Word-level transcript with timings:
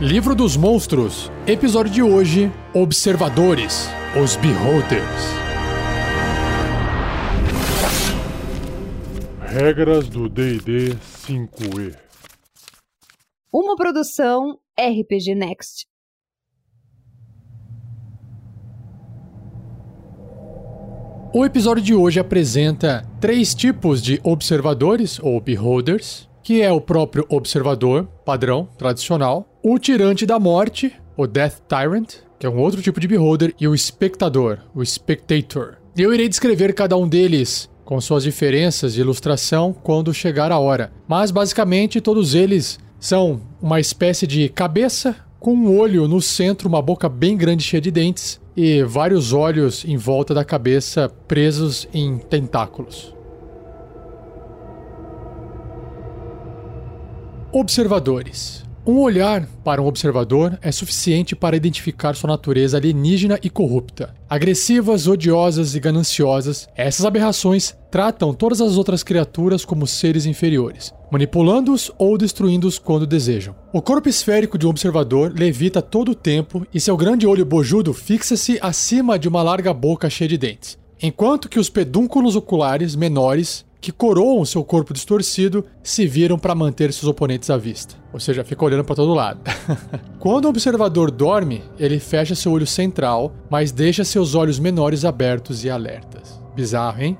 Livro 0.00 0.34
dos 0.34 0.56
Monstros, 0.56 1.30
episódio 1.46 1.92
de 1.92 2.02
hoje: 2.02 2.50
Observadores, 2.72 3.86
os 4.18 4.34
Beholders. 4.36 5.04
Regras 9.42 10.08
do 10.08 10.26
DD 10.26 10.96
5E. 11.26 11.94
Uma 13.52 13.76
produção 13.76 14.58
RPG 14.74 15.34
Next. 15.34 15.86
O 21.34 21.44
episódio 21.44 21.84
de 21.84 21.94
hoje 21.94 22.18
apresenta 22.18 23.06
três 23.20 23.54
tipos 23.54 24.02
de 24.02 24.18
observadores 24.24 25.20
ou 25.22 25.38
beholders, 25.42 26.26
que 26.50 26.60
é 26.60 26.72
o 26.72 26.80
próprio 26.80 27.24
observador, 27.28 28.08
padrão, 28.24 28.68
tradicional, 28.76 29.48
o 29.62 29.78
tirante 29.78 30.26
da 30.26 30.36
morte, 30.36 30.92
o 31.16 31.24
Death 31.24 31.60
Tyrant, 31.68 32.14
que 32.40 32.44
é 32.44 32.50
um 32.50 32.58
outro 32.58 32.82
tipo 32.82 32.98
de 32.98 33.06
beholder, 33.06 33.54
e 33.60 33.68
o 33.68 33.72
espectador, 33.72 34.58
o 34.74 34.84
spectator. 34.84 35.76
Eu 35.96 36.12
irei 36.12 36.28
descrever 36.28 36.74
cada 36.74 36.96
um 36.96 37.08
deles 37.08 37.70
com 37.84 38.00
suas 38.00 38.24
diferenças 38.24 38.94
de 38.94 39.00
ilustração 39.00 39.72
quando 39.72 40.12
chegar 40.12 40.50
a 40.50 40.58
hora. 40.58 40.92
Mas 41.06 41.30
basicamente 41.30 42.00
todos 42.00 42.34
eles 42.34 42.80
são 42.98 43.40
uma 43.62 43.78
espécie 43.78 44.26
de 44.26 44.48
cabeça 44.48 45.14
com 45.38 45.54
um 45.54 45.78
olho 45.78 46.08
no 46.08 46.20
centro, 46.20 46.68
uma 46.68 46.82
boca 46.82 47.08
bem 47.08 47.36
grande 47.36 47.62
cheia 47.62 47.80
de 47.80 47.92
dentes 47.92 48.40
e 48.56 48.82
vários 48.82 49.32
olhos 49.32 49.84
em 49.84 49.96
volta 49.96 50.34
da 50.34 50.44
cabeça 50.44 51.08
presos 51.28 51.86
em 51.94 52.18
tentáculos. 52.18 53.19
Observadores. 57.52 58.64
Um 58.86 59.00
olhar 59.00 59.44
para 59.64 59.82
um 59.82 59.86
observador 59.86 60.56
é 60.62 60.70
suficiente 60.70 61.34
para 61.34 61.56
identificar 61.56 62.14
sua 62.14 62.28
natureza 62.28 62.76
alienígena 62.76 63.40
e 63.42 63.50
corrupta. 63.50 64.14
Agressivas, 64.28 65.08
odiosas 65.08 65.74
e 65.74 65.80
gananciosas, 65.80 66.68
essas 66.76 67.04
aberrações 67.04 67.76
tratam 67.90 68.32
todas 68.32 68.60
as 68.60 68.76
outras 68.76 69.02
criaturas 69.02 69.64
como 69.64 69.84
seres 69.84 70.26
inferiores, 70.26 70.94
manipulando-os 71.10 71.90
ou 71.98 72.16
destruindo-os 72.16 72.78
quando 72.78 73.04
desejam. 73.04 73.56
O 73.72 73.82
corpo 73.82 74.08
esférico 74.08 74.56
de 74.56 74.64
um 74.64 74.70
observador 74.70 75.34
levita 75.36 75.82
todo 75.82 76.12
o 76.12 76.14
tempo 76.14 76.64
e 76.72 76.78
seu 76.78 76.96
grande 76.96 77.26
olho 77.26 77.44
bojudo 77.44 77.92
fixa-se 77.92 78.60
acima 78.62 79.18
de 79.18 79.28
uma 79.28 79.42
larga 79.42 79.74
boca 79.74 80.08
cheia 80.08 80.28
de 80.28 80.38
dentes, 80.38 80.78
enquanto 81.02 81.48
que 81.48 81.58
os 81.58 81.68
pedúnculos 81.68 82.36
oculares 82.36 82.94
menores 82.94 83.68
que 83.80 83.90
coroam 83.90 84.44
seu 84.44 84.62
corpo 84.62 84.92
distorcido 84.92 85.64
se 85.82 86.06
viram 86.06 86.38
para 86.38 86.54
manter 86.54 86.92
seus 86.92 87.08
oponentes 87.08 87.48
à 87.48 87.56
vista. 87.56 87.94
Ou 88.12 88.20
seja, 88.20 88.44
fica 88.44 88.64
olhando 88.64 88.84
para 88.84 88.96
todo 88.96 89.14
lado. 89.14 89.40
Quando 90.20 90.44
o 90.44 90.48
observador 90.48 91.10
dorme, 91.10 91.62
ele 91.78 91.98
fecha 91.98 92.34
seu 92.34 92.52
olho 92.52 92.66
central, 92.66 93.32
mas 93.48 93.72
deixa 93.72 94.04
seus 94.04 94.34
olhos 94.34 94.58
menores 94.58 95.04
abertos 95.04 95.64
e 95.64 95.70
alertas. 95.70 96.38
Bizarro, 96.54 97.02
hein? 97.02 97.18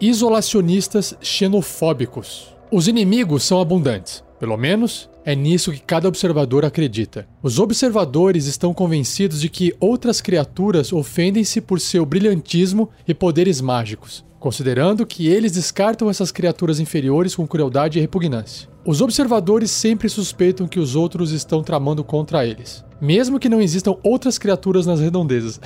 Isolacionistas 0.00 1.16
xenofóbicos. 1.20 2.54
Os 2.72 2.88
inimigos 2.88 3.44
são 3.44 3.60
abundantes. 3.60 4.24
Pelo 4.44 4.58
menos 4.58 5.08
é 5.24 5.34
nisso 5.34 5.72
que 5.72 5.80
cada 5.80 6.06
observador 6.06 6.66
acredita. 6.66 7.26
Os 7.42 7.58
observadores 7.58 8.44
estão 8.44 8.74
convencidos 8.74 9.40
de 9.40 9.48
que 9.48 9.74
outras 9.80 10.20
criaturas 10.20 10.92
ofendem-se 10.92 11.62
por 11.62 11.80
seu 11.80 12.04
brilhantismo 12.04 12.90
e 13.08 13.14
poderes 13.14 13.62
mágicos, 13.62 14.22
considerando 14.38 15.06
que 15.06 15.28
eles 15.28 15.52
descartam 15.52 16.10
essas 16.10 16.30
criaturas 16.30 16.78
inferiores 16.78 17.34
com 17.34 17.46
crueldade 17.46 17.96
e 17.96 18.02
repugnância. 18.02 18.68
Os 18.84 19.00
observadores 19.00 19.70
sempre 19.70 20.10
suspeitam 20.10 20.68
que 20.68 20.78
os 20.78 20.94
outros 20.94 21.32
estão 21.32 21.62
tramando 21.62 22.04
contra 22.04 22.46
eles, 22.46 22.84
mesmo 23.00 23.40
que 23.40 23.48
não 23.48 23.62
existam 23.62 23.96
outras 24.02 24.36
criaturas 24.36 24.84
nas 24.84 25.00
redondezas. 25.00 25.58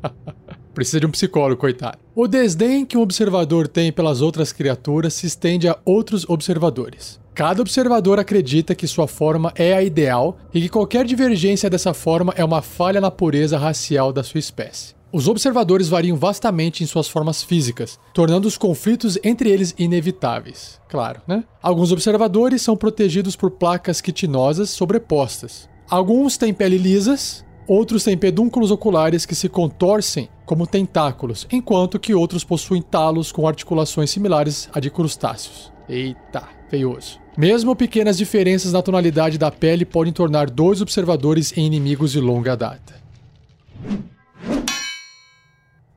Precisa 0.74 1.00
de 1.00 1.06
um 1.06 1.10
psicólogo, 1.10 1.58
coitado. 1.58 1.96
O 2.14 2.28
desdém 2.28 2.84
que 2.84 2.98
um 2.98 3.00
observador 3.00 3.66
tem 3.66 3.90
pelas 3.90 4.20
outras 4.20 4.52
criaturas 4.52 5.14
se 5.14 5.26
estende 5.26 5.66
a 5.66 5.78
outros 5.86 6.28
observadores. 6.28 7.21
Cada 7.34 7.62
observador 7.62 8.20
acredita 8.20 8.74
que 8.74 8.86
sua 8.86 9.08
forma 9.08 9.52
é 9.54 9.72
a 9.72 9.82
ideal 9.82 10.36
e 10.52 10.60
que 10.60 10.68
qualquer 10.68 11.06
divergência 11.06 11.70
dessa 11.70 11.94
forma 11.94 12.34
é 12.36 12.44
uma 12.44 12.60
falha 12.60 13.00
na 13.00 13.10
pureza 13.10 13.56
racial 13.56 14.12
da 14.12 14.22
sua 14.22 14.38
espécie. 14.38 14.94
Os 15.10 15.28
observadores 15.28 15.88
variam 15.88 16.16
vastamente 16.16 16.84
em 16.84 16.86
suas 16.86 17.08
formas 17.08 17.42
físicas, 17.42 17.98
tornando 18.12 18.46
os 18.46 18.58
conflitos 18.58 19.18
entre 19.24 19.50
eles 19.50 19.74
inevitáveis. 19.78 20.78
Claro, 20.90 21.22
né? 21.26 21.44
Alguns 21.62 21.90
observadores 21.90 22.60
são 22.60 22.76
protegidos 22.76 23.34
por 23.34 23.50
placas 23.50 24.02
quitinosas 24.02 24.68
sobrepostas. 24.68 25.68
Alguns 25.88 26.36
têm 26.36 26.52
pele 26.52 26.76
lisas, 26.76 27.44
outros 27.66 28.04
têm 28.04 28.16
pedúnculos 28.16 28.70
oculares 28.70 29.24
que 29.24 29.34
se 29.34 29.48
contorcem 29.48 30.28
como 30.44 30.66
tentáculos, 30.66 31.46
enquanto 31.50 31.98
que 31.98 32.14
outros 32.14 32.44
possuem 32.44 32.82
talos 32.82 33.32
com 33.32 33.48
articulações 33.48 34.10
similares 34.10 34.68
a 34.72 34.80
de 34.80 34.90
crustáceos. 34.90 35.72
Eita, 35.88 36.61
feioso. 36.72 37.20
Mesmo 37.36 37.76
pequenas 37.76 38.16
diferenças 38.16 38.72
na 38.72 38.80
tonalidade 38.80 39.36
da 39.36 39.50
pele 39.50 39.84
podem 39.84 40.10
tornar 40.10 40.48
dois 40.48 40.80
observadores 40.80 41.52
em 41.54 41.66
inimigos 41.66 42.12
de 42.12 42.20
longa 42.20 42.56
data. 42.56 42.94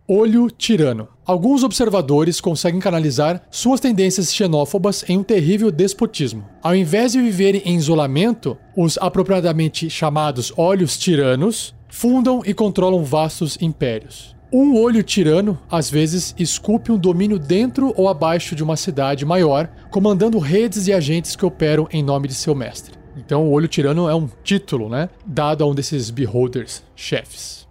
Olho 0.05 0.51
tirano. 0.51 1.07
Alguns 1.25 1.63
observadores 1.63 2.41
conseguem 2.41 2.81
canalizar 2.81 3.41
suas 3.49 3.79
tendências 3.79 4.33
xenófobas 4.33 5.03
em 5.09 5.17
um 5.17 5.23
terrível 5.23 5.71
despotismo. 5.71 6.45
Ao 6.61 6.75
invés 6.75 7.13
de 7.13 7.21
viverem 7.21 7.61
em 7.65 7.75
isolamento, 7.77 8.57
os 8.75 8.97
apropriadamente 8.99 9.89
chamados 9.89 10.53
olhos 10.57 10.97
tiranos 10.97 11.73
fundam 11.87 12.41
e 12.45 12.53
controlam 12.53 13.03
vastos 13.03 13.57
impérios. 13.61 14.34
Um 14.57 14.79
olho 14.79 15.03
tirano, 15.03 15.59
às 15.69 15.89
vezes, 15.89 16.33
esculpe 16.39 16.89
um 16.89 16.97
domínio 16.97 17.37
dentro 17.37 17.93
ou 17.97 18.07
abaixo 18.07 18.55
de 18.55 18.63
uma 18.63 18.77
cidade 18.77 19.25
maior, 19.25 19.69
comandando 19.91 20.39
redes 20.39 20.85
de 20.85 20.93
agentes 20.93 21.35
que 21.35 21.45
operam 21.45 21.89
em 21.91 22.01
nome 22.01 22.29
de 22.29 22.35
seu 22.35 22.55
mestre. 22.55 22.93
Então, 23.17 23.45
o 23.45 23.51
olho 23.51 23.67
tirano 23.67 24.07
é 24.07 24.15
um 24.15 24.29
título, 24.45 24.87
né? 24.87 25.09
Dado 25.25 25.61
a 25.61 25.67
um 25.67 25.75
desses 25.75 26.09
beholders, 26.09 26.85
chefes. 26.95 27.67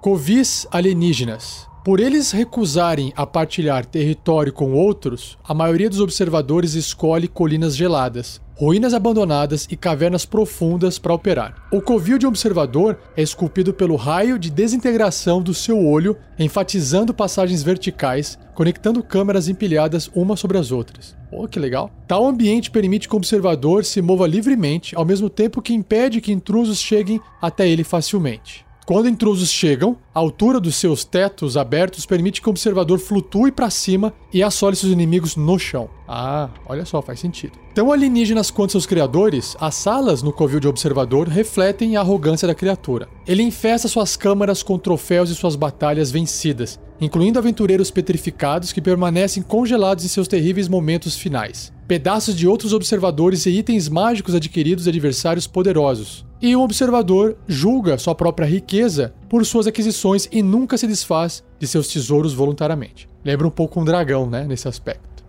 Covis 0.00 0.66
alienígenas. 0.70 1.68
Por 1.84 2.00
eles 2.00 2.30
recusarem 2.30 3.12
a 3.14 3.26
partilhar 3.26 3.84
território 3.84 4.50
com 4.50 4.72
outros, 4.72 5.36
a 5.44 5.52
maioria 5.52 5.90
dos 5.90 6.00
observadores 6.00 6.72
escolhe 6.72 7.28
colinas 7.28 7.76
geladas, 7.76 8.40
ruínas 8.54 8.94
abandonadas 8.94 9.66
e 9.70 9.76
cavernas 9.76 10.24
profundas 10.24 10.98
para 10.98 11.12
operar. 11.12 11.66
O 11.72 11.80
covil 11.80 12.18
de 12.18 12.26
observador 12.26 12.98
é 13.16 13.22
esculpido 13.22 13.74
pelo 13.74 13.96
raio 13.96 14.38
de 14.38 14.50
desintegração 14.50 15.42
do 15.42 15.52
seu 15.52 15.84
olho, 15.84 16.16
enfatizando 16.38 17.12
passagens 17.12 17.62
verticais, 17.62 18.38
conectando 18.54 19.02
câmeras 19.02 19.48
empilhadas 19.48 20.08
umas 20.14 20.38
sobre 20.38 20.58
as 20.58 20.70
outras. 20.70 21.16
Oh, 21.32 21.48
que 21.48 21.58
legal! 21.58 21.90
Tal 22.06 22.24
ambiente 22.24 22.70
permite 22.70 23.08
que 23.08 23.14
o 23.14 23.18
observador 23.18 23.84
se 23.84 24.00
mova 24.00 24.26
livremente, 24.26 24.94
ao 24.94 25.04
mesmo 25.04 25.28
tempo 25.28 25.60
que 25.60 25.74
impede 25.74 26.20
que 26.20 26.32
intrusos 26.32 26.78
cheguem 26.78 27.20
até 27.42 27.68
ele 27.68 27.82
facilmente. 27.82 28.63
Quando 28.86 29.08
intrusos 29.08 29.50
chegam, 29.50 29.96
a 30.14 30.18
altura 30.18 30.60
dos 30.60 30.74
seus 30.74 31.04
tetos 31.04 31.56
abertos 31.56 32.04
permite 32.04 32.42
que 32.42 32.48
o 32.48 32.50
observador 32.50 32.98
flutue 32.98 33.50
para 33.50 33.70
cima 33.70 34.12
e 34.30 34.42
assole 34.42 34.76
seus 34.76 34.92
inimigos 34.92 35.36
no 35.36 35.58
chão. 35.58 35.88
Ah, 36.06 36.50
olha 36.66 36.84
só, 36.84 37.00
faz 37.00 37.18
sentido. 37.18 37.58
Tão 37.74 37.90
alienígenas 37.90 38.50
quanto 38.50 38.72
seus 38.72 38.84
criadores, 38.84 39.56
as 39.58 39.74
salas 39.74 40.22
no 40.22 40.34
covil 40.34 40.60
de 40.60 40.68
observador 40.68 41.28
refletem 41.28 41.96
a 41.96 42.00
arrogância 42.00 42.46
da 42.46 42.54
criatura. 42.54 43.08
Ele 43.26 43.42
infesta 43.42 43.88
suas 43.88 44.18
câmaras 44.18 44.62
com 44.62 44.78
troféus 44.78 45.30
de 45.30 45.34
suas 45.34 45.56
batalhas 45.56 46.10
vencidas, 46.10 46.78
incluindo 47.00 47.38
aventureiros 47.38 47.90
petrificados 47.90 48.70
que 48.70 48.82
permanecem 48.82 49.42
congelados 49.42 50.04
em 50.04 50.08
seus 50.08 50.28
terríveis 50.28 50.68
momentos 50.68 51.16
finais, 51.16 51.72
pedaços 51.88 52.36
de 52.36 52.46
outros 52.46 52.74
observadores 52.74 53.46
e 53.46 53.50
itens 53.50 53.88
mágicos 53.88 54.34
adquiridos 54.34 54.84
de 54.84 54.90
adversários 54.90 55.46
poderosos. 55.46 56.26
E 56.44 56.54
um 56.54 56.60
observador 56.60 57.38
julga 57.48 57.96
sua 57.96 58.14
própria 58.14 58.46
riqueza 58.46 59.14
por 59.30 59.46
suas 59.46 59.66
aquisições 59.66 60.28
e 60.30 60.42
nunca 60.42 60.76
se 60.76 60.86
desfaz 60.86 61.42
de 61.58 61.66
seus 61.66 61.88
tesouros 61.88 62.34
voluntariamente. 62.34 63.08
Lembra 63.24 63.48
um 63.48 63.50
pouco 63.50 63.80
um 63.80 63.84
dragão, 63.84 64.28
né, 64.28 64.44
nesse 64.46 64.68
aspecto. 64.68 65.24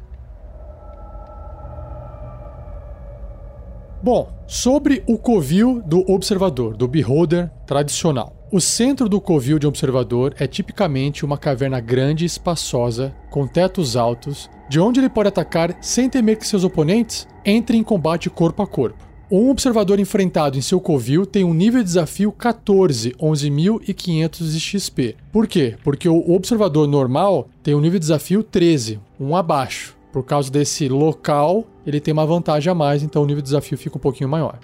Bom, 4.03 4.29
sobre 4.45 5.05
o 5.07 5.17
covil 5.17 5.81
do 5.85 6.03
observador, 6.11 6.75
do 6.75 6.85
beholder 6.85 7.49
tradicional. 7.65 8.35
O 8.51 8.59
centro 8.59 9.07
do 9.07 9.21
covil 9.21 9.57
de 9.57 9.65
um 9.65 9.69
observador 9.69 10.35
é 10.37 10.45
tipicamente 10.45 11.23
uma 11.23 11.37
caverna 11.37 11.79
grande 11.79 12.25
e 12.25 12.27
espaçosa, 12.27 13.15
com 13.29 13.47
tetos 13.47 13.95
altos, 13.95 14.49
de 14.67 14.81
onde 14.81 14.99
ele 14.99 15.07
pode 15.07 15.29
atacar 15.29 15.77
sem 15.79 16.09
temer 16.09 16.37
que 16.37 16.45
seus 16.45 16.65
oponentes 16.65 17.25
entrem 17.45 17.79
em 17.79 17.83
combate 17.85 18.29
corpo 18.29 18.61
a 18.61 18.67
corpo. 18.67 19.14
Um 19.29 19.49
observador 19.49 19.99
enfrentado 19.99 20.55
em 20.55 20.61
seu 20.61 20.79
covil 20.79 21.25
tem 21.25 21.43
um 21.43 21.53
nível 21.53 21.79
de 21.81 21.85
desafio 21.85 22.31
14, 22.31 23.11
11.500 23.13 24.51
de 24.51 24.59
XP. 24.59 25.15
Por 25.31 25.47
quê? 25.47 25.75
Porque 25.83 26.07
o 26.07 26.31
observador 26.31 26.87
normal 26.87 27.49
tem 27.63 27.73
um 27.73 27.81
nível 27.81 27.97
de 27.97 28.03
desafio 28.03 28.43
13, 28.43 28.99
um 29.19 29.35
abaixo. 29.35 29.95
Por 30.13 30.23
causa 30.23 30.51
desse 30.51 30.87
local, 30.87 31.65
ele 31.87 31.99
tem 31.99 32.13
uma 32.13 32.25
vantagem 32.25 32.71
a 32.71 32.75
mais, 32.75 33.01
então 33.01 33.23
o 33.23 33.25
nível 33.25 33.41
de 33.41 33.47
desafio 33.47 33.77
fica 33.79 33.97
um 33.97 34.01
pouquinho 34.01 34.29
maior. 34.29 34.59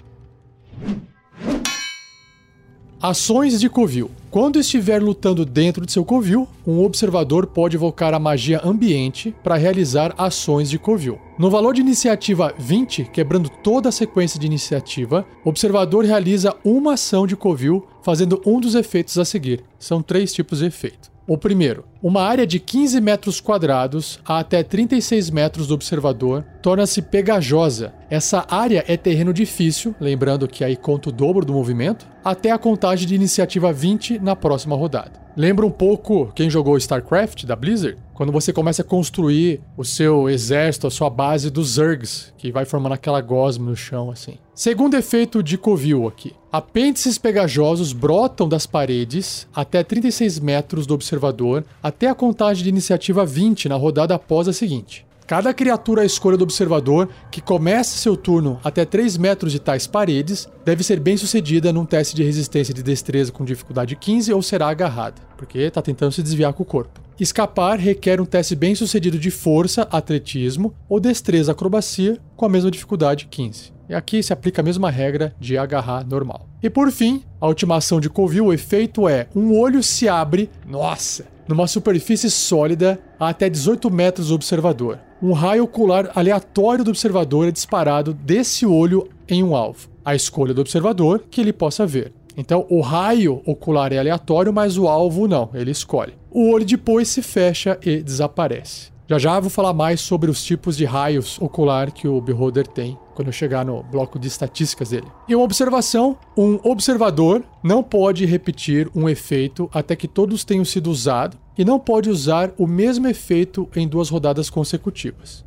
Ações 3.02 3.58
de 3.58 3.68
Covil. 3.68 4.12
Quando 4.30 4.60
estiver 4.60 5.02
lutando 5.02 5.44
dentro 5.44 5.84
de 5.84 5.90
seu 5.90 6.04
covil, 6.04 6.46
um 6.64 6.84
observador 6.84 7.48
pode 7.48 7.74
evocar 7.74 8.14
a 8.14 8.18
magia 8.20 8.60
ambiente 8.64 9.34
para 9.42 9.56
realizar 9.56 10.14
ações 10.16 10.70
de 10.70 10.78
covil. 10.78 11.18
No 11.36 11.50
valor 11.50 11.74
de 11.74 11.80
iniciativa 11.80 12.54
20, 12.56 13.10
quebrando 13.12 13.48
toda 13.48 13.88
a 13.88 13.92
sequência 13.92 14.38
de 14.38 14.46
iniciativa, 14.46 15.26
o 15.44 15.48
observador 15.48 16.04
realiza 16.04 16.54
uma 16.64 16.94
ação 16.94 17.26
de 17.26 17.34
covil, 17.34 17.84
fazendo 18.02 18.40
um 18.46 18.60
dos 18.60 18.76
efeitos 18.76 19.18
a 19.18 19.24
seguir. 19.24 19.64
São 19.80 20.00
três 20.00 20.32
tipos 20.32 20.60
de 20.60 20.66
efeito. 20.66 21.11
O 21.24 21.38
primeiro, 21.38 21.84
uma 22.02 22.20
área 22.22 22.44
de 22.44 22.58
15 22.58 23.00
metros 23.00 23.40
quadrados 23.40 24.18
a 24.24 24.40
até 24.40 24.62
36 24.64 25.30
metros 25.30 25.68
do 25.68 25.74
observador 25.74 26.44
torna-se 26.60 27.00
pegajosa. 27.00 27.92
Essa 28.10 28.44
área 28.50 28.84
é 28.88 28.96
terreno 28.96 29.32
difícil, 29.32 29.94
lembrando 30.00 30.48
que 30.48 30.64
aí 30.64 30.76
conta 30.76 31.10
o 31.10 31.12
dobro 31.12 31.46
do 31.46 31.52
movimento, 31.52 32.08
até 32.24 32.50
a 32.50 32.58
contagem 32.58 33.06
de 33.06 33.14
iniciativa 33.14 33.72
20 33.72 34.18
na 34.18 34.34
próxima 34.34 34.74
rodada. 34.74 35.22
Lembra 35.36 35.64
um 35.64 35.70
pouco 35.70 36.32
quem 36.34 36.50
jogou 36.50 36.76
StarCraft 36.76 37.44
da 37.46 37.54
Blizzard? 37.54 37.96
Quando 38.22 38.30
você 38.30 38.52
começa 38.52 38.82
a 38.82 38.84
construir 38.84 39.60
o 39.76 39.84
seu 39.84 40.30
exército, 40.30 40.86
a 40.86 40.90
sua 40.92 41.10
base 41.10 41.50
dos 41.50 41.70
Zergs, 41.70 42.32
que 42.38 42.52
vai 42.52 42.64
formando 42.64 42.92
aquela 42.92 43.20
gosma 43.20 43.68
no 43.68 43.74
chão 43.74 44.12
assim. 44.12 44.38
Segundo 44.54 44.96
efeito 44.96 45.42
de 45.42 45.58
Covil 45.58 46.06
aqui. 46.06 46.32
Apêndices 46.52 47.18
pegajosos 47.18 47.92
brotam 47.92 48.48
das 48.48 48.64
paredes 48.64 49.48
até 49.52 49.82
36 49.82 50.38
metros 50.38 50.86
do 50.86 50.94
observador, 50.94 51.64
até 51.82 52.08
a 52.08 52.14
contagem 52.14 52.62
de 52.62 52.68
iniciativa 52.68 53.26
20 53.26 53.68
na 53.68 53.74
rodada 53.74 54.14
após 54.14 54.46
a 54.46 54.52
seguinte. 54.52 55.04
Cada 55.26 55.52
criatura 55.52 56.02
à 56.02 56.04
escolha 56.04 56.36
do 56.36 56.44
observador 56.44 57.08
que 57.28 57.40
comece 57.40 57.98
seu 57.98 58.16
turno 58.16 58.60
até 58.62 58.84
3 58.84 59.16
metros 59.16 59.50
de 59.50 59.58
tais 59.58 59.88
paredes 59.88 60.48
deve 60.64 60.84
ser 60.84 61.00
bem 61.00 61.16
sucedida 61.16 61.72
num 61.72 61.84
teste 61.84 62.14
de 62.14 62.22
resistência 62.22 62.72
de 62.72 62.84
destreza 62.84 63.32
com 63.32 63.44
dificuldade 63.44 63.96
15 63.96 64.32
ou 64.32 64.42
será 64.42 64.68
agarrada, 64.68 65.20
porque 65.36 65.58
está 65.58 65.82
tentando 65.82 66.12
se 66.12 66.22
desviar 66.22 66.52
com 66.52 66.62
o 66.62 66.66
corpo. 66.66 67.00
Escapar 67.22 67.78
requer 67.78 68.20
um 68.20 68.24
teste 68.24 68.56
bem 68.56 68.74
sucedido 68.74 69.16
de 69.16 69.30
força, 69.30 69.86
atletismo 69.92 70.74
ou 70.88 70.98
destreza 70.98 71.52
acrobacia 71.52 72.18
com 72.34 72.44
a 72.44 72.48
mesma 72.48 72.68
dificuldade 72.68 73.28
15. 73.30 73.72
E 73.88 73.94
aqui 73.94 74.20
se 74.24 74.32
aplica 74.32 74.60
a 74.60 74.64
mesma 74.64 74.90
regra 74.90 75.32
de 75.38 75.56
agarrar 75.56 76.04
normal. 76.04 76.48
E 76.60 76.68
por 76.68 76.90
fim, 76.90 77.22
a 77.40 77.46
ultimação 77.46 78.00
de 78.00 78.10
Covil, 78.10 78.46
o 78.46 78.52
efeito 78.52 79.08
é 79.08 79.28
um 79.36 79.56
olho 79.56 79.84
se 79.84 80.08
abre, 80.08 80.50
nossa, 80.66 81.24
numa 81.46 81.68
superfície 81.68 82.28
sólida 82.28 82.98
a 83.20 83.28
até 83.28 83.48
18 83.48 83.88
metros 83.88 84.26
do 84.26 84.34
observador. 84.34 84.98
Um 85.22 85.30
raio 85.30 85.62
ocular 85.62 86.10
aleatório 86.16 86.82
do 86.82 86.90
observador 86.90 87.46
é 87.46 87.52
disparado 87.52 88.12
desse 88.12 88.66
olho 88.66 89.08
em 89.28 89.44
um 89.44 89.54
alvo. 89.54 89.88
A 90.04 90.16
escolha 90.16 90.52
do 90.52 90.60
observador 90.60 91.22
que 91.30 91.40
ele 91.40 91.52
possa 91.52 91.86
ver. 91.86 92.12
Então, 92.36 92.66
o 92.68 92.80
raio 92.80 93.40
ocular 93.46 93.92
é 93.92 93.98
aleatório, 93.98 94.52
mas 94.52 94.76
o 94.76 94.88
alvo 94.88 95.28
não, 95.28 95.50
ele 95.54 95.70
escolhe. 95.70 96.20
O 96.34 96.50
olho 96.50 96.64
depois 96.64 97.08
se 97.08 97.20
fecha 97.20 97.78
e 97.84 98.02
desaparece. 98.02 98.90
Já 99.06 99.18
já 99.18 99.38
vou 99.38 99.50
falar 99.50 99.74
mais 99.74 100.00
sobre 100.00 100.30
os 100.30 100.42
tipos 100.42 100.78
de 100.78 100.86
raios 100.86 101.38
ocular 101.38 101.92
que 101.92 102.08
o 102.08 102.18
Beholder 102.22 102.66
tem 102.66 102.96
quando 103.14 103.28
eu 103.28 103.32
chegar 103.34 103.66
no 103.66 103.82
bloco 103.82 104.18
de 104.18 104.28
estatísticas 104.28 104.88
dele. 104.88 105.06
E 105.28 105.36
uma 105.36 105.44
observação: 105.44 106.16
um 106.34 106.58
observador 106.62 107.44
não 107.62 107.82
pode 107.82 108.24
repetir 108.24 108.88
um 108.94 109.10
efeito 109.10 109.68
até 109.74 109.94
que 109.94 110.08
todos 110.08 110.42
tenham 110.42 110.64
sido 110.64 110.90
usados 110.90 111.38
e 111.58 111.66
não 111.66 111.78
pode 111.78 112.08
usar 112.08 112.50
o 112.56 112.66
mesmo 112.66 113.06
efeito 113.06 113.68
em 113.76 113.86
duas 113.86 114.08
rodadas 114.08 114.48
consecutivas. 114.48 115.44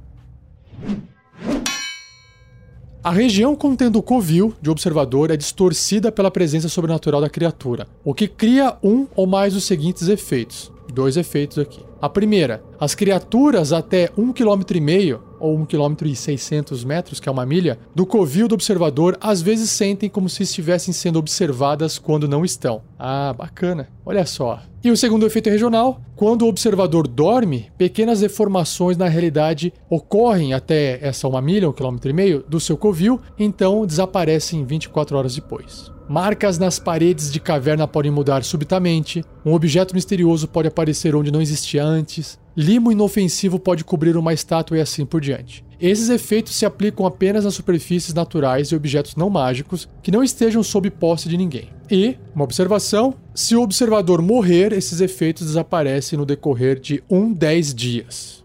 A 3.04 3.10
região 3.10 3.56
contendo 3.56 3.98
o 3.98 4.04
covil 4.04 4.54
de 4.62 4.70
observador 4.70 5.32
é 5.32 5.38
distorcida 5.38 6.12
pela 6.12 6.30
presença 6.30 6.70
sobrenatural 6.70 7.22
da 7.22 7.30
criatura, 7.30 7.88
o 8.04 8.14
que 8.14 8.28
cria 8.28 8.78
um 8.84 9.08
ou 9.16 9.26
mais 9.26 9.56
dos 9.56 9.64
seguintes 9.64 10.08
efeitos. 10.08 10.75
Dois 10.94 11.18
efeitos 11.18 11.58
aqui. 11.60 11.84
A 12.02 12.10
primeira, 12.10 12.64
as 12.80 12.94
criaturas 12.94 13.72
até 13.72 14.08
1,5 14.10 14.34
km 14.34 15.20
ou 15.40 15.56
1 15.58 15.66
km 15.66 16.14
600 16.14 16.84
metros, 16.84 17.20
que 17.20 17.30
é 17.30 17.32
uma 17.32 17.46
milha, 17.46 17.80
do 17.94 18.06
covil 18.06 18.48
do 18.48 18.56
observador 18.56 19.18
às 19.22 19.42
vezes 19.42 19.70
sentem 19.72 20.10
como 20.10 20.30
se 20.30 20.44
estivessem 20.44 20.94
sendo 20.94 21.20
observadas 21.20 21.98
quando 21.98 22.28
não 22.28 22.44
estão. 22.44 22.82
Ah, 22.98 23.34
bacana. 23.34 23.88
Olha 24.06 24.26
só. 24.26 24.62
E 24.84 24.92
o 24.92 24.98
segundo 24.98 25.26
efeito 25.26 25.50
regional, 25.50 26.00
quando 26.16 26.44
o 26.44 26.48
observador 26.48 27.08
dorme, 27.08 27.72
pequenas 27.78 28.20
deformações 28.20 28.98
na 28.98 29.08
realidade 29.08 29.74
ocorrem 29.90 30.54
até 30.54 31.00
essa 31.02 31.28
uma 31.28 31.42
milha, 31.42 31.70
um 31.70 31.74
quilômetro 31.74 32.10
e 32.10 32.14
meio, 32.14 32.44
do 32.48 32.60
seu 32.60 32.78
covil, 32.78 33.20
então 33.38 33.86
desaparecem 33.86 34.64
24 34.64 35.18
horas 35.18 35.36
depois. 35.36 35.92
Marcas 36.08 36.60
nas 36.60 36.78
paredes 36.78 37.32
de 37.32 37.40
caverna 37.40 37.88
podem 37.88 38.12
mudar 38.12 38.44
subitamente, 38.44 39.24
um 39.44 39.54
objeto 39.54 39.96
misterioso 39.96 40.48
pode 40.48 40.68
aparecer 40.68 41.16
onde 41.16 41.32
não 41.32 41.42
existia 41.42 41.84
antes, 41.86 42.40
limo 42.56 42.92
inofensivo 42.92 43.60
pode 43.60 43.84
cobrir 43.84 44.18
uma 44.18 44.34
estátua 44.34 44.78
e 44.78 44.82
assim 44.82 45.06
por 45.06 45.22
diante. 45.22 45.64
Esses 45.80 46.10
efeitos 46.10 46.56
se 46.56 46.66
aplicam 46.66 47.06
apenas 47.06 47.44
nas 47.44 47.54
superfícies 47.54 48.14
naturais 48.14 48.70
e 48.70 48.76
objetos 48.76 49.16
não 49.16 49.30
mágicos 49.30 49.88
que 50.02 50.12
não 50.12 50.24
estejam 50.24 50.64
sob 50.64 50.90
posse 50.90 51.28
de 51.28 51.38
ninguém. 51.38 51.70
E, 51.92 52.18
uma 52.34 52.46
observação: 52.46 53.14
se 53.34 53.56
o 53.56 53.62
observador 53.62 54.22
morrer, 54.22 54.72
esses 54.74 55.02
efeitos 55.02 55.48
desaparecem 55.48 56.18
no 56.18 56.26
decorrer 56.26 56.80
de 56.80 57.04
um 57.10 57.32
10 57.32 57.76
dias. 57.76 58.44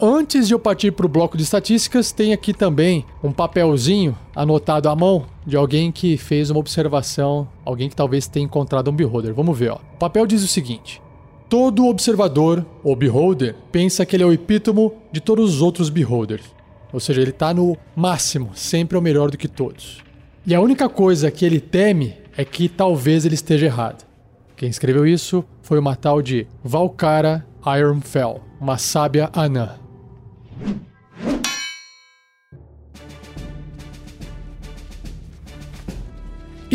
Antes 0.00 0.48
de 0.48 0.54
eu 0.54 0.58
partir 0.58 0.90
para 0.90 1.06
o 1.06 1.08
bloco 1.08 1.36
de 1.36 1.44
estatísticas, 1.44 2.10
tem 2.10 2.32
aqui 2.32 2.52
também 2.52 3.04
um 3.22 3.30
papelzinho 3.30 4.16
anotado 4.34 4.88
à 4.88 4.96
mão 4.96 5.24
de 5.46 5.56
alguém 5.56 5.92
que 5.92 6.16
fez 6.16 6.50
uma 6.50 6.58
observação, 6.58 7.46
alguém 7.64 7.88
que 7.88 7.94
talvez 7.94 8.26
tenha 8.26 8.44
encontrado 8.44 8.90
um 8.90 8.94
beholder. 8.94 9.32
Vamos 9.32 9.56
ver, 9.56 9.70
ó. 9.70 9.76
O 9.94 9.98
papel 9.98 10.26
diz 10.26 10.42
o 10.42 10.48
seguinte: 10.48 11.00
Todo 11.48 11.86
observador 11.86 12.66
ou 12.82 12.96
beholder 12.96 13.54
pensa 13.70 14.04
que 14.04 14.16
ele 14.16 14.24
é 14.24 14.26
o 14.26 14.32
epítomo 14.32 14.94
de 15.12 15.20
todos 15.20 15.54
os 15.54 15.62
outros 15.62 15.88
beholders. 15.88 16.44
Ou 16.92 16.98
seja, 16.98 17.20
ele 17.20 17.30
está 17.30 17.54
no 17.54 17.76
máximo, 17.94 18.50
sempre 18.54 18.96
é 18.96 18.98
o 18.98 19.02
melhor 19.02 19.30
do 19.30 19.38
que 19.38 19.48
todos. 19.48 20.02
E 20.44 20.54
a 20.54 20.60
única 20.60 20.88
coisa 20.88 21.30
que 21.30 21.44
ele 21.44 21.60
teme 21.60 22.16
é 22.36 22.44
que 22.44 22.68
talvez 22.68 23.24
ele 23.24 23.34
esteja 23.34 23.66
errado. 23.66 24.04
Quem 24.56 24.68
escreveu 24.68 25.06
isso 25.06 25.44
foi 25.62 25.78
uma 25.78 25.94
tal 25.94 26.20
de 26.20 26.46
Valkara 26.62 27.46
Ironfell, 27.64 28.40
uma 28.60 28.76
sábia 28.76 29.30
anã. 29.32 29.83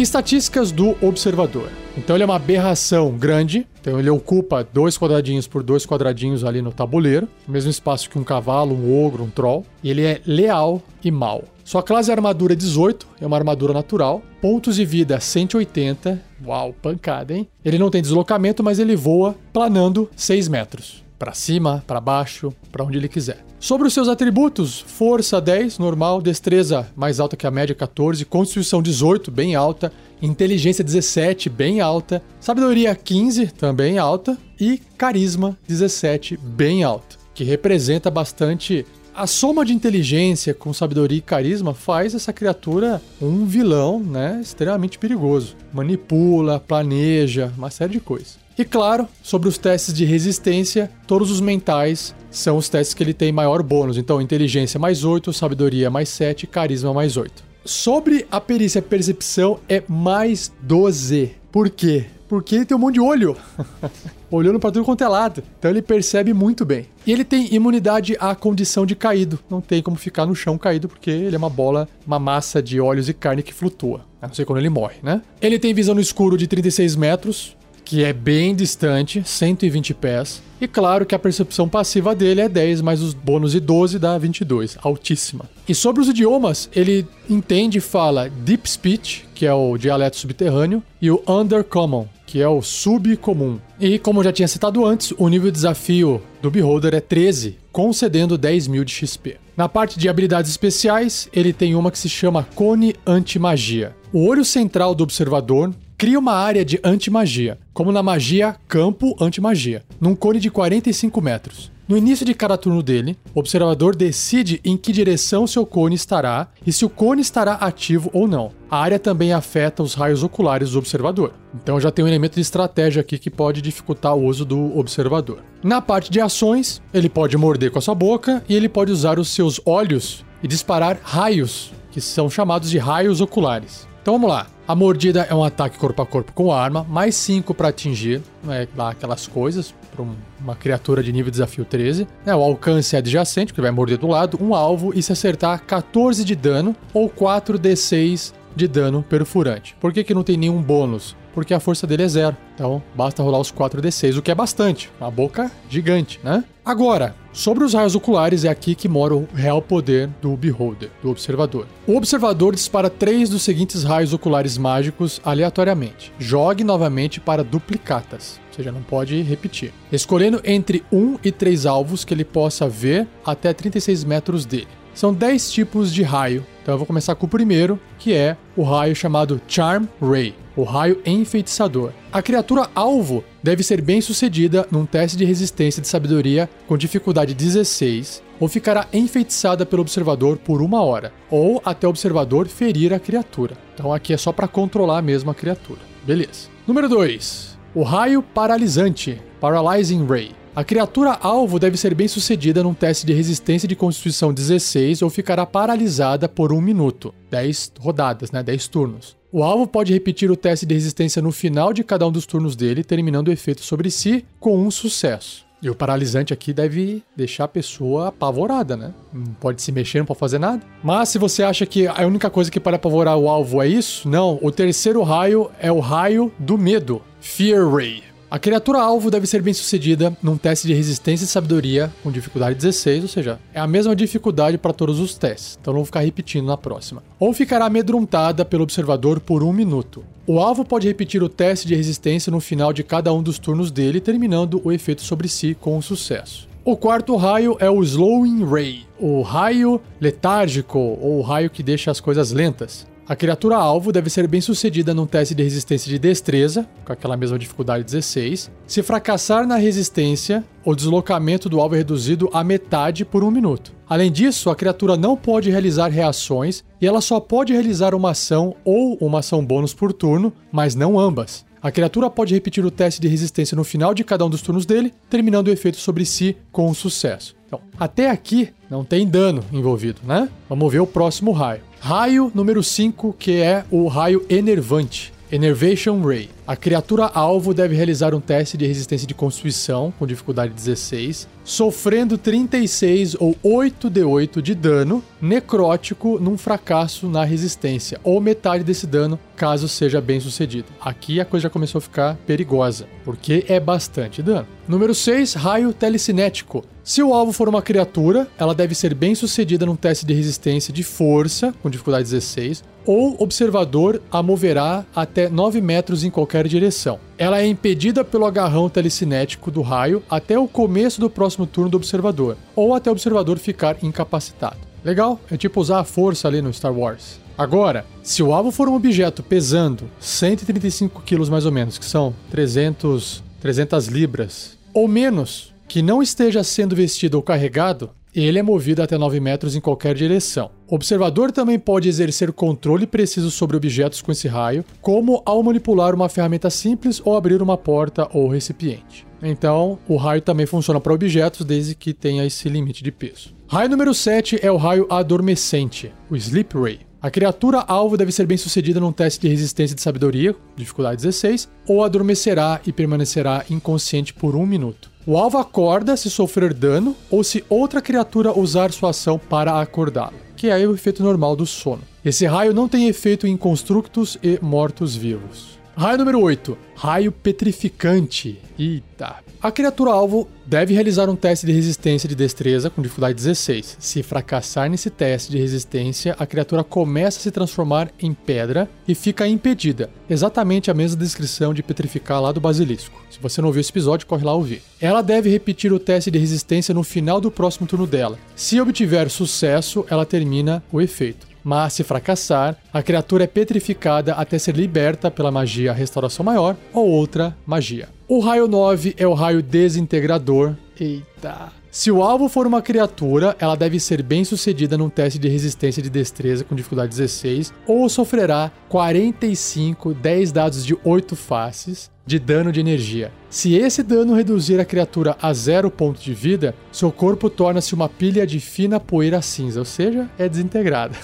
Estatísticas 0.01 0.71
do 0.71 0.95
observador. 1.05 1.69
Então 1.97 2.15
ele 2.15 2.23
é 2.23 2.25
uma 2.25 2.37
aberração 2.37 3.11
grande, 3.11 3.67
então 3.81 3.99
ele 3.99 4.09
ocupa 4.09 4.63
dois 4.63 4.97
quadradinhos 4.97 5.45
por 5.45 5.61
dois 5.61 5.85
quadradinhos 5.85 6.45
ali 6.45 6.61
no 6.61 6.71
tabuleiro, 6.71 7.27
mesmo 7.45 7.69
espaço 7.69 8.09
que 8.09 8.17
um 8.17 8.23
cavalo, 8.23 8.73
um 8.73 9.05
ogro, 9.05 9.25
um 9.25 9.29
troll. 9.29 9.65
E 9.83 9.89
ele 9.89 10.05
é 10.05 10.21
leal 10.25 10.81
e 11.03 11.11
mau. 11.11 11.43
Sua 11.65 11.83
classe 11.83 12.09
é 12.09 12.13
armadura 12.13 12.55
18, 12.55 13.05
é 13.19 13.27
uma 13.27 13.35
armadura 13.35 13.73
natural. 13.73 14.21
Pontos 14.41 14.77
de 14.77 14.85
vida 14.85 15.19
180. 15.19 16.21
Uau, 16.45 16.73
pancada, 16.81 17.33
hein? 17.33 17.47
Ele 17.65 17.77
não 17.77 17.89
tem 17.89 18.01
deslocamento, 18.01 18.63
mas 18.63 18.79
ele 18.79 18.95
voa 18.95 19.35
planando 19.51 20.09
6 20.15 20.47
metros 20.47 21.08
para 21.19 21.33
cima, 21.33 21.83
para 21.85 21.99
baixo, 21.99 22.51
para 22.71 22.83
onde 22.83 22.97
ele 22.97 23.09
quiser. 23.09 23.43
Sobre 23.59 23.87
os 23.87 23.93
seus 23.93 24.07
atributos, 24.07 24.79
força 24.79 25.41
10, 25.41 25.77
normal, 25.79 26.21
destreza 26.21 26.87
mais 26.95 27.19
alta 27.19 27.35
que 27.35 27.45
a 27.45 27.51
média 27.51 27.75
14, 27.75 28.23
constituição 28.23 28.81
18, 28.81 29.29
bem 29.29 29.53
alta, 29.53 29.91
inteligência 30.21 30.83
17, 30.83 31.49
bem 31.49 31.81
alta, 31.81 32.23
sabedoria 32.39 32.95
15, 32.95 33.47
também 33.47 33.97
alta 33.97 34.37
e 34.57 34.81
carisma 34.97 35.57
17, 35.67 36.37
bem 36.37 36.85
alta, 36.85 37.17
que 37.33 37.43
representa 37.43 38.09
bastante 38.09 38.85
a 39.13 39.27
soma 39.27 39.65
de 39.65 39.73
inteligência 39.73 40.53
com 40.53 40.71
sabedoria 40.71 41.17
e 41.17 41.21
carisma 41.21 41.73
faz 41.73 42.15
essa 42.15 42.31
criatura 42.31 43.01
um 43.21 43.45
vilão, 43.45 43.99
né, 43.99 44.39
extremamente 44.41 44.97
perigoso. 44.97 45.57
Manipula, 45.73 46.57
planeja, 46.57 47.51
uma 47.57 47.69
série 47.69 47.91
de 47.91 47.99
coisas. 47.99 48.37
E 48.59 48.65
claro, 48.65 49.07
sobre 49.23 49.47
os 49.47 49.57
testes 49.57 49.93
de 49.93 50.03
resistência, 50.03 50.91
todos 51.07 51.31
os 51.31 51.39
mentais 51.39 52.13
são 52.29 52.57
os 52.57 52.67
testes 52.67 52.93
que 52.93 53.01
ele 53.01 53.13
tem 53.13 53.31
maior 53.31 53.63
bônus. 53.63 53.97
Então, 53.97 54.19
inteligência 54.19 54.77
mais 54.77 55.05
8, 55.05 55.31
sabedoria 55.31 55.89
mais 55.89 56.09
7, 56.09 56.45
carisma 56.45 56.93
mais 56.93 57.15
8. 57.15 57.41
Sobre 57.63 58.27
a 58.29 58.41
perícia 58.41 58.81
percepção 58.81 59.61
é 59.69 59.81
mais 59.87 60.51
12. 60.61 61.31
Por 61.49 61.69
quê? 61.69 62.07
Porque 62.27 62.55
ele 62.55 62.65
tem 62.65 62.75
um 62.75 62.81
monte 62.81 62.95
de 62.95 62.99
olho. 62.99 63.37
Olhando 64.29 64.59
para 64.59 64.71
tudo 64.71 64.83
quanto 64.83 65.05
é 65.05 65.07
lado. 65.07 65.41
Então 65.57 65.71
ele 65.71 65.81
percebe 65.81 66.33
muito 66.33 66.65
bem. 66.65 66.87
E 67.07 67.13
ele 67.13 67.23
tem 67.23 67.55
imunidade 67.55 68.17
à 68.19 68.35
condição 68.35 68.85
de 68.85 68.93
caído. 68.93 69.39
Não 69.49 69.61
tem 69.61 69.81
como 69.81 69.95
ficar 69.95 70.25
no 70.25 70.35
chão 70.35 70.57
caído, 70.57 70.89
porque 70.89 71.09
ele 71.09 71.35
é 71.35 71.39
uma 71.39 71.49
bola, 71.49 71.87
uma 72.05 72.19
massa 72.19 72.61
de 72.61 72.77
óleos 72.81 73.07
e 73.07 73.13
carne 73.13 73.41
que 73.41 73.53
flutua. 73.53 74.01
A 74.21 74.27
não 74.27 74.33
ser 74.33 74.43
quando 74.43 74.59
ele 74.59 74.69
morre, 74.69 74.97
né? 75.01 75.21
Ele 75.41 75.57
tem 75.57 75.73
visão 75.73 75.95
no 75.95 76.01
escuro 76.01 76.37
de 76.37 76.45
36 76.45 76.97
metros, 76.97 77.57
que 77.89 78.03
é 78.03 78.13
bem 78.13 78.53
distante, 78.53 79.23
120 79.25 79.95
pés. 79.95 80.43
E 80.61 80.67
claro 80.67 81.07
que 81.07 81.15
a 81.15 81.19
percepção 81.19 81.67
passiva 81.67 82.13
dele 82.13 82.41
é 82.41 82.47
10, 82.47 82.81
mais 82.81 83.01
os 83.01 83.15
bônus 83.15 83.53
de 83.53 83.59
12 83.59 83.97
dá 83.97 84.15
22, 84.15 84.77
altíssima. 84.83 85.49
E 85.67 85.73
sobre 85.73 85.99
os 85.99 86.07
idiomas, 86.07 86.69
ele 86.75 87.07
entende 87.27 87.79
e 87.79 87.81
fala 87.81 88.29
Deep 88.29 88.69
Speech, 88.69 89.25
que 89.33 89.43
é 89.43 89.51
o 89.51 89.75
dialeto 89.75 90.17
subterrâneo, 90.17 90.83
e 91.01 91.09
o 91.09 91.23
Undercommon, 91.27 92.07
que 92.27 92.39
é 92.39 92.47
o 92.47 92.61
subcomum. 92.61 93.57
E 93.79 93.97
como 93.97 94.19
eu 94.19 94.25
já 94.25 94.31
tinha 94.31 94.47
citado 94.47 94.85
antes, 94.85 95.11
o 95.17 95.27
nível 95.27 95.49
de 95.49 95.55
desafio 95.55 96.21
do 96.43 96.51
Beholder 96.51 96.93
é 96.93 97.01
13, 97.01 97.57
concedendo 97.71 98.37
10 98.37 98.67
mil 98.67 98.83
de 98.83 98.93
XP. 98.93 99.37
Na 99.57 99.67
parte 99.67 99.97
de 99.97 100.07
habilidades 100.07 100.51
especiais, 100.51 101.27
ele 101.33 101.51
tem 101.51 101.73
uma 101.73 101.89
que 101.89 101.97
se 101.97 102.07
chama 102.07 102.47
Cone 102.53 102.93
Anti-Magia. 103.03 103.95
O 104.13 104.27
olho 104.27 104.45
central 104.45 104.93
do 104.93 105.03
observador 105.03 105.73
cria 105.99 106.17
uma 106.17 106.31
área 106.31 106.63
de 106.63 106.79
anti-magia, 106.81 107.57
como 107.73 107.91
na 107.91 108.01
magia 108.01 108.55
Campo 108.69 109.17
Anti-Magia, 109.19 109.83
num 109.99 110.15
cone 110.15 110.39
de 110.39 110.49
45 110.49 111.21
metros. 111.21 111.69
No 111.89 111.97
início 111.97 112.25
de 112.25 112.33
cada 112.33 112.57
turno 112.57 112.81
dele, 112.81 113.17
o 113.35 113.39
observador 113.41 113.93
decide 113.93 114.61
em 114.63 114.77
que 114.77 114.93
direção 114.93 115.45
seu 115.45 115.65
cone 115.65 115.95
estará 115.95 116.47
e 116.65 116.71
se 116.71 116.85
o 116.85 116.89
cone 116.89 117.21
estará 117.21 117.55
ativo 117.55 118.09
ou 118.13 118.29
não. 118.29 118.51
A 118.71 118.77
área 118.79 118.97
também 118.97 119.33
afeta 119.33 119.83
os 119.83 119.93
raios 119.93 120.23
oculares 120.23 120.71
do 120.71 120.79
observador. 120.79 121.33
Então 121.53 121.81
já 121.81 121.91
tem 121.91 122.05
um 122.05 122.07
elemento 122.07 122.35
de 122.35 122.41
estratégia 122.41 123.01
aqui 123.01 123.17
que 123.17 123.29
pode 123.29 123.61
dificultar 123.61 124.15
o 124.15 124.23
uso 124.23 124.45
do 124.45 124.79
observador. 124.79 125.39
Na 125.61 125.81
parte 125.81 126.09
de 126.09 126.21
ações, 126.21 126.81
ele 126.93 127.09
pode 127.09 127.35
morder 127.35 127.71
com 127.71 127.79
a 127.79 127.81
sua 127.81 127.95
boca 127.95 128.41
e 128.47 128.55
ele 128.55 128.69
pode 128.69 128.89
usar 128.89 129.19
os 129.19 129.27
seus 129.27 129.59
olhos 129.65 130.23
e 130.41 130.47
disparar 130.47 130.97
raios, 131.03 131.73
que 131.91 131.99
são 131.99 132.29
chamados 132.29 132.69
de 132.69 132.77
raios 132.77 133.19
oculares. 133.19 133.85
Então 134.01 134.13
vamos 134.13 134.29
lá. 134.29 134.47
A 134.69 134.75
mordida 134.75 135.25
é 135.27 135.33
um 135.33 135.43
ataque 135.43 135.79
corpo 135.79 135.99
a 135.99 136.05
corpo 136.05 136.31
com 136.31 136.53
arma, 136.53 136.85
mais 136.87 137.15
5 137.15 137.55
para 137.55 137.69
atingir, 137.69 138.21
não 138.43 138.53
é 138.53 138.67
lá 138.77 138.91
aquelas 138.91 139.25
coisas, 139.25 139.73
para 139.91 140.05
uma 140.39 140.55
criatura 140.55 141.01
de 141.01 141.11
nível 141.11 141.31
desafio 141.31 141.65
13. 141.65 142.07
É, 142.23 142.35
o 142.35 142.39
alcance 142.39 142.95
é 142.95 142.99
adjacente, 142.99 143.51
porque 143.51 143.63
vai 143.63 143.71
morder 143.71 143.97
do 143.97 144.05
lado, 144.05 144.37
um 144.39 144.53
alvo, 144.53 144.91
e 144.93 145.01
se 145.01 145.11
acertar, 145.11 145.63
14 145.65 146.23
de 146.23 146.35
dano 146.35 146.75
ou 146.93 147.09
4d6 147.09 148.31
de 148.55 148.67
dano 148.67 149.01
perfurante. 149.01 149.75
Por 149.81 149.91
que, 149.91 150.03
que 150.03 150.13
não 150.13 150.21
tem 150.21 150.37
nenhum 150.37 150.61
bônus? 150.61 151.15
Porque 151.33 151.53
a 151.53 151.59
força 151.59 151.85
dele 151.85 152.03
é 152.03 152.07
zero. 152.07 152.37
Então 152.55 152.81
basta 152.95 153.23
rolar 153.23 153.39
os 153.39 153.51
4d6, 153.51 154.17
o 154.17 154.21
que 154.21 154.31
é 154.31 154.35
bastante. 154.35 154.91
Uma 154.99 155.11
boca 155.11 155.51
gigante, 155.69 156.19
né? 156.23 156.43
Agora, 156.65 157.15
sobre 157.33 157.63
os 157.63 157.73
raios 157.73 157.95
oculares, 157.95 158.43
é 158.43 158.49
aqui 158.49 158.75
que 158.75 158.87
mora 158.87 159.15
o 159.15 159.27
real 159.33 159.61
poder 159.61 160.07
do 160.21 160.35
Beholder, 160.37 160.91
do 161.01 161.09
observador. 161.09 161.65
O 161.87 161.95
observador 161.95 162.53
dispara 162.53 162.89
três 162.89 163.29
dos 163.29 163.41
seguintes 163.41 163.83
raios 163.83 164.13
oculares 164.13 164.57
mágicos 164.57 165.19
aleatoriamente. 165.23 166.13
Jogue 166.19 166.63
novamente 166.63 167.19
para 167.19 167.43
duplicatas, 167.43 168.39
ou 168.49 168.55
seja, 168.55 168.71
não 168.71 168.83
pode 168.83 169.19
repetir. 169.21 169.73
Escolhendo 169.91 170.41
entre 170.43 170.83
um 170.91 171.17
e 171.23 171.31
três 171.31 171.65
alvos 171.65 172.05
que 172.05 172.13
ele 172.13 172.25
possa 172.25 172.69
ver 172.69 173.07
até 173.25 173.51
36 173.51 174.03
metros 174.03 174.45
dele. 174.45 174.67
São 174.99 175.13
10 175.13 175.53
tipos 175.53 175.93
de 175.93 176.03
raio, 176.03 176.45
então 176.61 176.73
eu 176.73 176.77
vou 176.77 176.85
começar 176.85 177.15
com 177.15 177.25
o 177.25 177.29
primeiro, 177.29 177.79
que 177.97 178.13
é 178.13 178.35
o 178.53 178.63
raio 178.63 178.93
chamado 178.93 179.39
Charm 179.47 179.85
Ray, 180.01 180.35
o 180.57 180.63
raio 180.63 181.01
enfeitiçador. 181.05 181.93
A 182.11 182.21
criatura 182.21 182.69
alvo 182.75 183.23
deve 183.41 183.63
ser 183.63 183.79
bem 183.79 184.01
sucedida 184.01 184.67
num 184.69 184.85
teste 184.85 185.15
de 185.15 185.23
resistência 185.23 185.81
de 185.81 185.87
sabedoria 185.87 186.49
com 186.67 186.77
dificuldade 186.77 187.33
16, 187.33 188.21
ou 188.41 188.49
ficará 188.49 188.87
enfeitiçada 188.91 189.65
pelo 189.65 189.83
observador 189.83 190.35
por 190.35 190.61
uma 190.61 190.83
hora, 190.83 191.13
ou 191.31 191.61
até 191.63 191.87
o 191.87 191.91
observador 191.91 192.49
ferir 192.49 192.93
a 192.93 192.99
criatura. 192.99 193.55
Então 193.73 193.93
aqui 193.93 194.11
é 194.11 194.17
só 194.17 194.33
para 194.33 194.49
controlar 194.49 195.01
mesmo 195.01 195.31
a 195.31 195.33
criatura. 195.33 195.79
Beleza. 196.05 196.49
Número 196.67 196.89
2. 196.89 197.57
O 197.73 197.83
raio 197.83 198.21
paralisante, 198.21 199.21
Paralyzing 199.39 200.05
Ray. 200.05 200.38
A 200.59 200.63
criatura 200.65 201.17
alvo 201.21 201.57
deve 201.57 201.77
ser 201.77 201.95
bem 201.95 202.09
sucedida 202.09 202.61
num 202.61 202.73
teste 202.73 203.05
de 203.05 203.13
resistência 203.13 203.65
de 203.65 203.77
constituição 203.77 204.33
16 204.33 205.01
ou 205.01 205.09
ficará 205.09 205.45
paralisada 205.45 206.27
por 206.27 206.51
um 206.51 206.59
minuto. 206.59 207.15
10 207.31 207.71
rodadas, 207.79 208.29
né? 208.29 208.43
10 208.43 208.67
turnos. 208.67 209.15
O 209.31 209.41
alvo 209.41 209.65
pode 209.65 209.93
repetir 209.93 210.29
o 210.29 210.35
teste 210.35 210.65
de 210.65 210.73
resistência 210.73 211.21
no 211.21 211.31
final 211.31 211.71
de 211.71 211.81
cada 211.81 212.05
um 212.05 212.11
dos 212.11 212.25
turnos 212.25 212.57
dele, 212.57 212.83
terminando 212.83 213.29
o 213.29 213.31
efeito 213.31 213.61
sobre 213.61 213.89
si 213.89 214.25
com 214.37 214.57
um 214.57 214.69
sucesso. 214.69 215.45
E 215.63 215.69
o 215.69 215.75
paralisante 215.75 216.33
aqui 216.33 216.51
deve 216.51 217.03
deixar 217.15 217.45
a 217.45 217.47
pessoa 217.47 218.09
apavorada, 218.09 218.75
né? 218.75 218.93
Não 219.13 219.33
pode 219.35 219.61
se 219.61 219.71
mexer, 219.71 219.99
não 219.99 220.05
pode 220.05 220.19
fazer 220.19 220.39
nada. 220.39 220.61
Mas 220.83 221.07
se 221.07 221.17
você 221.17 221.41
acha 221.41 221.65
que 221.65 221.87
a 221.87 222.05
única 222.05 222.29
coisa 222.29 222.51
que 222.51 222.59
pode 222.59 222.75
apavorar 222.75 223.17
o 223.17 223.29
alvo 223.29 223.61
é 223.61 223.67
isso, 223.69 224.09
não. 224.09 224.37
O 224.41 224.51
terceiro 224.51 225.03
raio 225.03 225.49
é 225.57 225.71
o 225.71 225.79
raio 225.79 226.33
do 226.37 226.57
medo 226.57 227.01
Fear 227.21 227.65
Ray. 227.73 228.08
A 228.31 228.37
criatura 228.37 228.79
alvo 228.79 229.09
deve 229.09 229.25
ser 229.25 229.41
bem 229.41 229.55
sucedida 229.55 230.15
num 230.21 230.37
teste 230.37 230.67
de 230.67 230.73
resistência 230.75 231.25
e 231.25 231.27
sabedoria 231.27 231.91
com 232.03 232.11
dificuldade 232.11 232.53
16, 232.57 233.01
ou 233.01 233.09
seja, 233.09 233.39
é 233.51 233.59
a 233.59 233.65
mesma 233.65 233.95
dificuldade 233.95 234.55
para 234.55 234.71
todos 234.71 234.99
os 234.99 235.15
testes, 235.15 235.57
então 235.59 235.73
não 235.73 235.79
vou 235.79 235.85
ficar 235.85 236.01
repetindo 236.01 236.45
na 236.45 236.55
próxima. 236.55 237.01
Ou 237.19 237.33
ficará 237.33 237.65
amedrontada 237.65 238.45
pelo 238.45 238.61
observador 238.61 239.19
por 239.19 239.41
um 239.41 239.51
minuto. 239.51 240.03
O 240.27 240.39
alvo 240.39 240.63
pode 240.63 240.87
repetir 240.87 241.23
o 241.23 241.27
teste 241.27 241.67
de 241.67 241.73
resistência 241.73 242.31
no 242.31 242.39
final 242.39 242.71
de 242.71 242.83
cada 242.83 243.11
um 243.11 243.23
dos 243.23 243.39
turnos 243.39 243.71
dele, 243.71 243.99
terminando 243.99 244.61
o 244.63 244.71
efeito 244.71 245.01
sobre 245.01 245.27
si 245.27 245.57
com 245.59 245.75
um 245.75 245.81
sucesso. 245.81 246.47
O 246.63 246.77
quarto 246.77 247.15
raio 247.15 247.57
é 247.59 247.67
o 247.67 247.81
Slowing 247.81 248.45
Ray, 248.45 248.85
o 248.99 249.23
raio 249.23 249.81
letárgico 249.99 250.77
ou 250.77 251.17
o 251.17 251.21
raio 251.23 251.49
que 251.49 251.63
deixa 251.63 251.89
as 251.89 251.99
coisas 251.99 252.31
lentas. 252.31 252.85
A 253.09 253.15
criatura 253.15 253.57
alvo 253.57 253.91
deve 253.91 254.07
ser 254.07 254.27
bem 254.27 254.39
sucedida 254.39 254.93
num 254.93 255.07
teste 255.07 255.33
de 255.33 255.41
resistência 255.41 255.89
de 255.89 255.97
destreza, 255.97 256.69
com 256.85 256.93
aquela 256.93 257.17
mesma 257.17 257.39
dificuldade 257.39 257.83
16. 257.83 258.51
Se 258.67 258.83
fracassar 258.83 259.47
na 259.47 259.55
resistência, 259.55 260.45
o 260.63 260.75
deslocamento 260.75 261.49
do 261.49 261.59
alvo 261.59 261.73
é 261.73 261.79
reduzido 261.79 262.29
à 262.31 262.43
metade 262.43 263.03
por 263.03 263.23
um 263.23 263.31
minuto. 263.31 263.73
Além 263.89 264.11
disso, 264.11 264.51
a 264.51 264.55
criatura 264.55 264.95
não 264.95 265.17
pode 265.17 265.49
realizar 265.49 265.87
reações 265.87 266.63
e 266.79 266.85
ela 266.85 267.01
só 267.01 267.19
pode 267.19 267.51
realizar 267.51 267.95
uma 267.95 268.11
ação 268.11 268.55
ou 268.63 268.95
uma 269.01 269.21
ação 269.21 269.43
bônus 269.43 269.73
por 269.73 269.91
turno, 269.91 270.31
mas 270.51 270.75
não 270.75 270.99
ambas. 270.99 271.43
A 271.63 271.71
criatura 271.71 272.11
pode 272.11 272.35
repetir 272.35 272.63
o 272.63 272.69
teste 272.69 273.01
de 273.01 273.07
resistência 273.07 273.55
no 273.55 273.63
final 273.63 273.91
de 273.91 274.03
cada 274.03 274.23
um 274.23 274.29
dos 274.29 274.43
turnos 274.43 274.67
dele, 274.67 274.93
terminando 275.09 275.47
o 275.47 275.51
efeito 275.51 275.77
sobre 275.77 276.05
si 276.05 276.37
com 276.51 276.71
sucesso. 276.75 277.38
Então, 277.49 277.59
até 277.79 278.11
aqui 278.11 278.49
não 278.69 278.85
tem 278.85 279.07
dano 279.07 279.43
envolvido, 279.51 280.01
né? 280.03 280.29
Vamos 280.47 280.71
ver 280.71 280.81
o 280.81 280.85
próximo 280.85 281.31
raio. 281.31 281.61
Raio 281.79 282.31
número 282.35 282.61
5, 282.61 283.15
que 283.17 283.41
é 283.41 283.65
o 283.71 283.87
raio 283.87 284.23
enervante. 284.29 285.11
Enervation 285.31 286.01
Ray. 286.01 286.27
A 286.47 286.55
criatura 286.55 287.05
alvo 287.05 287.53
deve 287.53 287.75
realizar 287.75 288.15
um 288.15 288.19
teste 288.19 288.57
de 288.57 288.65
resistência 288.65 289.07
de 289.07 289.13
constituição 289.13 289.93
com 289.99 290.07
dificuldade 290.07 290.51
16, 290.53 291.27
sofrendo 291.43 292.17
36 292.17 293.15
ou 293.19 293.35
8d8 293.43 294.41
de 294.41 294.55
dano 294.55 295.03
necrótico 295.21 296.19
num 296.19 296.35
fracasso 296.35 297.07
na 297.07 297.23
resistência, 297.23 297.99
ou 298.03 298.19
metade 298.19 298.63
desse 298.63 298.87
dano 298.87 299.19
caso 299.35 299.67
seja 299.67 300.01
bem 300.01 300.19
sucedido. 300.19 300.65
Aqui 300.81 301.21
a 301.21 301.25
coisa 301.25 301.43
já 301.43 301.49
começou 301.49 301.77
a 301.77 301.81
ficar 301.81 302.15
perigosa, 302.25 302.87
porque 303.05 303.45
é 303.47 303.59
bastante 303.59 304.23
dano. 304.23 304.47
Número 304.67 304.95
6, 304.95 305.35
raio 305.35 305.71
telecinético. 305.71 306.65
Se 306.83 307.03
o 307.03 307.13
alvo 307.13 307.31
for 307.31 307.47
uma 307.47 307.61
criatura, 307.61 308.27
ela 308.37 308.55
deve 308.55 308.73
ser 308.73 308.95
bem 308.95 309.13
sucedida 309.13 309.63
num 309.63 309.75
teste 309.75 310.07
de 310.07 310.13
resistência 310.13 310.73
de 310.73 310.81
força, 310.81 311.53
com 311.61 311.69
dificuldade 311.69 312.05
16, 312.05 312.63
ou 312.85 313.15
observador 313.19 314.01
a 314.11 314.21
moverá 314.23 314.85
até 314.95 315.29
9 315.29 315.61
metros 315.61 316.03
em 316.03 316.09
qualquer 316.09 316.47
direção. 316.47 316.99
Ela 317.17 317.41
é 317.41 317.47
impedida 317.47 318.03
pelo 318.03 318.25
agarrão 318.25 318.69
telecinético 318.69 319.51
do 319.51 319.61
raio 319.61 320.03
até 320.09 320.37
o 320.37 320.47
começo 320.47 320.99
do 320.99 321.09
próximo 321.09 321.45
turno 321.45 321.69
do 321.69 321.77
observador, 321.77 322.37
ou 322.55 322.73
até 322.73 322.89
o 322.89 322.93
observador 322.93 323.37
ficar 323.37 323.77
incapacitado. 323.83 324.57
Legal? 324.83 325.19
É 325.29 325.37
tipo 325.37 325.59
usar 325.59 325.79
a 325.79 325.83
força 325.83 326.27
ali 326.27 326.41
no 326.41 326.53
Star 326.53 326.73
Wars. 326.73 327.19
Agora, 327.37 327.85
se 328.03 328.21
o 328.21 328.33
alvo 328.33 328.51
for 328.51 328.67
um 328.67 328.75
objeto 328.75 329.23
pesando 329.23 329.89
135 329.99 331.01
quilos 331.03 331.29
mais 331.29 331.45
ou 331.45 331.51
menos, 331.51 331.77
que 331.77 331.85
são 331.85 332.13
300, 332.31 333.23
300 333.39 333.87
libras, 333.87 334.57
ou 334.73 334.87
menos, 334.87 335.53
que 335.67 335.81
não 335.81 336.01
esteja 336.01 336.43
sendo 336.43 336.75
vestido 336.75 337.15
ou 337.15 337.23
carregado, 337.23 337.91
ele 338.15 338.39
é 338.39 338.43
movido 338.43 338.81
até 338.81 338.97
9 338.97 339.19
metros 339.19 339.55
em 339.55 339.61
qualquer 339.61 339.95
direção. 339.95 340.51
O 340.67 340.75
observador 340.75 341.31
também 341.31 341.59
pode 341.59 341.87
exercer 341.87 342.31
controle 342.31 342.87
preciso 342.87 343.29
sobre 343.31 343.57
objetos 343.57 344.01
com 344.01 344.11
esse 344.11 344.27
raio, 344.27 344.65
como 344.81 345.21
ao 345.25 345.41
manipular 345.43 345.93
uma 345.93 346.09
ferramenta 346.09 346.49
simples 346.49 347.01
ou 347.03 347.15
abrir 347.15 347.41
uma 347.41 347.57
porta 347.57 348.07
ou 348.13 348.27
recipiente. 348.27 349.07
Então, 349.21 349.77
o 349.87 349.95
raio 349.95 350.21
também 350.21 350.45
funciona 350.45 350.79
para 350.79 350.93
objetos 350.93 351.45
desde 351.45 351.75
que 351.75 351.93
tenha 351.93 352.25
esse 352.25 352.47
limite 352.47 352.83
de 352.83 352.91
peso. 352.91 353.35
Raio 353.47 353.69
número 353.69 353.93
7 353.93 354.39
é 354.41 354.51
o 354.51 354.57
raio 354.57 354.87
adormecente, 354.89 355.91
o 356.09 356.15
Sleep 356.15 356.57
Ray. 356.57 356.88
A 357.01 357.09
criatura 357.09 357.63
alvo 357.65 357.95
deve 357.95 358.11
ser 358.11 358.25
bem 358.25 358.35
sucedida 358.35 358.77
num 358.77 358.91
teste 358.91 359.21
de 359.21 359.29
resistência 359.29 359.73
de 359.73 359.81
sabedoria, 359.81 360.35
dificuldade 360.57 360.97
16, 360.97 361.47
ou 361.65 361.81
adormecerá 361.81 362.59
e 362.67 362.73
permanecerá 362.73 363.45
inconsciente 363.49 364.13
por 364.13 364.35
um 364.35 364.45
minuto. 364.45 364.91
O 365.07 365.17
alvo 365.17 365.37
acorda 365.37 365.95
se 365.95 366.09
sofrer 366.09 366.53
dano 366.53 366.93
ou 367.09 367.23
se 367.23 367.41
outra 367.47 367.81
criatura 367.81 368.37
usar 368.37 368.73
sua 368.73 368.89
ação 368.89 369.17
para 369.17 369.61
acordá-lo, 369.61 370.17
que 370.35 370.49
é 370.49 370.67
o 370.67 370.73
efeito 370.73 371.01
normal 371.01 371.37
do 371.37 371.45
sono. 371.45 371.83
Esse 372.03 372.25
raio 372.25 372.53
não 372.53 372.67
tem 372.67 372.89
efeito 372.89 373.25
em 373.25 373.37
constructos 373.37 374.17
e 374.21 374.37
mortos-vivos. 374.41 375.57
Raio 375.77 375.99
número 375.99 376.19
8. 376.19 376.57
Raio 376.75 377.13
petrificante. 377.13 378.41
Eita. 378.59 379.15
A 379.41 379.49
criatura 379.49 379.91
alvo 379.91 380.27
deve 380.49 380.73
realizar 380.73 381.07
um 381.07 381.15
teste 381.15 381.45
de 381.45 381.51
resistência 381.51 382.09
de 382.09 382.15
destreza 382.15 382.71
com 382.71 382.81
dificuldade 382.81 383.13
16. 383.13 383.77
Se 383.79 384.01
fracassar 384.01 384.67
nesse 384.67 384.89
teste 384.89 385.29
de 385.29 385.37
resistência, 385.37 386.15
a 386.17 386.25
criatura 386.25 386.63
começa 386.63 387.19
a 387.19 387.21
se 387.21 387.29
transformar 387.29 387.91
em 387.99 388.15
pedra 388.15 388.67
e 388.87 388.95
fica 388.95 389.27
impedida. 389.27 389.91
Exatamente 390.09 390.71
a 390.71 390.73
mesma 390.73 390.97
descrição 390.97 391.53
de 391.53 391.61
petrificar 391.61 392.19
lá 392.19 392.31
do 392.31 392.41
basilisco. 392.41 392.99
Se 393.11 393.19
você 393.19 393.41
não 393.41 393.49
ouviu 393.49 393.61
esse 393.61 393.69
episódio, 393.69 394.07
corre 394.07 394.25
lá 394.25 394.33
ouvir. 394.33 394.63
Ela 394.81 395.03
deve 395.03 395.29
repetir 395.29 395.71
o 395.71 395.77
teste 395.77 396.09
de 396.09 396.17
resistência 396.17 396.73
no 396.73 396.83
final 396.83 397.21
do 397.21 397.29
próximo 397.29 397.67
turno 397.67 397.85
dela. 397.85 398.17
Se 398.35 398.59
obtiver 398.59 399.07
sucesso, 399.11 399.85
ela 399.87 400.03
termina 400.03 400.63
o 400.71 400.81
efeito 400.81 401.28
mas 401.49 401.73
se 401.73 401.83
fracassar, 401.83 402.55
a 402.71 402.83
criatura 402.83 403.23
é 403.23 403.27
petrificada 403.27 404.13
até 404.13 404.37
ser 404.37 404.55
liberta 404.55 405.09
pela 405.09 405.31
magia 405.31 405.73
Restauração 405.73 406.23
Maior 406.23 406.55
ou 406.71 406.87
outra 406.87 407.35
magia. 407.43 407.89
O 408.07 408.19
raio 408.19 408.47
9 408.47 408.93
é 408.95 409.07
o 409.07 409.15
raio 409.15 409.41
desintegrador. 409.41 410.53
Eita. 410.79 411.58
Se 411.79 411.89
o 411.89 412.03
alvo 412.03 412.27
for 412.27 412.45
uma 412.45 412.61
criatura, 412.61 413.37
ela 413.39 413.55
deve 413.55 413.79
ser 413.79 414.03
bem 414.03 414.25
sucedida 414.25 414.77
num 414.77 414.89
teste 414.89 415.17
de 415.17 415.29
resistência 415.29 415.81
de 415.81 415.89
destreza 415.89 416.43
com 416.43 416.53
dificuldade 416.53 416.89
16 416.89 417.53
ou 417.65 417.87
sofrerá 417.87 418.51
45 418.67 419.93
10 419.93 420.31
dados 420.33 420.65
de 420.65 420.77
8 420.83 421.15
faces 421.15 421.89
de 422.05 422.19
dano 422.19 422.51
de 422.51 422.59
energia. 422.59 423.13
Se 423.29 423.55
esse 423.55 423.81
dano 423.81 424.13
reduzir 424.13 424.59
a 424.59 424.65
criatura 424.65 425.15
a 425.21 425.31
zero 425.31 425.71
ponto 425.71 426.01
de 426.01 426.13
vida, 426.13 426.53
seu 426.69 426.91
corpo 426.91 427.29
torna-se 427.29 427.73
uma 427.73 427.87
pilha 427.87 428.27
de 428.27 428.41
fina 428.41 428.77
poeira 428.77 429.21
cinza, 429.21 429.59
ou 429.59 429.65
seja, 429.65 430.09
é 430.19 430.27
desintegrada. 430.27 430.97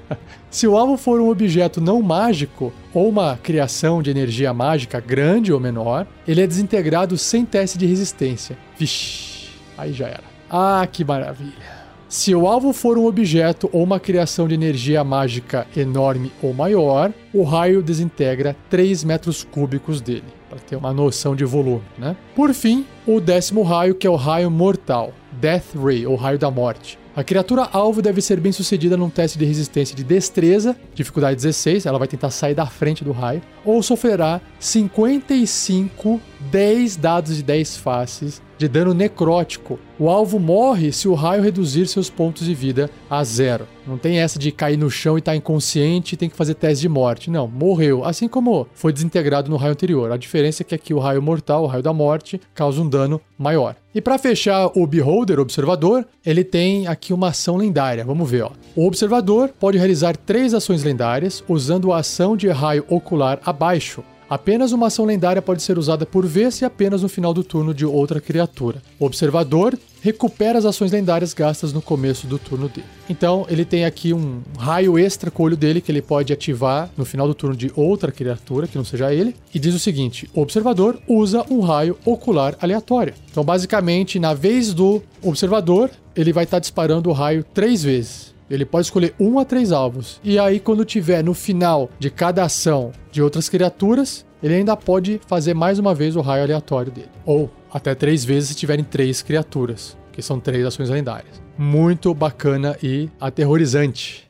Se 0.50 0.66
o 0.66 0.76
alvo 0.76 0.98
for 0.98 1.20
um 1.22 1.30
objeto 1.30 1.80
não 1.80 2.02
mágico 2.02 2.70
ou 2.92 3.08
uma 3.08 3.38
criação 3.42 4.02
de 4.02 4.10
energia 4.10 4.52
mágica 4.52 5.00
grande 5.00 5.54
ou 5.54 5.60
menor, 5.60 6.06
ele 6.26 6.42
é 6.42 6.46
desintegrado 6.46 7.16
sem 7.16 7.46
teste 7.46 7.78
de 7.78 7.86
resistência. 7.86 8.58
Vixe, 8.78 9.37
aí 9.78 9.92
já 9.92 10.08
era. 10.08 10.24
Ah, 10.50 10.86
que 10.90 11.04
maravilha. 11.04 11.78
Se 12.08 12.34
o 12.34 12.46
alvo 12.46 12.72
for 12.72 12.96
um 12.96 13.04
objeto 13.04 13.68
ou 13.70 13.82
uma 13.82 14.00
criação 14.00 14.48
de 14.48 14.54
energia 14.54 15.04
mágica 15.04 15.66
enorme 15.76 16.32
ou 16.42 16.54
maior, 16.54 17.12
o 17.34 17.42
raio 17.42 17.82
desintegra 17.82 18.56
3 18.70 19.04
metros 19.04 19.44
cúbicos 19.44 20.00
dele 20.00 20.24
para 20.48 20.58
ter 20.58 20.76
uma 20.76 20.92
noção 20.92 21.36
de 21.36 21.44
volume, 21.44 21.82
né? 21.98 22.16
Por 22.34 22.54
fim, 22.54 22.86
o 23.06 23.20
décimo 23.20 23.62
raio, 23.62 23.94
que 23.94 24.06
é 24.06 24.10
o 24.10 24.16
raio 24.16 24.50
mortal, 24.50 25.12
Death 25.32 25.74
Ray, 25.76 26.06
ou 26.06 26.16
raio 26.16 26.38
da 26.38 26.50
morte. 26.50 26.98
A 27.14 27.22
criatura 27.22 27.68
alvo 27.72 28.00
deve 28.00 28.22
ser 28.22 28.40
bem 28.40 28.52
sucedida 28.52 28.96
num 28.96 29.10
teste 29.10 29.38
de 29.38 29.44
resistência 29.44 29.94
de 29.94 30.04
destreza, 30.04 30.76
dificuldade 30.94 31.36
16, 31.36 31.84
ela 31.84 31.98
vai 31.98 32.08
tentar 32.08 32.30
sair 32.30 32.54
da 32.54 32.64
frente 32.64 33.04
do 33.04 33.12
raio, 33.12 33.42
ou 33.64 33.82
sofrerá 33.82 34.40
55 34.58 36.20
10 36.40 36.96
dados 36.96 37.36
de 37.36 37.42
10 37.42 37.76
faces 37.76 38.42
de 38.58 38.66
dano 38.66 38.92
necrótico. 38.92 39.78
O 39.98 40.10
alvo 40.10 40.38
morre 40.38 40.92
se 40.92 41.08
o 41.08 41.14
raio 41.14 41.42
reduzir 41.42 41.86
seus 41.86 42.10
pontos 42.10 42.44
de 42.44 42.54
vida 42.54 42.90
a 43.08 43.22
zero. 43.22 43.66
Não 43.86 43.96
tem 43.96 44.18
essa 44.18 44.38
de 44.38 44.50
cair 44.50 44.76
no 44.76 44.90
chão 44.90 45.16
e 45.16 45.20
estar 45.20 45.32
tá 45.32 45.36
inconsciente 45.36 46.14
e 46.14 46.16
tem 46.16 46.28
que 46.28 46.36
fazer 46.36 46.54
teste 46.54 46.82
de 46.82 46.88
morte. 46.88 47.30
Não, 47.30 47.46
morreu. 47.46 48.04
Assim 48.04 48.28
como 48.28 48.66
foi 48.74 48.92
desintegrado 48.92 49.48
no 49.48 49.56
raio 49.56 49.72
anterior. 49.72 50.10
A 50.10 50.16
diferença 50.16 50.62
é 50.62 50.64
que 50.64 50.74
aqui 50.74 50.92
o 50.92 50.98
raio 50.98 51.22
mortal, 51.22 51.62
o 51.64 51.66
raio 51.66 51.82
da 51.82 51.92
morte, 51.92 52.40
causa 52.54 52.82
um 52.82 52.88
dano 52.88 53.20
maior. 53.38 53.76
E 53.94 54.00
para 54.00 54.18
fechar 54.18 54.70
o 54.74 54.86
Beholder, 54.86 55.40
observador, 55.40 56.06
ele 56.24 56.44
tem 56.44 56.86
aqui 56.86 57.12
uma 57.12 57.28
ação 57.28 57.56
lendária. 57.56 58.04
Vamos 58.04 58.28
ver, 58.30 58.42
ó. 58.42 58.50
O 58.76 58.86
observador 58.86 59.50
pode 59.58 59.78
realizar 59.78 60.16
três 60.16 60.52
ações 60.52 60.82
lendárias 60.82 61.42
usando 61.48 61.92
a 61.92 61.98
ação 61.98 62.36
de 62.36 62.48
raio 62.48 62.84
ocular 62.88 63.40
abaixo. 63.44 64.04
Apenas 64.28 64.72
uma 64.72 64.88
ação 64.88 65.06
lendária 65.06 65.40
pode 65.40 65.62
ser 65.62 65.78
usada 65.78 66.04
por 66.04 66.26
vez 66.26 66.60
e 66.60 66.64
apenas 66.64 67.02
no 67.02 67.08
final 67.08 67.32
do 67.32 67.42
turno 67.42 67.72
de 67.72 67.86
outra 67.86 68.20
criatura. 68.20 68.82
O 68.98 69.06
observador 69.06 69.78
recupera 70.02 70.58
as 70.58 70.66
ações 70.66 70.92
lendárias 70.92 71.32
gastas 71.32 71.72
no 71.72 71.80
começo 71.80 72.26
do 72.26 72.38
turno 72.38 72.68
dele. 72.68 72.86
Então, 73.08 73.46
ele 73.48 73.64
tem 73.64 73.86
aqui 73.86 74.12
um 74.12 74.42
raio 74.58 74.98
extra 74.98 75.30
com 75.30 75.42
o 75.42 75.46
olho 75.46 75.56
dele 75.56 75.80
que 75.80 75.90
ele 75.90 76.02
pode 76.02 76.32
ativar 76.32 76.90
no 76.96 77.06
final 77.06 77.26
do 77.26 77.34
turno 77.34 77.56
de 77.56 77.72
outra 77.74 78.12
criatura, 78.12 78.66
que 78.66 78.76
não 78.76 78.84
seja 78.84 79.12
ele, 79.12 79.34
e 79.54 79.58
diz 79.58 79.74
o 79.74 79.78
seguinte: 79.78 80.28
o 80.34 80.42
observador 80.42 80.98
usa 81.08 81.44
um 81.50 81.60
raio 81.60 81.96
ocular 82.04 82.54
aleatório. 82.60 83.14
Então, 83.30 83.42
basicamente, 83.42 84.18
na 84.18 84.34
vez 84.34 84.74
do 84.74 85.02
observador, 85.22 85.90
ele 86.14 86.34
vai 86.34 86.44
estar 86.44 86.58
disparando 86.58 87.08
o 87.08 87.14
raio 87.14 87.44
três 87.54 87.82
vezes. 87.82 88.36
Ele 88.50 88.64
pode 88.64 88.86
escolher 88.86 89.14
um 89.20 89.38
a 89.38 89.44
três 89.44 89.72
alvos. 89.72 90.20
E 90.24 90.38
aí, 90.38 90.58
quando 90.58 90.84
tiver 90.84 91.22
no 91.22 91.34
final 91.34 91.90
de 91.98 92.08
cada 92.08 92.42
ação 92.42 92.92
de 93.12 93.22
outras 93.22 93.48
criaturas, 93.48 94.24
ele 94.42 94.54
ainda 94.54 94.76
pode 94.76 95.20
fazer 95.26 95.54
mais 95.54 95.78
uma 95.78 95.94
vez 95.94 96.16
o 96.16 96.20
raio 96.20 96.44
aleatório 96.44 96.92
dele. 96.92 97.10
Ou 97.24 97.50
até 97.72 97.94
três 97.94 98.24
vezes 98.24 98.50
se 98.50 98.54
tiverem 98.54 98.84
três 98.84 99.22
criaturas, 99.22 99.96
que 100.12 100.22
são 100.22 100.38
três 100.38 100.64
ações 100.64 100.88
lendárias. 100.88 101.40
Muito 101.56 102.14
bacana 102.14 102.76
e 102.82 103.08
aterrorizante. 103.20 104.28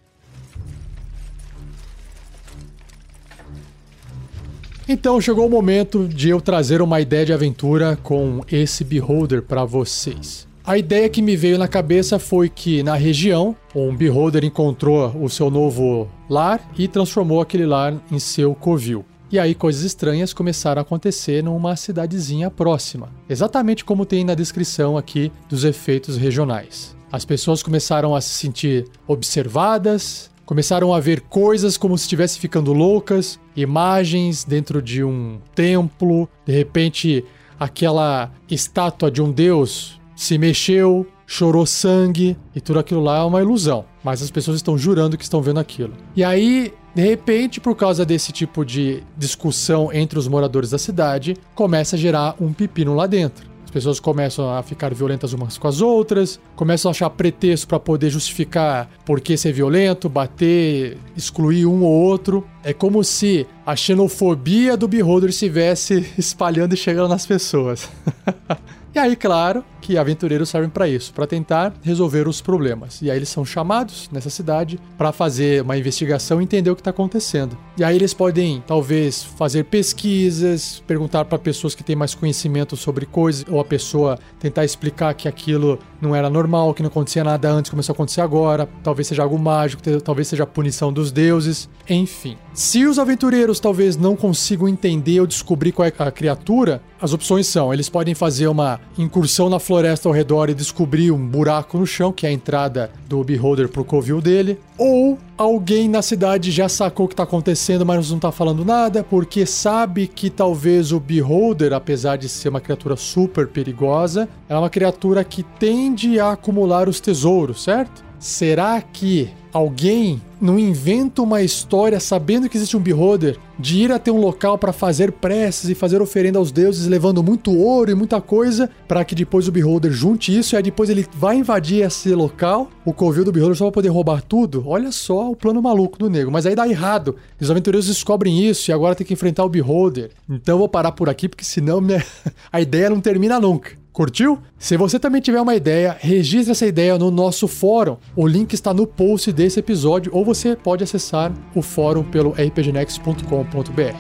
Então 4.88 5.20
chegou 5.20 5.46
o 5.46 5.50
momento 5.50 6.08
de 6.08 6.30
eu 6.30 6.40
trazer 6.40 6.80
uma 6.80 6.98
ideia 6.98 7.26
de 7.26 7.32
aventura 7.34 7.98
com 8.02 8.40
esse 8.50 8.82
Beholder 8.82 9.42
para 9.42 9.62
vocês. 9.66 10.48
A 10.64 10.76
ideia 10.76 11.08
que 11.08 11.20
me 11.20 11.36
veio 11.36 11.58
na 11.58 11.68
cabeça 11.68 12.18
foi 12.18 12.48
que 12.48 12.82
na 12.82 12.94
região, 12.94 13.56
um 13.74 13.94
beholder 13.96 14.44
encontrou 14.44 15.14
o 15.22 15.28
seu 15.28 15.50
novo 15.50 16.08
lar 16.28 16.60
e 16.78 16.86
transformou 16.86 17.40
aquele 17.40 17.64
lar 17.64 17.94
em 18.12 18.18
seu 18.18 18.54
covil. 18.54 19.02
E 19.30 19.38
aí 19.38 19.54
coisas 19.54 19.82
estranhas 19.82 20.32
começaram 20.32 20.80
a 20.80 20.82
acontecer 20.82 21.42
numa 21.42 21.76
cidadezinha 21.76 22.50
próxima, 22.50 23.10
exatamente 23.28 23.84
como 23.84 24.06
tem 24.06 24.24
na 24.24 24.34
descrição 24.34 24.96
aqui 24.96 25.30
dos 25.48 25.64
efeitos 25.64 26.16
regionais. 26.16 26.96
As 27.12 27.24
pessoas 27.24 27.62
começaram 27.62 28.14
a 28.14 28.20
se 28.20 28.30
sentir 28.30 28.86
observadas, 29.06 30.30
começaram 30.46 30.94
a 30.94 31.00
ver 31.00 31.20
coisas 31.20 31.76
como 31.76 31.96
se 31.98 32.04
estivessem 32.04 32.40
ficando 32.40 32.72
loucas, 32.72 33.38
imagens 33.54 34.44
dentro 34.44 34.80
de 34.80 35.04
um 35.04 35.38
templo, 35.54 36.26
de 36.46 36.52
repente 36.54 37.24
aquela 37.60 38.30
estátua 38.50 39.10
de 39.10 39.20
um 39.20 39.30
deus 39.30 40.00
se 40.16 40.38
mexeu, 40.38 41.06
chorou 41.26 41.66
sangue 41.66 42.36
e 42.54 42.60
tudo 42.60 42.78
aquilo 42.78 43.02
lá 43.02 43.18
é 43.18 43.22
uma 43.22 43.42
ilusão. 43.42 43.84
Mas 44.02 44.22
as 44.22 44.30
pessoas 44.30 44.56
estão 44.56 44.78
jurando 44.78 45.18
que 45.18 45.22
estão 45.22 45.42
vendo 45.42 45.60
aquilo. 45.60 45.92
E 46.16 46.24
aí, 46.24 46.72
de 46.98 47.04
repente, 47.04 47.60
por 47.60 47.76
causa 47.76 48.04
desse 48.04 48.32
tipo 48.32 48.64
de 48.64 49.04
discussão 49.16 49.92
entre 49.92 50.18
os 50.18 50.26
moradores 50.26 50.70
da 50.70 50.78
cidade, 50.78 51.36
começa 51.54 51.94
a 51.94 51.98
gerar 51.98 52.34
um 52.40 52.52
pepino 52.52 52.92
lá 52.92 53.06
dentro. 53.06 53.48
As 53.64 53.70
pessoas 53.70 54.00
começam 54.00 54.52
a 54.52 54.60
ficar 54.64 54.92
violentas 54.92 55.32
umas 55.32 55.56
com 55.56 55.68
as 55.68 55.80
outras, 55.80 56.40
começam 56.56 56.88
a 56.88 56.90
achar 56.90 57.08
pretexto 57.10 57.68
para 57.68 57.78
poder 57.78 58.10
justificar 58.10 58.90
por 59.06 59.20
que 59.20 59.36
ser 59.36 59.52
violento, 59.52 60.08
bater, 60.08 60.98
excluir 61.16 61.66
um 61.66 61.84
ou 61.84 61.92
outro. 61.92 62.44
É 62.64 62.72
como 62.72 63.04
se 63.04 63.46
a 63.64 63.76
xenofobia 63.76 64.76
do 64.76 64.88
Beholder 64.88 65.30
estivesse 65.30 66.04
espalhando 66.18 66.74
e 66.74 66.76
chegando 66.76 67.10
nas 67.10 67.24
pessoas. 67.24 67.88
E 68.94 68.98
aí, 68.98 69.14
claro, 69.14 69.62
que 69.88 69.96
aventureiros 69.96 70.50
servem 70.50 70.68
para 70.68 70.86
isso, 70.86 71.14
para 71.14 71.26
tentar 71.26 71.72
resolver 71.82 72.28
os 72.28 72.42
problemas. 72.42 73.00
E 73.00 73.10
aí 73.10 73.16
eles 73.16 73.30
são 73.30 73.42
chamados 73.42 74.10
nessa 74.12 74.28
cidade 74.28 74.78
para 74.98 75.12
fazer 75.12 75.62
uma 75.62 75.78
investigação 75.78 76.42
e 76.42 76.44
entender 76.44 76.70
o 76.70 76.74
que 76.74 76.82
está 76.82 76.90
acontecendo. 76.90 77.56
E 77.74 77.82
aí 77.82 77.96
eles 77.96 78.12
podem, 78.12 78.62
talvez, 78.66 79.22
fazer 79.22 79.64
pesquisas, 79.64 80.82
perguntar 80.86 81.24
para 81.24 81.38
pessoas 81.38 81.74
que 81.74 81.82
têm 81.82 81.96
mais 81.96 82.14
conhecimento 82.14 82.76
sobre 82.76 83.06
coisas, 83.06 83.46
ou 83.48 83.60
a 83.60 83.64
pessoa 83.64 84.18
tentar 84.38 84.62
explicar 84.62 85.14
que 85.14 85.26
aquilo 85.26 85.78
não 86.02 86.14
era 86.14 86.28
normal, 86.28 86.74
que 86.74 86.82
não 86.82 86.88
acontecia 86.88 87.24
nada 87.24 87.50
antes, 87.50 87.70
começou 87.70 87.94
a 87.94 87.94
acontecer 87.94 88.20
agora, 88.20 88.68
talvez 88.82 89.08
seja 89.08 89.22
algo 89.22 89.38
mágico, 89.38 89.82
talvez 90.04 90.28
seja 90.28 90.42
a 90.42 90.46
punição 90.46 90.92
dos 90.92 91.10
deuses, 91.10 91.66
enfim. 91.88 92.36
Se 92.52 92.84
os 92.84 92.98
aventureiros 92.98 93.58
talvez 93.58 93.96
não 93.96 94.14
consigam 94.14 94.68
entender 94.68 95.20
ou 95.20 95.26
descobrir 95.26 95.72
qual 95.72 95.88
é 95.88 95.92
a 95.98 96.10
criatura, 96.10 96.82
as 97.00 97.12
opções 97.12 97.46
são: 97.46 97.72
eles 97.72 97.88
podem 97.88 98.14
fazer 98.14 98.48
uma 98.48 98.80
incursão 98.98 99.48
na 99.48 99.58
floresta 99.58 99.77
ao 100.06 100.12
redor 100.12 100.50
e 100.50 100.54
descobrir 100.54 101.10
um 101.10 101.26
buraco 101.26 101.78
no 101.78 101.86
chão, 101.86 102.12
que 102.12 102.26
é 102.26 102.30
a 102.30 102.32
entrada 102.32 102.90
do 103.08 103.22
Beholder 103.22 103.68
pro 103.68 103.84
covil 103.84 104.20
dele, 104.20 104.58
ou 104.76 105.18
alguém 105.36 105.88
na 105.88 106.02
cidade 106.02 106.50
já 106.50 106.68
sacou 106.68 107.06
o 107.06 107.08
que 107.08 107.14
tá 107.14 107.22
acontecendo, 107.22 107.84
mas 107.84 108.10
não 108.10 108.18
tá 108.18 108.32
falando 108.32 108.64
nada, 108.64 109.04
porque 109.04 109.44
sabe 109.46 110.06
que 110.06 110.30
talvez 110.30 110.92
o 110.92 110.98
Beholder, 110.98 111.72
apesar 111.72 112.16
de 112.16 112.28
ser 112.28 112.48
uma 112.48 112.60
criatura 112.60 112.96
super 112.96 113.48
perigosa, 113.48 114.28
é 114.48 114.56
uma 114.56 114.70
criatura 114.70 115.22
que 115.22 115.42
tende 115.42 116.18
a 116.18 116.32
acumular 116.32 116.88
os 116.88 117.00
tesouros, 117.00 117.62
certo? 117.62 118.07
Será 118.18 118.80
que 118.80 119.30
alguém 119.52 120.20
não 120.40 120.58
inventa 120.58 121.22
uma 121.22 121.42
história 121.42 121.98
sabendo 121.98 122.48
que 122.48 122.56
existe 122.56 122.76
um 122.76 122.80
beholder 122.80 123.36
de 123.58 123.78
ir 123.78 123.90
até 123.90 124.12
um 124.12 124.20
local 124.20 124.56
para 124.56 124.72
fazer 124.72 125.10
preces 125.12 125.68
e 125.68 125.74
fazer 125.74 126.00
oferenda 126.00 126.38
aos 126.38 126.52
deuses, 126.52 126.86
levando 126.86 127.22
muito 127.22 127.52
ouro 127.52 127.90
e 127.90 127.94
muita 127.94 128.20
coisa, 128.20 128.70
para 128.86 129.04
que 129.04 129.14
depois 129.14 129.48
o 129.48 129.52
beholder 129.52 129.90
junte 129.90 130.36
isso 130.36 130.54
e 130.54 130.56
aí 130.56 130.62
depois 130.62 130.88
ele 130.88 131.06
vai 131.14 131.36
invadir 131.36 131.84
esse 131.84 132.14
local, 132.14 132.70
o 132.84 132.92
covil 132.92 133.24
do 133.24 133.32
beholder 133.32 133.56
só 133.56 133.64
vai 133.64 133.72
poder 133.72 133.88
roubar 133.88 134.22
tudo? 134.22 134.62
Olha 134.66 134.92
só 134.92 135.30
o 135.30 135.36
plano 135.36 135.60
maluco 135.60 135.98
do 135.98 136.08
nego, 136.08 136.30
mas 136.30 136.46
aí 136.46 136.54
dá 136.54 136.68
errado. 136.68 137.16
Os 137.40 137.50
aventureiros 137.50 137.88
descobrem 137.88 138.46
isso 138.46 138.70
e 138.70 138.72
agora 138.72 138.94
tem 138.94 139.06
que 139.06 139.14
enfrentar 139.14 139.44
o 139.44 139.48
beholder. 139.48 140.10
Então 140.28 140.54
eu 140.54 140.58
vou 140.58 140.68
parar 140.68 140.92
por 140.92 141.08
aqui 141.08 141.28
porque 141.28 141.44
senão 141.44 141.80
minha... 141.80 142.04
a 142.52 142.60
ideia 142.60 142.90
não 142.90 143.00
termina 143.00 143.40
nunca. 143.40 143.72
Curtiu? 143.98 144.38
Se 144.56 144.76
você 144.76 144.96
também 144.96 145.20
tiver 145.20 145.40
uma 145.40 145.56
ideia, 145.56 145.96
registre 145.98 146.52
essa 146.52 146.64
ideia 146.64 146.96
no 146.96 147.10
nosso 147.10 147.48
fórum. 147.48 147.96
O 148.14 148.28
link 148.28 148.52
está 148.52 148.72
no 148.72 148.86
post 148.86 149.32
desse 149.32 149.58
episódio 149.58 150.12
ou 150.14 150.24
você 150.24 150.54
pode 150.54 150.84
acessar 150.84 151.32
o 151.52 151.60
fórum 151.60 152.04
pelo 152.04 152.30
rpgnext.com.br. 152.30 153.96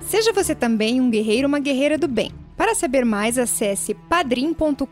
Seja 0.00 0.32
você 0.32 0.52
também 0.52 1.00
um 1.00 1.08
guerreiro 1.08 1.46
ou 1.46 1.48
uma 1.50 1.60
guerreira 1.60 1.96
do 1.96 2.08
bem. 2.08 2.32
Para 2.56 2.74
saber 2.74 3.04
mais, 3.04 3.38
acesse 3.38 3.94
padrim.com.br 3.94 4.84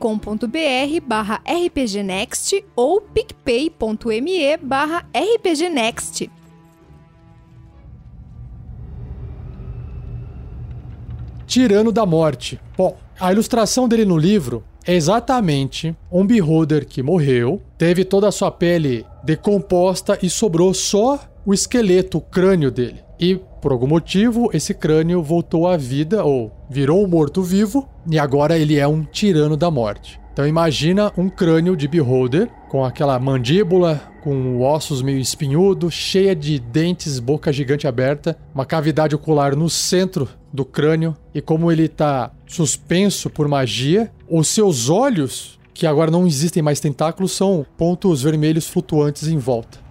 barra 1.04 1.42
rpgnext 1.44 2.64
ou 2.76 3.00
picpay.me 3.00 4.56
barra 4.62 5.04
rpgnext. 5.12 6.38
Tirano 11.48 11.90
da 11.90 12.04
Morte. 12.04 12.61
Bom, 12.76 12.94
a 13.18 13.32
ilustração 13.32 13.88
dele 13.88 14.04
no 14.04 14.18
livro 14.18 14.62
é 14.87 14.94
exatamente 14.94 15.96
um 16.12 16.26
beholder 16.26 16.87
que 16.87 17.02
morreu, 17.02 17.62
teve 17.78 18.04
toda 18.04 18.28
a 18.28 18.30
sua 18.30 18.50
pele 18.50 19.06
decomposta 19.24 20.18
e 20.22 20.28
sobrou 20.28 20.74
só 20.74 21.18
o 21.46 21.54
esqueleto, 21.54 22.18
o 22.18 22.20
crânio 22.20 22.70
dele. 22.70 23.02
E 23.18 23.40
por 23.62 23.72
algum 23.72 23.87
motivo 23.87 24.50
esse 24.52 24.74
crânio 24.74 25.22
voltou 25.22 25.66
à 25.66 25.74
vida 25.78 26.22
ou 26.22 26.52
virou 26.68 27.02
um 27.02 27.08
morto-vivo 27.08 27.88
e 28.11 28.18
agora 28.18 28.58
ele 28.58 28.76
é 28.76 28.87
um 28.87 29.02
tirano 29.02 29.56
da 29.56 29.70
morte. 29.70 30.20
Então 30.38 30.46
imagina 30.46 31.12
um 31.16 31.29
crânio 31.29 31.77
de 31.77 31.88
beholder 31.88 32.48
com 32.68 32.85
aquela 32.85 33.18
mandíbula 33.18 34.01
com 34.22 34.61
ossos 34.61 35.03
meio 35.03 35.18
espinhudo, 35.18 35.90
cheia 35.90 36.33
de 36.33 36.61
dentes, 36.61 37.18
boca 37.18 37.53
gigante 37.53 37.88
aberta, 37.88 38.38
uma 38.55 38.64
cavidade 38.64 39.16
ocular 39.16 39.57
no 39.57 39.68
centro 39.68 40.29
do 40.53 40.64
crânio 40.64 41.16
e 41.35 41.40
como 41.40 41.72
ele 41.72 41.87
está 41.87 42.31
suspenso 42.46 43.29
por 43.29 43.48
magia, 43.48 44.12
os 44.31 44.46
seus 44.46 44.88
olhos, 44.88 45.59
que 45.74 45.88
agora 45.88 46.09
não 46.09 46.24
existem 46.24 46.62
mais 46.62 46.79
tentáculos, 46.79 47.33
são 47.33 47.66
pontos 47.77 48.22
vermelhos 48.22 48.68
flutuantes 48.68 49.27
em 49.27 49.38
volta. 49.38 49.88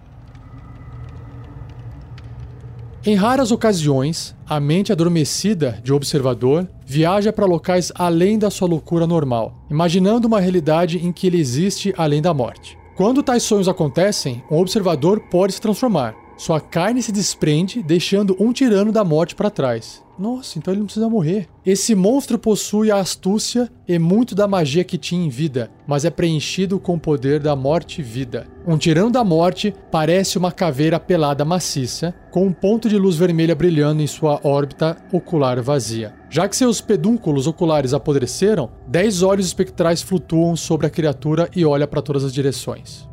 Em 3.07 3.15
raras 3.15 3.53
ocasiões, 3.53 4.35
a 4.45 4.59
mente 4.59 4.91
adormecida 4.91 5.79
de 5.81 5.93
observador 5.93 6.67
viaja 6.85 7.31
para 7.31 7.45
locais 7.45 7.89
além 7.95 8.37
da 8.37 8.49
sua 8.49 8.67
loucura 8.67 9.07
normal, 9.07 9.55
imaginando 9.71 10.27
uma 10.27 10.41
realidade 10.41 10.97
em 10.97 11.13
que 11.13 11.25
ele 11.25 11.39
existe 11.39 11.93
além 11.97 12.21
da 12.21 12.33
morte. 12.33 12.77
Quando 12.97 13.23
tais 13.23 13.43
sonhos 13.43 13.69
acontecem, 13.69 14.43
um 14.51 14.57
observador 14.57 15.21
pode 15.31 15.53
se 15.53 15.61
transformar. 15.61 16.17
Sua 16.35 16.59
carne 16.59 17.01
se 17.01 17.13
desprende, 17.13 17.81
deixando 17.81 18.35
um 18.37 18.51
tirano 18.51 18.91
da 18.91 19.05
morte 19.05 19.35
para 19.35 19.49
trás. 19.49 20.03
Nossa, 20.17 20.57
então 20.57 20.73
ele 20.73 20.79
não 20.79 20.87
precisa 20.87 21.07
morrer. 21.07 21.47
Esse 21.63 21.93
monstro 21.93 22.39
possui 22.39 22.89
a 22.89 22.97
astúcia 22.97 23.69
e 23.87 23.99
muito 23.99 24.33
da 24.33 24.47
magia 24.47 24.83
que 24.83 24.97
tinha 24.97 25.23
em 25.23 25.29
vida, 25.29 25.69
mas 25.85 26.05
é 26.05 26.09
preenchido 26.09 26.79
com 26.79 26.95
o 26.95 26.99
poder 26.99 27.39
da 27.39 27.55
morte 27.55 28.01
e 28.01 28.03
vida. 28.03 28.47
Um 28.65 28.77
tirano 28.77 29.11
da 29.11 29.23
morte 29.23 29.73
parece 29.91 30.37
uma 30.37 30.51
caveira 30.51 30.99
pelada 30.99 31.45
maciça, 31.45 32.15
com 32.31 32.47
um 32.47 32.51
ponto 32.51 32.89
de 32.89 32.97
luz 32.97 33.15
vermelha 33.15 33.53
brilhando 33.53 34.01
em 34.01 34.07
sua 34.07 34.39
órbita 34.43 34.97
ocular 35.11 35.61
vazia. 35.61 36.15
Já 36.31 36.49
que 36.49 36.55
seus 36.55 36.81
pedúnculos 36.81 37.45
oculares 37.45 37.93
apodreceram, 37.93 38.71
dez 38.87 39.21
olhos 39.21 39.45
espectrais 39.45 40.01
flutuam 40.01 40.55
sobre 40.55 40.87
a 40.87 40.89
criatura 40.89 41.47
e 41.55 41.63
olha 41.63 41.87
para 41.87 42.01
todas 42.01 42.23
as 42.23 42.33
direções. 42.33 43.07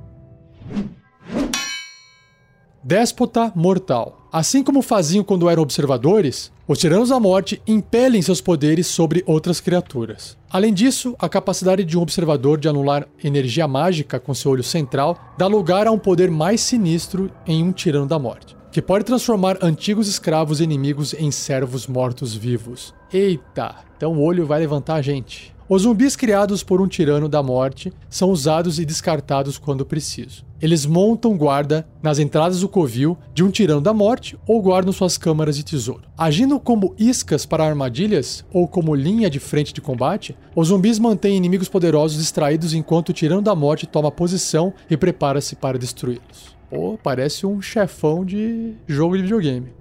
Déspota 2.82 3.52
mortal. 3.54 4.28
Assim 4.30 4.62
como 4.62 4.82
faziam 4.82 5.24
quando 5.24 5.48
eram 5.48 5.62
observadores, 5.62 6.52
os 6.66 6.79
Tiranos 6.79 7.11
da 7.11 7.20
Morte 7.20 7.61
impelem 7.66 8.22
seus 8.22 8.40
poderes 8.40 8.87
sobre 8.87 9.22
outras 9.27 9.61
criaturas. 9.61 10.35
Além 10.50 10.72
disso, 10.72 11.14
a 11.18 11.29
capacidade 11.29 11.85
de 11.85 11.98
um 11.98 12.00
observador 12.00 12.59
de 12.59 12.68
anular 12.68 13.07
energia 13.22 13.68
mágica 13.68 14.18
com 14.18 14.33
seu 14.33 14.53
olho 14.53 14.62
central 14.62 15.18
dá 15.37 15.46
lugar 15.46 15.87
a 15.87 15.90
um 15.90 15.98
poder 15.98 16.31
mais 16.31 16.62
sinistro 16.62 17.31
em 17.46 17.62
um 17.62 17.70
Tirano 17.70 18.07
da 18.07 18.18
Morte, 18.18 18.57
que 18.72 18.81
pode 18.81 19.05
transformar 19.05 19.59
antigos 19.62 20.09
escravos 20.09 20.61
inimigos 20.61 21.12
em 21.12 21.31
servos 21.31 21.87
mortos-vivos. 21.87 22.94
Eita, 23.12 23.77
então 23.96 24.14
o 24.14 24.22
olho 24.22 24.46
vai 24.46 24.61
levantar 24.61 24.94
a 24.94 25.03
gente. 25.03 25.53
Os 25.66 25.83
zumbis 25.83 26.14
criados 26.14 26.62
por 26.62 26.79
um 26.83 26.87
tirano 26.87 27.27
da 27.27 27.42
morte 27.42 27.90
são 28.11 28.29
usados 28.31 28.79
e 28.79 28.85
descartados 28.85 29.57
quando 29.57 29.87
preciso. 29.87 30.44
Eles 30.61 30.85
montam 30.85 31.38
guarda 31.38 31.88
nas 32.03 32.18
entradas 32.18 32.61
do 32.61 32.68
covil 32.68 33.16
de 33.33 33.42
um 33.42 33.50
tirano 33.50 33.81
da 33.81 33.94
morte 33.94 34.38
ou 34.46 34.61
guardam 34.61 34.92
suas 34.92 35.16
câmaras 35.16 35.57
de 35.57 35.64
tesouro. 35.64 36.03
Agindo 36.18 36.61
como 36.61 36.94
iscas 36.98 37.46
para 37.46 37.64
armadilhas 37.64 38.44
ou 38.53 38.68
como 38.68 38.94
linha 38.94 39.31
de 39.31 39.40
frente 39.40 39.72
de 39.72 39.81
combate, 39.81 40.37
os 40.55 40.68
zumbis 40.68 40.98
mantêm 40.98 41.35
inimigos 41.35 41.68
poderosos 41.68 42.18
distraídos 42.18 42.74
enquanto 42.74 43.09
o 43.09 43.14
tirano 43.14 43.40
da 43.40 43.55
morte 43.55 43.87
toma 43.87 44.12
posição 44.12 44.74
e 44.90 44.98
prepara-se 44.98 45.57
para 45.57 45.79
destruí-los. 45.79 46.55
Pô, 46.68 46.98
parece 47.03 47.46
um 47.46 47.62
chefão 47.62 48.22
de 48.22 48.74
jogo 48.87 49.16
de 49.16 49.22
videogame. 49.22 49.72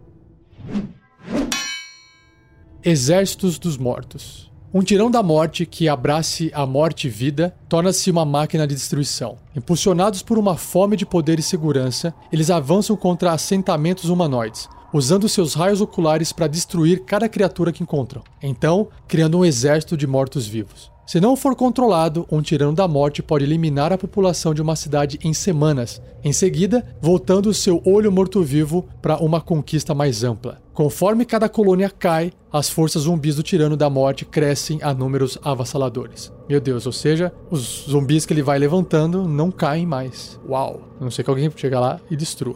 Exércitos 2.81 3.59
dos 3.59 3.77
Mortos. 3.77 4.52
Um 4.75 4.81
tirão 4.81 5.11
da 5.11 5.21
morte 5.21 5.67
que 5.67 5.87
abrace 5.87 6.49
a 6.51 6.65
morte 6.65 7.05
e 7.05 7.09
vida 7.09 7.55
torna-se 7.69 8.09
uma 8.09 8.25
máquina 8.25 8.65
de 8.65 8.73
destruição. 8.73 9.37
Impulsionados 9.55 10.23
por 10.23 10.35
uma 10.35 10.57
fome 10.57 10.97
de 10.97 11.05
poder 11.05 11.37
e 11.37 11.43
segurança, 11.43 12.11
eles 12.31 12.49
avançam 12.49 12.95
contra 12.95 13.31
assentamentos 13.31 14.09
humanoides, 14.09 14.67
usando 14.91 15.29
seus 15.29 15.53
raios 15.53 15.79
oculares 15.79 16.33
para 16.33 16.47
destruir 16.47 17.03
cada 17.05 17.29
criatura 17.29 17.71
que 17.71 17.83
encontram. 17.83 18.23
Então, 18.41 18.87
criando 19.07 19.37
um 19.37 19.45
exército 19.45 19.95
de 19.95 20.07
mortos-vivos. 20.07 20.92
Se 21.05 21.19
não 21.19 21.35
for 21.35 21.53
controlado, 21.53 22.25
um 22.31 22.41
tirano 22.41 22.73
da 22.73 22.87
morte 22.87 23.21
pode 23.21 23.43
eliminar 23.43 23.91
a 23.91 23.97
população 23.97 24.53
de 24.53 24.61
uma 24.61 24.75
cidade 24.75 25.19
em 25.21 25.33
semanas, 25.33 26.01
em 26.23 26.31
seguida, 26.31 26.85
voltando 27.01 27.53
seu 27.53 27.81
olho 27.85 28.09
morto-vivo 28.09 28.85
para 29.01 29.17
uma 29.17 29.41
conquista 29.41 29.93
mais 29.93 30.23
ampla. 30.23 30.61
Conforme 30.73 31.25
cada 31.25 31.49
colônia 31.49 31.89
cai, 31.89 32.31
as 32.51 32.69
forças 32.69 33.03
zumbis 33.03 33.35
do 33.35 33.43
tirano 33.43 33.75
da 33.75 33.89
morte 33.89 34.23
crescem 34.23 34.79
a 34.81 34.93
números 34.93 35.37
avassaladores. 35.43 36.31
Meu 36.47 36.61
Deus, 36.61 36.85
ou 36.85 36.93
seja, 36.93 37.33
os 37.51 37.85
zumbis 37.89 38.25
que 38.25 38.33
ele 38.33 38.41
vai 38.41 38.57
levantando 38.57 39.27
não 39.27 39.51
caem 39.51 39.85
mais. 39.85 40.39
Uau! 40.47 40.87
A 41.01 41.03
não 41.03 41.11
sei 41.11 41.23
que 41.23 41.29
alguém 41.29 41.51
chegue 41.53 41.75
lá 41.75 41.99
e 42.09 42.15
destrua. 42.15 42.55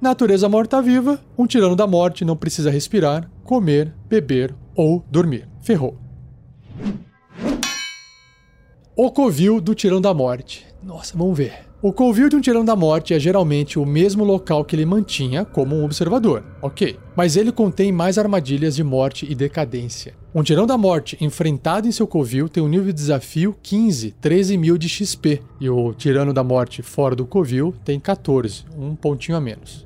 Natureza 0.00 0.48
morta-viva, 0.48 1.20
um 1.36 1.46
tirano 1.46 1.76
da 1.76 1.86
morte 1.86 2.24
não 2.24 2.36
precisa 2.36 2.70
respirar, 2.70 3.30
comer, 3.44 3.94
beber 4.08 4.52
ou 4.74 5.04
dormir. 5.10 5.48
Ferrou. 5.60 5.98
O 8.94 9.10
covil 9.10 9.60
do 9.60 9.74
Tirão 9.74 10.00
da 10.00 10.12
Morte. 10.12 10.66
Nossa, 10.82 11.16
vamos 11.16 11.36
ver. 11.36 11.72
O 11.80 11.92
covil 11.92 12.28
de 12.28 12.36
um 12.36 12.40
Tirão 12.40 12.64
da 12.64 12.76
Morte 12.76 13.12
é 13.12 13.18
geralmente 13.18 13.76
o 13.76 13.84
mesmo 13.84 14.22
local 14.22 14.64
que 14.64 14.76
ele 14.76 14.86
mantinha 14.86 15.44
como 15.44 15.74
um 15.74 15.84
observador, 15.84 16.44
ok. 16.62 16.96
Mas 17.16 17.36
ele 17.36 17.50
contém 17.50 17.90
mais 17.90 18.18
armadilhas 18.18 18.76
de 18.76 18.84
morte 18.84 19.26
e 19.28 19.34
decadência. 19.34 20.14
Um 20.32 20.44
Tirão 20.44 20.64
da 20.64 20.78
Morte 20.78 21.16
enfrentado 21.20 21.88
em 21.88 21.90
seu 21.90 22.06
covil 22.06 22.48
tem 22.48 22.62
um 22.62 22.68
nível 22.68 22.86
de 22.86 22.92
desafio 22.92 23.56
15, 23.60 24.12
13 24.20 24.56
mil 24.56 24.78
de 24.78 24.88
XP. 24.88 25.42
E 25.60 25.68
o 25.68 25.92
Tirano 25.92 26.32
da 26.32 26.44
Morte 26.44 26.82
fora 26.82 27.16
do 27.16 27.26
covil 27.26 27.74
tem 27.84 27.98
14, 27.98 28.64
um 28.78 28.94
pontinho 28.94 29.36
a 29.36 29.40
menos. 29.40 29.84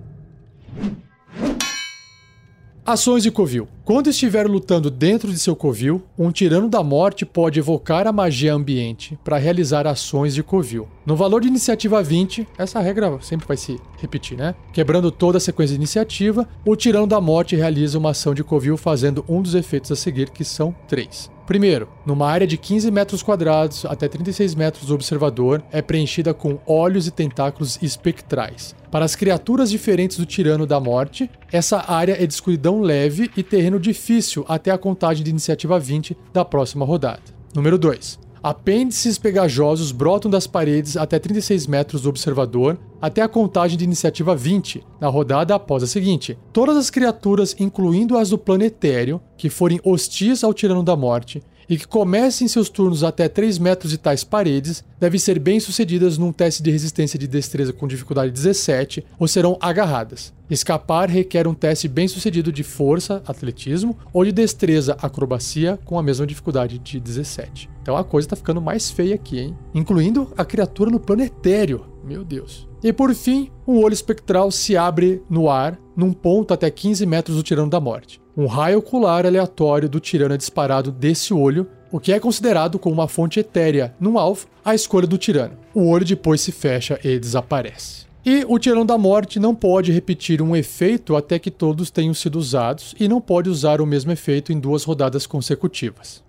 Ações 2.87 3.25
de 3.25 3.33
covil. 3.33 3.67
Quando 3.85 4.11
estiver 4.11 4.47
lutando 4.47 4.93
dentro 4.93 5.33
de 5.33 5.41
seu 5.41 5.57
covil, 5.57 6.05
um 6.17 6.31
tirano 6.31 6.69
da 6.69 6.85
morte 6.85 7.27
pode 7.27 7.59
evocar 7.59 8.07
a 8.07 8.13
magia 8.13 8.55
ambiente 8.55 9.19
para 9.25 9.39
realizar 9.39 9.89
ações 9.89 10.37
de 10.37 10.43
covil. 10.45 10.87
No 11.05 11.17
valor 11.17 11.41
de 11.41 11.49
iniciativa 11.49 12.01
20, 12.01 12.47
essa 12.57 12.79
regra 12.79 13.19
sempre 13.21 13.45
vai 13.45 13.57
se 13.57 13.81
repetir, 13.99 14.39
né? 14.39 14.55
Quebrando 14.73 15.11
toda 15.11 15.39
a 15.39 15.41
sequência 15.41 15.75
de 15.75 15.81
iniciativa, 15.81 16.49
o 16.65 16.77
tirano 16.77 17.09
da 17.09 17.21
morte 17.21 17.57
realiza 17.57 17.99
uma 17.99 18.11
ação 18.11 18.33
de 18.33 18.45
covil 18.45 18.77
fazendo 18.77 19.25
um 19.29 19.43
dos 19.43 19.57
efeitos 19.57 19.91
a 19.91 19.97
seguir, 19.97 20.31
que 20.31 20.45
são 20.45 20.73
três. 20.87 21.29
Primeiro, 21.47 21.89
numa 22.05 22.29
área 22.29 22.47
de 22.47 22.57
15 22.57 22.91
metros 22.91 23.23
quadrados 23.23 23.85
até 23.85 24.09
36 24.09 24.57
metros 24.57 24.87
do 24.87 24.95
observador, 24.95 25.63
é 25.71 25.81
preenchida 25.81 26.35
com 26.35 26.59
olhos 26.67 27.07
e 27.07 27.11
tentáculos 27.13 27.79
espectrais. 27.81 28.75
Para 28.91 29.05
as 29.05 29.15
criaturas 29.15 29.71
diferentes 29.71 30.17
do 30.19 30.27
Tirano 30.27 30.67
da 30.67 30.81
Morte, 30.81 31.31
essa 31.53 31.85
área 31.91 32.21
é 32.21 32.27
de 32.27 32.35
escuridão 32.35 32.81
leve 32.81 33.31
e 33.37 33.43
terreno 33.45 33.79
difícil 33.79 34.45
até 34.49 34.73
a 34.73 34.79
contagem 34.79 35.23
de 35.23 35.31
iniciativa 35.31 35.79
20 35.79 36.17
da 36.33 36.45
próxima 36.45 36.85
rodada. 36.85 37.23
Número 37.55 37.79
2. 37.79 38.26
Apêndices 38.47 39.19
pegajosos 39.19 39.91
brotam 39.91 40.31
das 40.31 40.47
paredes 40.47 40.97
até 40.97 41.19
36 41.19 41.67
metros 41.67 42.03
do 42.03 42.09
observador, 42.09 42.79
até 43.03 43.21
a 43.21 43.27
contagem 43.27 43.77
de 43.77 43.83
iniciativa 43.83 44.37
20, 44.37 44.85
na 45.01 45.09
rodada 45.09 45.53
após 45.53 45.83
a 45.83 45.87
seguinte. 45.89 46.39
Todas 46.53 46.77
as 46.77 46.89
criaturas, 46.89 47.57
incluindo 47.59 48.17
as 48.17 48.31
do 48.31 48.39
planetério, 48.39 49.21
que 49.37 49.51
forem 49.51 49.81
hostis 49.83 50.45
ao 50.45 50.55
Tirano 50.55 50.85
da 50.85 50.95
Morte 50.95 51.43
e 51.69 51.77
que 51.77 51.87
comecem 51.87 52.49
seus 52.49 52.69
turnos 52.69 53.03
até 53.03 53.29
3 53.29 53.59
metros 53.59 53.91
de 53.91 53.99
tais 53.99 54.25
paredes, 54.25 54.85
devem 54.99 55.19
ser 55.19 55.39
bem-sucedidas 55.39 56.17
num 56.19 56.33
teste 56.33 56.63
de 56.63 56.71
resistência 56.71 57.19
de 57.19 57.27
destreza 57.27 57.73
com 57.73 57.87
dificuldade 57.87 58.33
17 58.33 59.05
ou 59.19 59.27
serão 59.27 59.59
agarradas. 59.61 60.33
Escapar 60.49 61.11
requer 61.11 61.49
um 61.49 61.55
teste 61.55 61.89
bem-sucedido 61.89 62.53
de 62.53 62.63
força, 62.63 63.23
atletismo, 63.27 63.97
ou 64.13 64.25
de 64.25 64.31
destreza, 64.31 64.97
acrobacia, 65.03 65.79
com 65.85 65.99
a 65.99 66.03
mesma 66.03 66.27
dificuldade 66.27 66.79
de 66.79 67.01
17. 67.01 67.69
Então 67.83 67.97
a 67.97 68.05
coisa 68.05 68.29
tá 68.29 68.37
ficando 68.37 68.61
mais 68.61 68.91
feia 68.91 69.17
aqui, 69.17 69.41
hein? 69.41 69.57
Incluindo 69.75 70.33
a 70.37 70.45
criatura 70.45 70.91
no 70.91 71.01
planetério. 71.01 71.87
Meu 72.05 72.25
Deus. 72.25 72.69
E 72.83 72.93
por 72.93 73.13
fim, 73.15 73.51
um 73.67 73.83
olho 73.83 73.93
espectral 73.93 74.51
se 74.53 74.77
abre 74.77 75.21
no 75.29 75.51
ar, 75.51 75.77
num 75.97 76.13
ponto 76.13 76.55
até 76.55 76.71
15 76.71 77.05
metros 77.07 77.37
do 77.37 77.43
Tirano 77.43 77.71
da 77.71 77.81
Morte. 77.81 78.21
Um 78.37 78.45
raio 78.45 78.81
ocular 78.81 79.25
aleatório 79.25 79.89
do 79.89 79.99
tirano 79.99 80.35
é 80.35 80.37
disparado 80.37 80.93
desse 80.93 81.33
olho, 81.33 81.67
o 81.91 81.99
que 81.99 82.13
é 82.13 82.21
considerado 82.21 82.79
como 82.79 82.97
uma 82.97 83.09
fonte 83.09 83.41
etérea 83.41 83.95
no 83.99 84.19
alvo, 84.19 84.47
a 84.63 84.75
escolha 84.75 85.07
do 85.07 85.17
tirano. 85.17 85.57
O 85.73 85.89
olho 85.89 86.05
depois 86.05 86.43
se 86.43 86.53
fecha 86.53 87.01
e 87.03 87.19
desaparece. 87.19 88.05
E 88.27 88.45
o 88.47 88.59
Tirano 88.59 88.85
da 88.85 88.99
Morte 88.99 89.39
não 89.39 89.55
pode 89.55 89.93
repetir 89.93 90.43
um 90.43 90.55
efeito 90.55 91.17
até 91.17 91.39
que 91.39 91.51
todos 91.51 91.91
tenham 91.91 92.13
sido 92.13 92.37
usados 92.37 92.95
e 92.99 93.09
não 93.09 93.21
pode 93.21 93.49
usar 93.49 93.81
o 93.81 93.87
mesmo 93.87 94.11
efeito 94.13 94.53
em 94.53 94.59
duas 94.59 94.83
rodadas 94.83 95.27
consecutivas. 95.27 96.23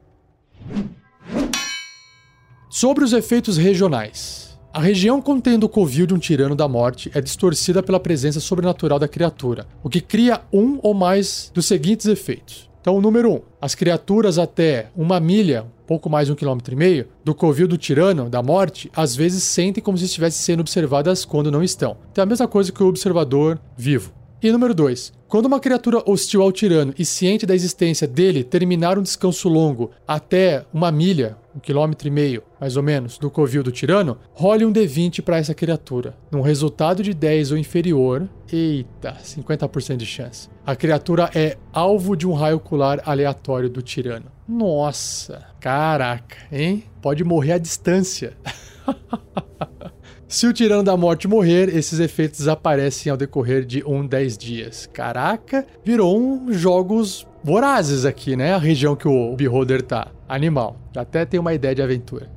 Sobre 2.70 3.04
os 3.04 3.14
efeitos 3.14 3.58
regionais. 3.58 4.47
A 4.78 4.80
região 4.80 5.20
contendo 5.20 5.64
o 5.64 5.70
covil 5.70 6.06
de 6.06 6.14
um 6.14 6.20
tirano 6.20 6.56
da 6.56 6.68
morte 6.68 7.10
é 7.12 7.20
distorcida 7.20 7.82
pela 7.82 8.00
presença 8.00 8.40
sobrenatural 8.40 9.00
da 9.00 9.08
criatura, 9.08 9.66
o 9.82 9.90
que 9.90 10.00
cria 10.00 10.42
um 10.54 10.78
ou 10.84 10.94
mais 10.94 11.52
dos 11.52 11.66
seguintes 11.66 12.06
efeitos. 12.06 12.70
Então, 12.80 13.02
número 13.02 13.32
1. 13.32 13.34
Um, 13.34 13.42
as 13.60 13.74
criaturas 13.74 14.38
até 14.38 14.92
uma 14.96 15.20
milha, 15.20 15.66
pouco 15.88 16.12
mais 16.12 16.28
de 16.28 16.34
um 16.34 16.36
quilômetro 16.36 16.76
e 16.76 16.78
meio, 16.78 17.08
do 17.26 17.34
covil 17.34 17.68
do 17.68 17.76
tirano, 17.76 18.30
da 18.30 18.44
morte, 18.44 18.92
às 18.96 19.16
vezes 19.16 19.42
sentem 19.42 19.84
como 19.84 19.98
se 19.98 20.06
estivessem 20.06 20.44
sendo 20.44 20.60
observadas 20.60 21.26
quando 21.26 21.50
não 21.50 21.64
estão. 21.64 21.98
Então 22.12 22.22
é 22.22 22.26
a 22.26 22.30
mesma 22.30 22.48
coisa 22.48 22.72
que 22.72 22.84
o 22.84 22.88
observador 22.88 23.60
vivo. 23.76 24.14
E 24.42 24.52
número 24.52 24.72
2. 24.76 25.14
Quando 25.28 25.48
uma 25.48 25.60
criatura 25.60 26.00
hostil 26.06 26.44
ao 26.44 26.52
tirano 26.52 26.94
e 26.96 27.04
ciente 27.04 27.44
da 27.44 27.56
existência 27.56 28.08
dele 28.08 28.44
terminar 28.44 28.98
um 28.98 29.02
descanso 29.02 29.50
longo 29.50 29.90
até 30.08 30.64
uma 30.72 30.92
milha, 30.92 31.36
um 31.56 31.60
quilômetro 31.60 32.08
e 32.08 32.12
meio, 32.12 32.44
mais 32.62 32.78
ou 32.78 32.84
menos, 32.84 33.18
do 33.18 33.32
covil 33.32 33.64
do 33.64 33.72
tirano, 33.72 34.20
role 34.34 34.64
um 34.64 34.72
D20 34.72 35.24
para 35.24 35.38
essa 35.38 35.56
criatura. 35.56 36.16
Num 36.30 36.42
resultado 36.42 37.02
de 37.02 37.16
10 37.16 37.54
ou 37.54 37.58
inferior, 37.58 38.30
eita, 38.54 39.18
50% 39.24 39.98
de 39.98 40.06
chance. 40.06 40.50
A 40.64 40.76
criatura 40.76 41.32
é 41.34 41.58
alvo 41.74 42.16
de 42.16 42.28
um 42.28 42.34
raio 42.34 42.58
ocular 42.58 43.02
aleatório 43.06 43.72
do 43.72 43.82
tirano. 43.82 44.32
Nossa, 44.48 45.48
caraca, 45.60 46.38
hein? 46.52 46.84
Pode 47.02 47.24
morrer 47.24 47.54
à 47.54 47.58
distância. 47.58 48.38
Se 50.30 50.46
o 50.46 50.52
Tirano 50.52 50.84
da 50.84 50.98
Morte 50.98 51.26
morrer, 51.26 51.74
esses 51.74 52.02
efeitos 52.02 52.40
desaparecem 52.40 53.10
ao 53.10 53.16
decorrer 53.16 53.64
de 53.64 53.82
um 53.86 54.06
10 54.06 54.38
dias. 54.38 54.90
Caraca, 54.92 55.66
virou 55.86 56.20
um 56.20 56.52
jogos 56.52 57.26
vorazes 57.42 58.04
aqui, 58.04 58.36
né? 58.36 58.54
A 58.54 58.58
região 58.58 58.94
que 58.94 59.08
o 59.08 59.34
Beholder 59.38 59.82
tá. 59.82 60.10
Animal. 60.28 60.76
Até 60.94 61.24
tem 61.24 61.40
uma 61.40 61.54
ideia 61.54 61.74
de 61.74 61.82
aventura. 61.82 62.30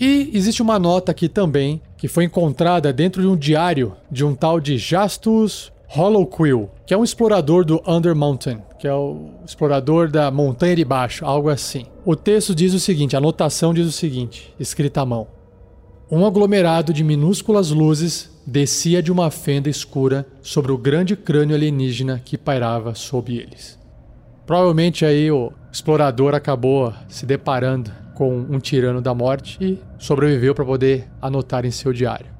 E 0.00 0.30
existe 0.32 0.62
uma 0.62 0.78
nota 0.78 1.12
aqui 1.12 1.28
também 1.28 1.82
que 1.98 2.08
foi 2.08 2.24
encontrada 2.24 2.90
dentro 2.90 3.20
de 3.20 3.28
um 3.28 3.36
diário 3.36 3.94
de 4.10 4.24
um 4.24 4.34
tal 4.34 4.58
de 4.58 4.78
Jastus 4.78 5.70
Hollowquill, 5.86 6.70
que 6.86 6.94
é 6.94 6.96
um 6.96 7.04
explorador 7.04 7.62
do 7.66 7.82
Under 7.86 8.16
Mountain, 8.16 8.62
que 8.80 8.88
é 8.88 8.94
o 8.94 9.28
explorador 9.44 10.10
da 10.10 10.30
montanha 10.30 10.74
de 10.74 10.86
baixo, 10.86 11.26
algo 11.26 11.50
assim. 11.50 11.84
O 12.02 12.16
texto 12.16 12.54
diz 12.54 12.72
o 12.72 12.80
seguinte, 12.80 13.14
a 13.14 13.18
anotação 13.18 13.74
diz 13.74 13.86
o 13.86 13.92
seguinte, 13.92 14.54
escrita 14.58 15.02
à 15.02 15.06
mão. 15.06 15.28
Um 16.10 16.24
aglomerado 16.24 16.90
de 16.90 17.04
minúsculas 17.04 17.70
luzes 17.70 18.30
descia 18.46 19.02
de 19.02 19.12
uma 19.12 19.30
fenda 19.30 19.68
escura 19.68 20.26
sobre 20.40 20.72
o 20.72 20.78
grande 20.78 21.14
crânio 21.14 21.54
alienígena 21.54 22.22
que 22.24 22.38
pairava 22.38 22.94
sob 22.94 23.36
eles. 23.36 23.78
Provavelmente 24.46 25.04
aí 25.04 25.30
o 25.30 25.52
explorador 25.70 26.34
acabou 26.34 26.90
se 27.06 27.26
deparando 27.26 27.92
com 28.14 28.34
um 28.34 28.58
tirano 28.58 29.02
da 29.02 29.14
morte 29.14 29.58
e 29.60 29.78
sobreviveu 29.98 30.54
para 30.54 30.64
poder 30.64 31.06
anotar 31.20 31.66
em 31.66 31.70
seu 31.70 31.92
diário. 31.92 32.39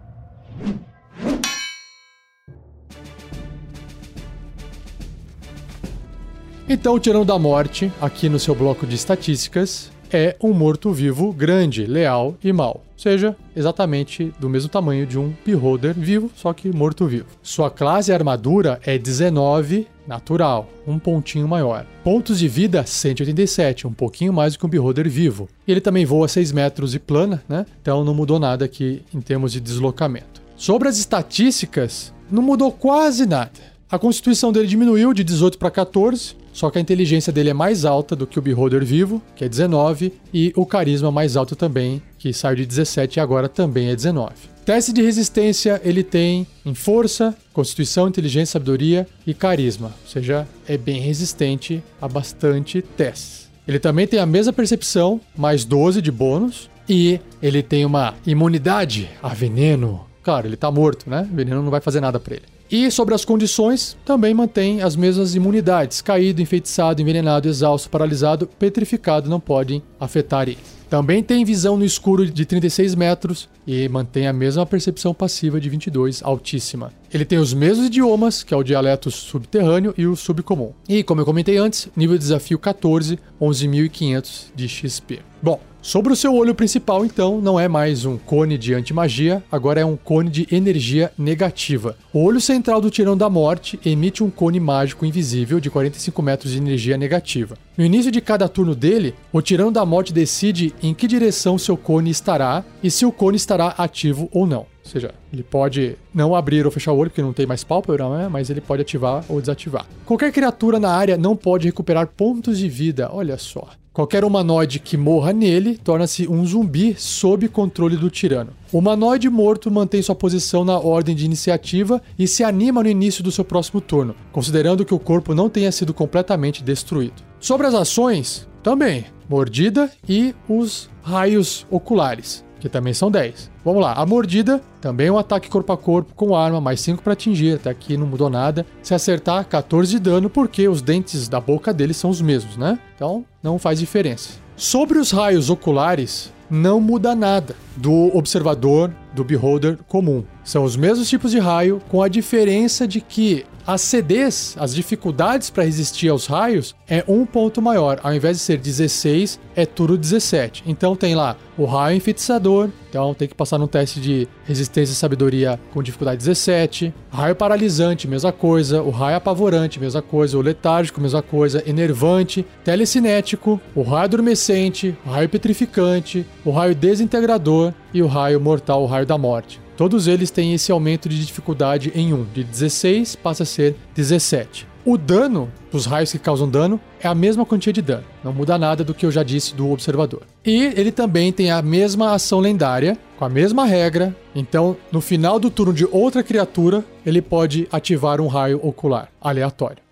Então, 6.72 6.94
o 6.94 7.00
Tirano 7.00 7.24
da 7.24 7.36
Morte, 7.36 7.90
aqui 8.00 8.28
no 8.28 8.38
seu 8.38 8.54
bloco 8.54 8.86
de 8.86 8.94
estatísticas, 8.94 9.90
é 10.08 10.36
um 10.40 10.52
morto-vivo 10.52 11.32
grande, 11.32 11.84
leal 11.84 12.36
e 12.44 12.52
mau. 12.52 12.84
Ou 12.92 12.96
seja, 12.96 13.36
exatamente 13.56 14.32
do 14.38 14.48
mesmo 14.48 14.68
tamanho 14.68 15.04
de 15.04 15.18
um 15.18 15.34
Beholder 15.44 15.92
vivo, 15.92 16.30
só 16.36 16.52
que 16.52 16.72
morto-vivo. 16.72 17.26
Sua 17.42 17.72
classe 17.72 18.12
armadura 18.12 18.78
é 18.84 18.96
19 18.96 19.88
natural, 20.06 20.70
um 20.86 20.96
pontinho 20.96 21.48
maior. 21.48 21.84
Pontos 22.04 22.38
de 22.38 22.46
vida 22.46 22.86
187, 22.86 23.88
um 23.88 23.92
pouquinho 23.92 24.32
mais 24.32 24.52
do 24.52 24.60
que 24.60 24.66
um 24.66 24.68
Beholder 24.68 25.10
vivo. 25.10 25.48
Ele 25.66 25.80
também 25.80 26.06
voa 26.06 26.28
6 26.28 26.52
metros 26.52 26.94
e 26.94 27.00
plana, 27.00 27.42
né? 27.48 27.66
Então 27.82 28.04
não 28.04 28.14
mudou 28.14 28.38
nada 28.38 28.64
aqui 28.64 29.02
em 29.12 29.20
termos 29.20 29.50
de 29.50 29.58
deslocamento. 29.58 30.40
Sobre 30.56 30.86
as 30.86 30.98
estatísticas, 30.98 32.14
não 32.30 32.44
mudou 32.44 32.70
quase 32.70 33.26
nada. 33.26 33.58
A 33.90 33.98
constituição 33.98 34.52
dele 34.52 34.68
diminuiu 34.68 35.12
de 35.12 35.24
18 35.24 35.58
para 35.58 35.68
14, 35.68 36.36
só 36.52 36.70
que 36.70 36.78
a 36.78 36.80
inteligência 36.80 37.32
dele 37.32 37.50
é 37.50 37.54
mais 37.54 37.84
alta 37.84 38.14
do 38.16 38.26
que 38.26 38.38
o 38.38 38.42
Beholder 38.42 38.84
vivo, 38.84 39.22
que 39.36 39.44
é 39.44 39.48
19, 39.48 40.12
e 40.32 40.52
o 40.56 40.66
carisma 40.66 41.10
mais 41.10 41.36
alto 41.36 41.54
também, 41.54 42.02
que 42.18 42.32
saiu 42.32 42.56
de 42.56 42.66
17 42.66 43.18
e 43.18 43.20
agora 43.20 43.48
também 43.48 43.88
é 43.88 43.96
19. 43.96 44.32
Teste 44.64 44.92
de 44.92 45.02
resistência 45.02 45.80
ele 45.84 46.02
tem 46.02 46.46
em 46.64 46.74
força, 46.74 47.34
constituição, 47.52 48.06
inteligência, 48.08 48.52
sabedoria 48.52 49.06
e 49.26 49.34
carisma, 49.34 49.94
ou 50.04 50.10
seja, 50.10 50.46
é 50.66 50.76
bem 50.76 51.00
resistente 51.00 51.82
a 52.00 52.06
bastante 52.06 52.82
testes. 52.82 53.50
Ele 53.66 53.78
também 53.78 54.06
tem 54.06 54.18
a 54.18 54.26
mesma 54.26 54.52
percepção, 54.52 55.20
mais 55.36 55.64
12 55.64 56.02
de 56.02 56.10
bônus, 56.10 56.68
e 56.88 57.20
ele 57.40 57.62
tem 57.62 57.84
uma 57.84 58.14
imunidade 58.26 59.08
a 59.22 59.28
veneno. 59.28 60.06
Claro, 60.22 60.48
ele 60.48 60.56
tá 60.56 60.70
morto, 60.70 61.08
né? 61.08 61.28
Veneno 61.32 61.62
não 61.62 61.70
vai 61.70 61.80
fazer 61.80 62.00
nada 62.00 62.18
para 62.18 62.34
ele. 62.34 62.44
E 62.70 62.88
sobre 62.88 63.14
as 63.14 63.24
condições, 63.24 63.96
também 64.04 64.32
mantém 64.32 64.80
as 64.80 64.94
mesmas 64.94 65.34
imunidades. 65.34 66.00
Caído, 66.00 66.40
enfeitiçado, 66.40 67.02
envenenado, 67.02 67.48
exausto, 67.48 67.90
paralisado, 67.90 68.46
petrificado 68.46 69.28
não 69.28 69.40
podem 69.40 69.82
afetar 69.98 70.48
ele. 70.48 70.58
Também 70.88 71.22
tem 71.22 71.44
visão 71.44 71.76
no 71.76 71.84
escuro 71.84 72.24
de 72.24 72.44
36 72.44 72.94
metros 72.94 73.48
e 73.66 73.88
mantém 73.88 74.26
a 74.28 74.32
mesma 74.32 74.64
percepção 74.64 75.12
passiva 75.12 75.60
de 75.60 75.68
22, 75.68 76.22
altíssima. 76.22 76.92
Ele 77.12 77.24
tem 77.24 77.38
os 77.38 77.52
mesmos 77.52 77.86
idiomas, 77.86 78.42
que 78.42 78.54
é 78.54 78.56
o 78.56 78.62
dialeto 78.62 79.10
subterrâneo 79.10 79.92
e 79.98 80.06
o 80.06 80.14
subcomum. 80.14 80.72
E, 80.88 81.02
como 81.02 81.20
eu 81.20 81.24
comentei 81.24 81.56
antes, 81.56 81.88
nível 81.96 82.16
de 82.16 82.22
desafio 82.22 82.58
14, 82.58 83.18
11.500 83.40 84.46
de 84.54 84.68
XP. 84.68 85.20
Bom, 85.42 85.60
Sobre 85.82 86.12
o 86.12 86.16
seu 86.16 86.34
olho 86.34 86.54
principal, 86.54 87.06
então, 87.06 87.40
não 87.40 87.58
é 87.58 87.66
mais 87.66 88.04
um 88.04 88.18
cone 88.18 88.58
de 88.58 88.74
antimagia, 88.74 89.42
agora 89.50 89.80
é 89.80 89.84
um 89.84 89.96
cone 89.96 90.28
de 90.28 90.46
energia 90.52 91.10
negativa. 91.16 91.96
O 92.12 92.22
olho 92.22 92.38
central 92.38 92.82
do 92.82 92.90
Tirão 92.90 93.16
da 93.16 93.30
Morte 93.30 93.80
emite 93.82 94.22
um 94.22 94.28
cone 94.28 94.60
mágico 94.60 95.06
invisível 95.06 95.58
de 95.58 95.70
45 95.70 96.20
metros 96.20 96.52
de 96.52 96.58
energia 96.58 96.98
negativa. 96.98 97.56
No 97.78 97.84
início 97.84 98.12
de 98.12 98.20
cada 98.20 98.46
turno 98.46 98.74
dele, 98.74 99.14
o 99.32 99.40
Tirão 99.40 99.72
da 99.72 99.86
Morte 99.86 100.12
decide 100.12 100.74
em 100.82 100.92
que 100.92 101.08
direção 101.08 101.56
seu 101.56 101.78
cone 101.78 102.10
estará 102.10 102.62
e 102.82 102.90
se 102.90 103.06
o 103.06 103.12
cone 103.12 103.38
estará 103.38 103.68
ativo 103.78 104.28
ou 104.32 104.46
não. 104.46 104.66
Ou 104.90 104.92
seja, 104.92 105.14
ele 105.32 105.44
pode 105.44 105.96
não 106.12 106.34
abrir 106.34 106.66
ou 106.66 106.72
fechar 106.72 106.92
o 106.92 106.98
olho 106.98 107.10
porque 107.10 107.22
não 107.22 107.32
tem 107.32 107.46
mais 107.46 107.62
pálpebra, 107.62 108.08
né? 108.08 108.28
mas 108.28 108.50
ele 108.50 108.60
pode 108.60 108.82
ativar 108.82 109.24
ou 109.28 109.40
desativar. 109.40 109.86
Qualquer 110.04 110.32
criatura 110.32 110.80
na 110.80 110.90
área 110.90 111.16
não 111.16 111.36
pode 111.36 111.68
recuperar 111.68 112.08
pontos 112.08 112.58
de 112.58 112.68
vida, 112.68 113.08
olha 113.12 113.38
só. 113.38 113.68
Qualquer 113.92 114.24
humanoide 114.24 114.80
que 114.80 114.96
morra 114.96 115.32
nele 115.32 115.76
torna-se 115.76 116.26
um 116.28 116.44
zumbi 116.44 116.94
sob 116.98 117.48
controle 117.48 117.96
do 117.96 118.10
tirano. 118.10 118.50
O 118.72 118.78
humanoide 118.78 119.30
morto 119.30 119.70
mantém 119.70 120.02
sua 120.02 120.14
posição 120.14 120.64
na 120.64 120.78
ordem 120.78 121.14
de 121.14 121.24
iniciativa 121.24 122.02
e 122.18 122.26
se 122.26 122.42
anima 122.42 122.82
no 122.82 122.88
início 122.88 123.22
do 123.22 123.30
seu 123.30 123.44
próximo 123.44 123.80
turno, 123.80 124.16
considerando 124.32 124.84
que 124.84 124.94
o 124.94 124.98
corpo 124.98 125.34
não 125.34 125.48
tenha 125.48 125.70
sido 125.70 125.94
completamente 125.94 126.64
destruído. 126.64 127.22
Sobre 127.38 127.66
as 127.66 127.74
ações, 127.74 128.48
também 128.62 129.04
mordida 129.28 129.90
e 130.08 130.34
os 130.48 130.90
raios 131.02 131.64
oculares. 131.70 132.44
Que 132.60 132.68
também 132.68 132.94
são 132.94 133.10
10. 133.10 133.50
Vamos 133.64 133.82
lá, 133.82 133.94
a 133.94 134.06
mordida 134.06 134.62
também 134.80 135.10
um 135.10 135.18
ataque 135.18 135.48
corpo 135.48 135.72
a 135.72 135.76
corpo 135.76 136.14
com 136.14 136.36
arma, 136.36 136.60
mais 136.60 136.80
5 136.80 137.02
para 137.02 137.14
atingir, 137.14 137.56
até 137.56 137.70
aqui 137.70 137.96
não 137.96 138.06
mudou 138.06 138.30
nada. 138.30 138.64
Se 138.82 138.94
acertar, 138.94 139.44
14 139.46 139.90
de 139.90 139.98
dano, 139.98 140.30
porque 140.30 140.68
os 140.68 140.80
dentes 140.80 141.28
da 141.28 141.40
boca 141.40 141.72
dele 141.72 141.92
são 141.92 142.10
os 142.10 142.20
mesmos, 142.20 142.56
né? 142.56 142.78
Então 142.94 143.24
não 143.42 143.58
faz 143.58 143.78
diferença. 143.78 144.34
Sobre 144.56 144.98
os 144.98 145.10
raios 145.10 145.48
oculares, 145.50 146.32
não 146.50 146.80
muda 146.80 147.14
nada 147.14 147.56
do 147.76 148.14
observador, 148.16 148.92
do 149.14 149.24
beholder 149.24 149.78
comum. 149.88 150.24
São 150.44 150.64
os 150.64 150.76
mesmos 150.76 151.08
tipos 151.08 151.30
de 151.30 151.38
raio, 151.38 151.80
com 151.88 152.02
a 152.02 152.08
diferença 152.08 152.86
de 152.86 153.00
que 153.00 153.44
as 153.66 153.82
CDs, 153.82 154.56
as 154.58 154.74
dificuldades 154.74 155.50
para 155.50 155.64
resistir 155.64 156.08
aos 156.08 156.26
raios, 156.26 156.74
é 156.88 157.04
um 157.06 157.24
ponto 157.24 157.62
maior. 157.62 158.00
Ao 158.02 158.12
invés 158.12 158.38
de 158.38 158.42
ser 158.42 158.56
16, 158.58 159.38
é 159.54 159.64
tudo 159.66 159.96
17. 159.96 160.64
Então 160.66 160.96
tem 160.96 161.14
lá 161.14 161.36
o 161.56 161.64
raio 161.66 161.96
enfeitiçador, 161.96 162.70
então 162.88 163.14
tem 163.14 163.28
que 163.28 163.34
passar 163.34 163.58
no 163.58 163.68
teste 163.68 164.00
de 164.00 164.26
resistência 164.44 164.92
e 164.92 164.96
sabedoria 164.96 165.60
com 165.72 165.82
dificuldade 165.82 166.18
17. 166.18 166.92
Raio 167.12 167.36
paralisante, 167.36 168.08
mesma 168.08 168.32
coisa. 168.32 168.82
O 168.82 168.90
raio 168.90 169.16
apavorante, 169.16 169.78
mesma 169.78 170.02
coisa. 170.02 170.36
O 170.36 170.42
letárgico, 170.42 171.00
mesma 171.00 171.22
coisa. 171.22 171.62
Enervante, 171.64 172.44
telecinético, 172.64 173.60
o 173.74 173.82
raio 173.82 174.04
adormecente, 174.04 174.96
o 175.06 175.10
raio 175.10 175.28
petrificante, 175.28 176.26
o 176.44 176.50
raio 176.50 176.74
desintegrador 176.74 177.72
e 177.92 178.02
o 178.02 178.06
raio 178.06 178.40
mortal, 178.40 178.82
o 178.82 178.86
raio 178.86 179.06
da 179.06 179.18
morte. 179.18 179.60
Todos 179.76 180.06
eles 180.06 180.30
têm 180.30 180.52
esse 180.52 180.70
aumento 180.70 181.08
de 181.08 181.24
dificuldade 181.24 181.90
em 181.94 182.12
1, 182.12 182.24
de 182.34 182.44
16 182.44 183.16
passa 183.16 183.44
a 183.44 183.46
ser 183.46 183.74
17. 183.94 184.68
O 184.84 184.96
dano 184.96 185.50
dos 185.70 185.84
raios 185.84 186.10
que 186.10 186.18
causam 186.18 186.48
dano 186.48 186.80
é 187.00 187.06
a 187.06 187.14
mesma 187.14 187.44
quantia 187.44 187.72
de 187.72 187.82
dano, 187.82 188.04
não 188.24 188.32
muda 188.32 188.58
nada 188.58 188.82
do 188.82 188.94
que 188.94 189.04
eu 189.04 189.10
já 189.10 189.22
disse 189.22 189.54
do 189.54 189.70
observador. 189.70 190.22
E 190.44 190.72
ele 190.76 190.90
também 190.90 191.32
tem 191.32 191.50
a 191.50 191.60
mesma 191.60 192.12
ação 192.12 192.40
lendária, 192.40 192.96
com 193.18 193.24
a 193.24 193.28
mesma 193.28 193.66
regra, 193.66 194.14
então 194.34 194.76
no 194.90 195.00
final 195.00 195.38
do 195.38 195.50
turno 195.50 195.72
de 195.72 195.86
outra 195.90 196.22
criatura, 196.22 196.84
ele 197.04 197.20
pode 197.20 197.68
ativar 197.70 198.20
um 198.20 198.26
raio 198.26 198.58
ocular 198.62 199.08
aleatório. 199.20 199.89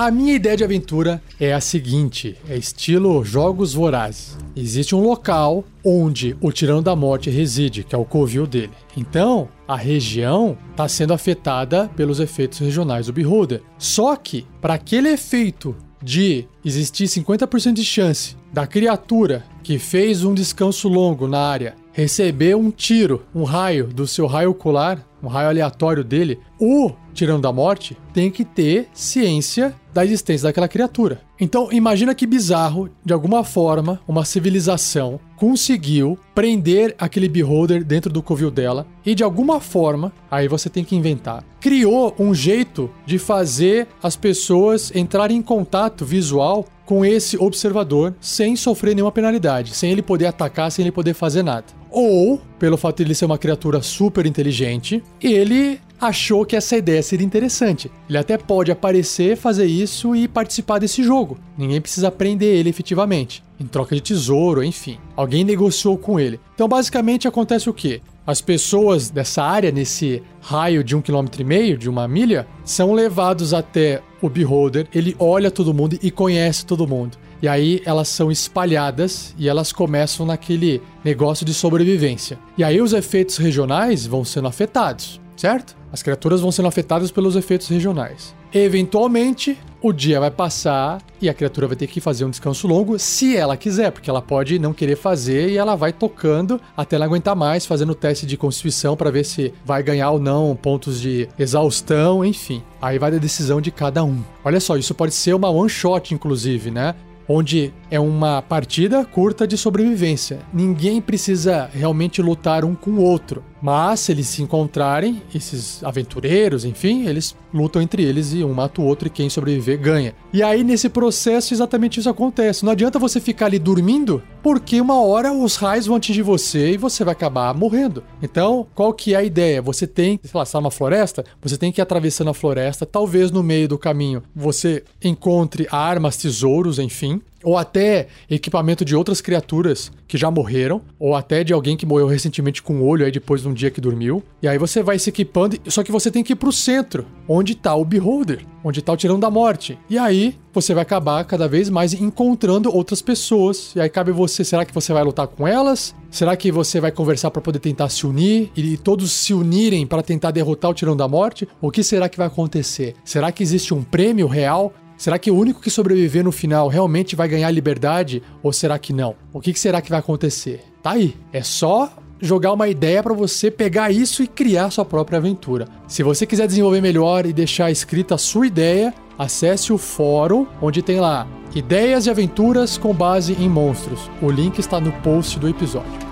A 0.00 0.10
minha 0.10 0.32
ideia 0.32 0.56
de 0.56 0.64
aventura 0.64 1.22
é 1.38 1.52
a 1.52 1.60
seguinte: 1.60 2.34
é 2.48 2.56
estilo 2.56 3.22
Jogos 3.22 3.74
Vorazes. 3.74 4.34
Existe 4.56 4.94
um 4.94 5.02
local 5.02 5.62
onde 5.84 6.34
o 6.40 6.50
Tirano 6.50 6.80
da 6.80 6.96
Morte 6.96 7.28
reside, 7.28 7.84
que 7.84 7.94
é 7.94 7.98
o 7.98 8.04
covil 8.06 8.46
dele. 8.46 8.70
Então, 8.96 9.46
a 9.68 9.76
região 9.76 10.56
está 10.70 10.88
sendo 10.88 11.12
afetada 11.12 11.86
pelos 11.94 12.18
efeitos 12.18 12.60
regionais 12.60 13.08
do 13.08 13.12
Beholder. 13.12 13.60
Só 13.76 14.16
que, 14.16 14.46
para 14.58 14.72
aquele 14.72 15.10
efeito 15.10 15.76
de 16.02 16.46
existir 16.64 17.04
50% 17.04 17.74
de 17.74 17.84
chance 17.84 18.38
da 18.50 18.66
criatura 18.66 19.44
que 19.62 19.78
fez 19.78 20.24
um 20.24 20.32
descanso 20.32 20.88
longo 20.88 21.28
na 21.28 21.40
área 21.40 21.74
receber 21.92 22.56
um 22.56 22.70
tiro, 22.70 23.24
um 23.34 23.44
raio 23.44 23.86
do 23.86 24.06
seu 24.06 24.26
raio 24.26 24.50
ocular, 24.50 25.04
um 25.22 25.28
raio 25.28 25.48
aleatório 25.48 26.02
dele, 26.02 26.38
o 26.58 26.92
Tirano 27.12 27.40
da 27.40 27.52
Morte 27.52 27.96
tem 28.12 28.30
que 28.30 28.44
ter 28.44 28.88
ciência 28.94 29.74
da 29.92 30.04
existência 30.04 30.48
daquela 30.48 30.68
criatura. 30.68 31.20
Então, 31.38 31.68
imagina 31.72 32.14
que 32.14 32.26
bizarro, 32.26 32.88
de 33.04 33.12
alguma 33.12 33.42
forma, 33.42 34.00
uma 34.06 34.24
civilização 34.24 35.18
conseguiu 35.36 36.18
prender 36.34 36.94
aquele 36.98 37.28
beholder 37.28 37.84
dentro 37.84 38.12
do 38.12 38.22
covil 38.22 38.50
dela 38.50 38.86
e 39.04 39.14
de 39.14 39.24
alguma 39.24 39.60
forma, 39.60 40.12
aí 40.30 40.46
você 40.46 40.68
tem 40.68 40.84
que 40.84 40.94
inventar, 40.94 41.44
criou 41.60 42.14
um 42.18 42.34
jeito 42.34 42.90
de 43.04 43.18
fazer 43.18 43.88
as 44.02 44.16
pessoas 44.16 44.92
entrarem 44.94 45.38
em 45.38 45.42
contato 45.42 46.04
visual 46.04 46.66
com 46.84 47.04
esse 47.04 47.36
observador 47.38 48.14
sem 48.20 48.54
sofrer 48.54 48.94
nenhuma 48.94 49.12
penalidade, 49.12 49.74
sem 49.74 49.90
ele 49.90 50.02
poder 50.02 50.26
atacar, 50.26 50.70
sem 50.70 50.84
ele 50.84 50.92
poder 50.92 51.14
fazer 51.14 51.42
nada. 51.42 51.79
Ou, 51.90 52.40
pelo 52.58 52.76
fato 52.76 52.98
de 52.98 53.02
ele 53.04 53.14
ser 53.14 53.24
uma 53.24 53.38
criatura 53.38 53.82
super 53.82 54.26
inteligente, 54.26 55.02
ele 55.20 55.80
achou 56.00 56.46
que 56.46 56.56
essa 56.56 56.76
ideia 56.76 57.02
seria 57.02 57.26
interessante. 57.26 57.90
Ele 58.08 58.16
até 58.16 58.38
pode 58.38 58.72
aparecer, 58.72 59.36
fazer 59.36 59.66
isso 59.66 60.16
e 60.16 60.26
participar 60.26 60.78
desse 60.78 61.02
jogo. 61.02 61.38
Ninguém 61.58 61.80
precisa 61.80 62.10
prender 62.10 62.56
ele 62.56 62.70
efetivamente, 62.70 63.42
em 63.58 63.66
troca 63.66 63.94
de 63.94 64.00
tesouro, 64.00 64.64
enfim. 64.64 64.98
Alguém 65.14 65.44
negociou 65.44 65.98
com 65.98 66.18
ele. 66.18 66.40
Então, 66.54 66.68
basicamente, 66.68 67.28
acontece 67.28 67.68
o 67.68 67.74
quê? 67.74 68.00
As 68.26 68.40
pessoas 68.40 69.10
dessa 69.10 69.42
área, 69.42 69.72
nesse 69.72 70.22
raio 70.40 70.84
de 70.84 70.94
um 70.94 71.02
quilômetro 71.02 71.42
e 71.42 71.44
meio, 71.44 71.76
de 71.76 71.88
uma 71.88 72.06
milha, 72.06 72.46
são 72.64 72.92
levados 72.92 73.52
até 73.52 74.00
o 74.22 74.28
Beholder. 74.28 74.86
Ele 74.94 75.16
olha 75.18 75.50
todo 75.50 75.74
mundo 75.74 75.98
e 76.00 76.10
conhece 76.10 76.64
todo 76.64 76.86
mundo. 76.86 77.18
E 77.42 77.48
aí 77.48 77.80
elas 77.84 78.08
são 78.08 78.30
espalhadas 78.30 79.34
e 79.38 79.48
elas 79.48 79.72
começam 79.72 80.26
naquele 80.26 80.82
negócio 81.04 81.44
de 81.44 81.54
sobrevivência. 81.54 82.38
E 82.56 82.64
aí 82.64 82.80
os 82.80 82.92
efeitos 82.92 83.36
regionais 83.36 84.06
vão 84.06 84.24
sendo 84.24 84.48
afetados, 84.48 85.20
certo? 85.36 85.76
As 85.92 86.02
criaturas 86.02 86.40
vão 86.40 86.52
sendo 86.52 86.68
afetadas 86.68 87.10
pelos 87.10 87.36
efeitos 87.36 87.68
regionais. 87.68 88.34
Eventualmente, 88.52 89.56
o 89.80 89.92
dia 89.92 90.18
vai 90.18 90.30
passar 90.30 91.00
e 91.22 91.28
a 91.28 91.34
criatura 91.34 91.68
vai 91.68 91.76
ter 91.76 91.86
que 91.86 92.00
fazer 92.00 92.24
um 92.24 92.30
descanso 92.30 92.66
longo, 92.66 92.98
se 92.98 93.36
ela 93.36 93.56
quiser, 93.56 93.92
porque 93.92 94.10
ela 94.10 94.20
pode 94.20 94.58
não 94.58 94.72
querer 94.72 94.96
fazer 94.96 95.50
e 95.50 95.56
ela 95.56 95.76
vai 95.76 95.92
tocando 95.92 96.60
até 96.76 96.96
ela 96.96 97.04
aguentar 97.04 97.36
mais, 97.36 97.64
fazendo 97.64 97.94
teste 97.94 98.26
de 98.26 98.36
constituição 98.36 98.96
para 98.96 99.10
ver 99.10 99.24
se 99.24 99.54
vai 99.64 99.82
ganhar 99.82 100.10
ou 100.10 100.18
não 100.18 100.56
pontos 100.60 101.00
de 101.00 101.28
exaustão, 101.38 102.24
enfim. 102.24 102.62
Aí 102.82 102.98
vai 102.98 103.12
da 103.12 103.18
decisão 103.18 103.60
de 103.60 103.70
cada 103.70 104.02
um. 104.02 104.20
Olha 104.44 104.60
só, 104.60 104.76
isso 104.76 104.94
pode 104.94 105.14
ser 105.14 105.34
uma 105.34 105.48
one 105.48 105.70
shot, 105.70 106.12
inclusive, 106.12 106.70
né? 106.70 106.94
Onde 107.32 107.72
é 107.88 108.00
uma 108.00 108.42
partida 108.42 109.04
curta 109.04 109.46
de 109.46 109.56
sobrevivência. 109.56 110.40
Ninguém 110.52 111.00
precisa 111.00 111.70
realmente 111.72 112.20
lutar 112.20 112.64
um 112.64 112.74
com 112.74 112.90
o 112.90 113.02
outro. 113.02 113.44
Mas 113.62 114.00
se 114.00 114.10
eles 114.10 114.26
se 114.26 114.42
encontrarem, 114.42 115.22
esses 115.32 115.84
aventureiros, 115.84 116.64
enfim, 116.64 117.06
eles 117.06 117.36
lutam 117.52 117.82
entre 117.82 118.02
eles 118.04 118.32
e 118.32 118.44
um 118.44 118.52
mata 118.52 118.80
o 118.80 118.84
outro 118.84 119.08
e 119.08 119.10
quem 119.10 119.28
sobreviver 119.28 119.78
ganha. 119.78 120.14
E 120.32 120.42
aí 120.42 120.62
nesse 120.62 120.88
processo 120.88 121.52
exatamente 121.54 122.00
isso 122.00 122.08
acontece. 122.08 122.64
Não 122.64 122.72
adianta 122.72 122.98
você 122.98 123.20
ficar 123.20 123.46
ali 123.46 123.58
dormindo, 123.58 124.22
porque 124.42 124.80
uma 124.80 125.00
hora 125.00 125.32
os 125.32 125.56
raios 125.56 125.86
vão 125.86 125.96
atingir 125.96 126.22
você 126.22 126.72
e 126.72 126.76
você 126.76 127.04
vai 127.04 127.12
acabar 127.12 127.54
morrendo. 127.54 128.02
Então, 128.22 128.66
qual 128.74 128.92
que 128.92 129.14
é 129.14 129.18
a 129.18 129.22
ideia? 129.22 129.62
Você 129.62 129.86
tem, 129.86 130.18
sei 130.22 130.30
lá, 130.34 130.44
numa 130.54 130.70
floresta, 130.70 131.24
você 131.40 131.56
tem 131.56 131.72
que 131.72 131.80
ir 131.80 131.82
atravessando 131.82 132.30
a 132.30 132.34
floresta, 132.34 132.86
talvez 132.86 133.30
no 133.30 133.42
meio 133.42 133.68
do 133.68 133.78
caminho 133.78 134.22
você 134.34 134.84
encontre 135.02 135.66
armas, 135.70 136.16
tesouros, 136.16 136.78
enfim, 136.78 137.20
ou 137.42 137.56
até 137.56 138.08
equipamento 138.28 138.84
de 138.84 138.94
outras 138.94 139.20
criaturas 139.20 139.90
que 140.06 140.18
já 140.18 140.30
morreram, 140.30 140.82
ou 140.98 141.14
até 141.14 141.42
de 141.44 141.52
alguém 141.52 141.76
que 141.76 141.86
morreu 141.86 142.06
recentemente 142.06 142.62
com 142.62 142.80
o 142.80 142.86
olho 142.86 143.04
aí 143.04 143.12
depois 143.12 143.42
de 143.42 143.48
um 143.48 143.54
dia 143.54 143.70
que 143.70 143.80
dormiu. 143.80 144.22
E 144.42 144.48
aí 144.48 144.58
você 144.58 144.82
vai 144.82 144.98
se 144.98 145.10
equipando, 145.10 145.56
só 145.66 145.82
que 145.82 145.92
você 145.92 146.10
tem 146.10 146.22
que 146.22 146.32
ir 146.32 146.36
pro 146.36 146.52
centro, 146.52 147.06
onde 147.28 147.54
tá 147.54 147.74
o 147.74 147.84
Beholder, 147.84 148.44
onde 148.64 148.82
tá 148.82 148.92
o 148.92 148.96
Tirão 148.96 149.18
da 149.18 149.30
Morte. 149.30 149.78
E 149.88 149.96
aí 149.96 150.36
você 150.52 150.74
vai 150.74 150.82
acabar 150.82 151.24
cada 151.24 151.46
vez 151.46 151.70
mais 151.70 151.94
encontrando 151.94 152.74
outras 152.74 153.00
pessoas. 153.00 153.72
E 153.74 153.80
aí 153.80 153.88
cabe 153.88 154.10
você, 154.10 154.44
será 154.44 154.64
que 154.64 154.74
você 154.74 154.92
vai 154.92 155.04
lutar 155.04 155.26
com 155.26 155.46
elas? 155.46 155.94
Será 156.10 156.36
que 156.36 156.50
você 156.50 156.80
vai 156.80 156.90
conversar 156.90 157.30
para 157.30 157.40
poder 157.40 157.60
tentar 157.60 157.88
se 157.88 158.06
unir 158.06 158.50
e 158.56 158.76
todos 158.76 159.12
se 159.12 159.32
unirem 159.32 159.86
para 159.86 160.02
tentar 160.02 160.32
derrotar 160.32 160.70
o 160.70 160.74
Tirão 160.74 160.96
da 160.96 161.06
Morte? 161.06 161.48
O 161.60 161.70
que 161.70 161.82
será 161.82 162.08
que 162.08 162.18
vai 162.18 162.26
acontecer? 162.26 162.94
Será 163.04 163.30
que 163.30 163.42
existe 163.42 163.72
um 163.72 163.82
prêmio 163.82 164.26
real 164.26 164.72
Será 165.00 165.18
que 165.18 165.30
o 165.30 165.34
único 165.34 165.62
que 165.62 165.70
sobreviver 165.70 166.22
no 166.22 166.30
final 166.30 166.68
realmente 166.68 167.16
vai 167.16 167.26
ganhar 167.26 167.50
liberdade 167.50 168.22
ou 168.42 168.52
será 168.52 168.78
que 168.78 168.92
não? 168.92 169.14
O 169.32 169.40
que, 169.40 169.58
será 169.58 169.80
que 169.80 169.88
vai 169.88 169.98
acontecer? 169.98 170.62
Tá 170.82 170.90
aí. 170.90 171.16
É 171.32 171.42
só 171.42 171.90
jogar 172.20 172.52
uma 172.52 172.68
ideia 172.68 173.02
para 173.02 173.14
você 173.14 173.50
pegar 173.50 173.90
isso 173.90 174.22
e 174.22 174.26
criar 174.26 174.70
sua 174.70 174.84
própria 174.84 175.16
aventura. 175.16 175.66
Se 175.88 176.02
você 176.02 176.26
quiser 176.26 176.46
desenvolver 176.46 176.82
melhor 176.82 177.24
e 177.24 177.32
deixar 177.32 177.70
escrita 177.70 178.16
a 178.16 178.18
sua 178.18 178.46
ideia, 178.46 178.92
acesse 179.18 179.72
o 179.72 179.78
fórum 179.78 180.46
onde 180.60 180.82
tem 180.82 181.00
lá 181.00 181.26
ideias 181.54 182.04
e 182.04 182.10
aventuras 182.10 182.76
com 182.76 182.92
base 182.92 183.32
em 183.40 183.48
monstros. 183.48 184.10
O 184.20 184.30
link 184.30 184.58
está 184.58 184.78
no 184.78 184.92
post 185.00 185.38
do 185.38 185.48
episódio. 185.48 186.09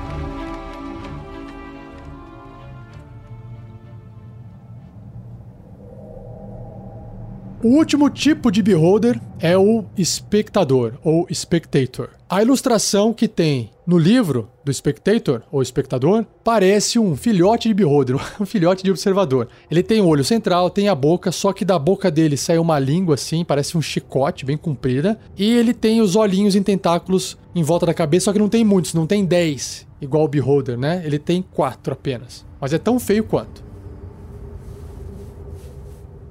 O 7.61 7.71
último 7.71 8.09
tipo 8.09 8.53
de 8.53 8.63
beholder 8.63 9.21
é 9.41 9.59
o 9.59 9.85
espectador 9.97 10.93
ou 11.03 11.27
spectator. 11.35 12.11
A 12.31 12.41
ilustração 12.41 13.13
que 13.13 13.27
tem 13.27 13.71
no 13.85 13.99
livro 13.99 14.49
do 14.65 14.73
spectator 14.73 15.43
ou 15.51 15.61
espectador 15.61 16.25
parece 16.45 17.01
um 17.01 17.17
filhote 17.17 17.67
de 17.67 17.75
beholder, 17.75 18.15
um 18.41 18.47
filhote 18.47 18.85
de 18.85 18.93
observador. 18.93 19.49
Ele 19.69 19.83
tem 19.83 20.01
o 20.01 20.07
olho 20.07 20.23
central, 20.23 20.71
tem 20.71 20.89
a 20.89 20.95
boca, 20.95 21.33
só 21.33 21.53
que 21.53 21.65
da 21.65 21.81
boca 21.81 22.13
dele 22.13 22.37
sai 22.37 22.59
uma 22.59 22.79
língua 22.79 23.17
assim, 23.17 23.45
parece 23.45 23.77
um 23.77 23.83
chicote 23.83 24.45
bem 24.45 24.57
comprida, 24.57 25.19
e 25.37 25.57
ele 25.57 25.75
tem 25.75 26.01
os 26.01 26.15
olhinhos 26.15 26.55
em 26.55 26.63
tentáculos 26.63 27.37
em 27.57 27.65
volta 27.65 27.87
da 27.87 27.95
cabeça, 27.95 28.27
só 28.27 28.33
que 28.33 28.39
não 28.39 28.49
tem 28.49 28.65
muitos, 28.65 28.95
não 28.95 29.07
tem 29.07 29.25
10, 29.25 29.85
igual 30.01 30.23
o 30.23 30.29
beholder, 30.29 30.79
né? 30.79 31.03
Ele 31.05 31.19
tem 31.19 31.43
quatro 31.43 31.93
apenas. 31.93 32.47
Mas 32.61 32.73
é 32.73 32.79
tão 32.79 33.01
feio 33.01 33.25
quanto. 33.25 33.68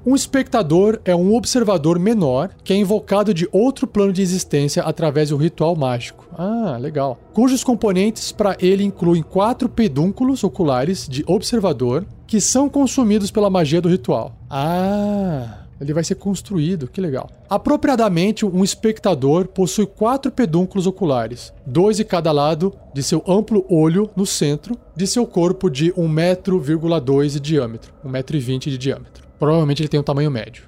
Um 0.08 0.16
espectador 0.16 1.01
é 1.03 1.14
um 1.14 1.36
observador 1.36 1.99
menor 1.99 2.51
que 2.64 2.72
é 2.72 2.78
invocado 2.78 3.34
de 3.34 3.45
outro 3.51 3.86
plano 3.86 4.14
de 4.14 4.22
existência 4.22 4.82
através 4.84 5.32
do 5.32 5.36
ritual 5.36 5.76
mágico. 5.76 6.26
Ah, 6.32 6.78
legal. 6.80 7.20
Cujos 7.34 7.62
componentes 7.62 8.32
para 8.32 8.55
ele 8.62 8.86
incluem 8.86 9.22
quatro 9.22 9.68
pedúnculos 9.68 10.45
oculares 10.45 11.10
de 11.10 11.26
observador 11.28 12.05
que 12.26 12.39
são 12.39 12.70
consumidos 12.70 13.32
pela 13.32 13.49
magia 13.49 13.82
do 13.82 13.89
ritual. 13.89 14.34
Ah, 14.49 15.66
ele 15.78 15.91
vai 15.91 16.05
ser 16.05 16.16
construído, 16.16 16.88
que 16.88 17.01
legal. 17.01 17.30
Apropriadamente, 17.49 18.45
um 18.45 18.64
espectador 18.64 19.49
possui 19.49 19.86
quatro 19.86 20.32
pedúnculos 20.32 20.88
oculares, 20.88 21.51
dois 21.66 21.97
de 21.97 22.05
cada 22.05 22.32
lado 22.32 22.74
de 22.93 23.03
seu 23.03 23.22
amplo 23.28 23.66
olho 23.70 24.10
no 24.16 24.26
centro 24.26 24.78
de 24.95 25.05
seu 25.05 25.28
corpo 25.28 25.70
de 25.70 25.91
1,2 25.91 26.08
metro 26.08 26.62
de 26.62 27.39
diâmetro, 27.41 27.93
1,20m 28.05 28.70
de 28.70 28.78
diâmetro. 28.78 29.26
Provavelmente 29.39 29.81
ele 29.81 29.89
tem 29.89 29.99
um 29.99 30.03
tamanho 30.03 30.31
médio. 30.31 30.63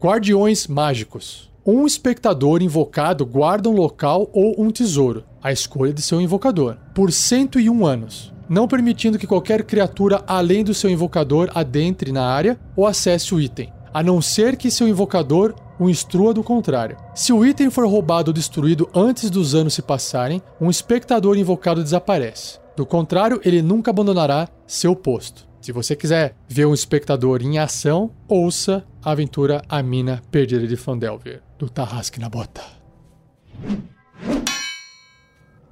Guardiões 0.00 0.66
mágicos. 0.66 1.50
Um 1.64 1.86
espectador 1.86 2.62
invocado 2.62 3.26
guarda 3.26 3.68
um 3.68 3.74
local 3.74 4.30
ou 4.32 4.54
um 4.58 4.70
tesouro, 4.70 5.24
a 5.42 5.52
escolha 5.52 5.92
de 5.92 6.00
seu 6.00 6.20
invocador, 6.20 6.76
por 6.94 7.12
101 7.12 7.86
anos 7.86 8.32
não 8.50 8.66
permitindo 8.66 9.16
que 9.16 9.28
qualquer 9.28 9.62
criatura 9.62 10.24
além 10.26 10.64
do 10.64 10.74
seu 10.74 10.90
invocador 10.90 11.48
adentre 11.54 12.10
na 12.10 12.26
área 12.26 12.58
ou 12.74 12.84
acesse 12.84 13.32
o 13.32 13.40
item, 13.40 13.72
a 13.94 14.02
não 14.02 14.20
ser 14.20 14.56
que 14.56 14.72
seu 14.72 14.88
invocador 14.88 15.54
o 15.78 15.88
instrua 15.88 16.34
do 16.34 16.42
contrário. 16.42 16.96
Se 17.14 17.32
o 17.32 17.46
item 17.46 17.70
for 17.70 17.86
roubado 17.86 18.30
ou 18.30 18.34
destruído 18.34 18.90
antes 18.92 19.30
dos 19.30 19.54
anos 19.54 19.72
se 19.72 19.80
passarem, 19.80 20.42
um 20.60 20.68
espectador 20.68 21.38
invocado 21.38 21.82
desaparece. 21.82 22.58
Do 22.76 22.84
contrário, 22.84 23.40
ele 23.44 23.62
nunca 23.62 23.92
abandonará 23.92 24.48
seu 24.66 24.96
posto. 24.96 25.49
Se 25.60 25.72
você 25.72 25.94
quiser 25.94 26.34
ver 26.48 26.66
um 26.66 26.72
espectador 26.72 27.42
em 27.42 27.58
ação, 27.58 28.10
ouça 28.26 28.82
a 29.04 29.10
aventura 29.10 29.62
A 29.68 29.82
Mina 29.82 30.22
Perdida 30.30 30.66
de 30.66 30.74
Fandelver, 30.74 31.42
do 31.58 31.68
Tarrasque 31.68 32.18
na 32.18 32.30
Bota. 32.30 32.62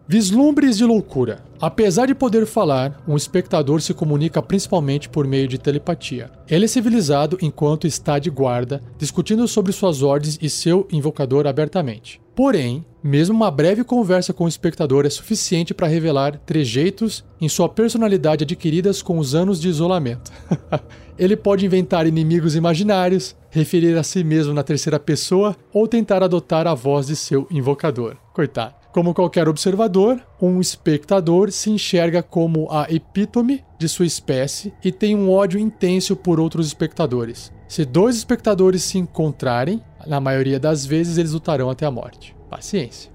Vislumbres 0.07 0.76
de 0.76 0.84
loucura. 0.84 1.43
Apesar 1.61 2.07
de 2.07 2.14
poder 2.14 2.47
falar, 2.47 3.03
um 3.09 3.16
espectador 3.16 3.80
se 3.80 3.95
comunica 3.95 4.43
principalmente 4.43 5.09
por 5.09 5.26
meio 5.26 5.49
de 5.49 5.59
telepatia. 5.59 6.30
Ele 6.49 6.66
é 6.66 6.68
civilizado 6.68 7.39
enquanto 7.41 7.86
está 7.86 8.18
de 8.18 8.28
guarda, 8.28 8.82
discutindo 8.99 9.49
sobre 9.49 9.72
suas 9.72 10.03
ordens 10.03 10.39
e 10.41 10.51
seu 10.51 10.86
invocador 10.91 11.47
abertamente. 11.47 12.20
Porém, 12.34 12.86
mesmo 13.03 13.36
uma 13.36 13.51
breve 13.51 13.84
conversa 13.84 14.32
com 14.32 14.44
o 14.44 14.49
espectador 14.49 15.07
é 15.07 15.11
suficiente 15.11 15.72
para 15.72 15.86
revelar 15.86 16.38
trejeitos 16.38 17.24
em 17.40 17.49
sua 17.49 17.68
personalidade 17.68 18.44
adquiridas 18.44 19.03
com 19.03 19.18
os 19.18 19.34
anos 19.34 19.61
de 19.61 19.68
isolamento. 19.68 20.32
Ele 21.18 21.36
pode 21.36 21.66
inventar 21.66 22.07
inimigos 22.07 22.55
imaginários, 22.55 23.36
referir 23.51 23.96
a 23.96 24.03
si 24.03 24.22
mesmo 24.22 24.53
na 24.53 24.62
terceira 24.62 24.99
pessoa 25.01 25.57
ou 25.72 25.86
tentar 25.88 26.22
adotar 26.22 26.66
a 26.66 26.74
voz 26.74 27.07
de 27.07 27.16
seu 27.16 27.46
invocador. 27.51 28.16
Coitado. 28.32 28.74
Como 28.92 29.14
qualquer 29.14 29.49
observador, 29.49 30.20
um 30.40 30.61
espectador 30.61 31.53
se 31.53 31.70
enxerga 31.70 32.22
como 32.22 32.68
a 32.70 32.86
epítome 32.90 33.62
de 33.78 33.88
sua 33.88 34.07
espécie 34.07 34.72
e 34.82 34.90
tem 34.90 35.14
um 35.14 35.30
ódio 35.30 35.61
intenso 35.61 36.16
por 36.16 36.40
outros 36.40 36.66
espectadores. 36.66 37.53
Se 37.68 37.84
dois 37.84 38.16
espectadores 38.16 38.82
se 38.82 38.99
encontrarem, 38.99 39.82
na 40.07 40.20
maioria 40.20 40.59
das 40.59 40.86
vezes 40.86 41.18
eles 41.18 41.32
lutarão 41.32 41.68
até 41.68 41.84
a 41.84 41.90
morte. 41.90 42.38
Paciência 42.49 43.11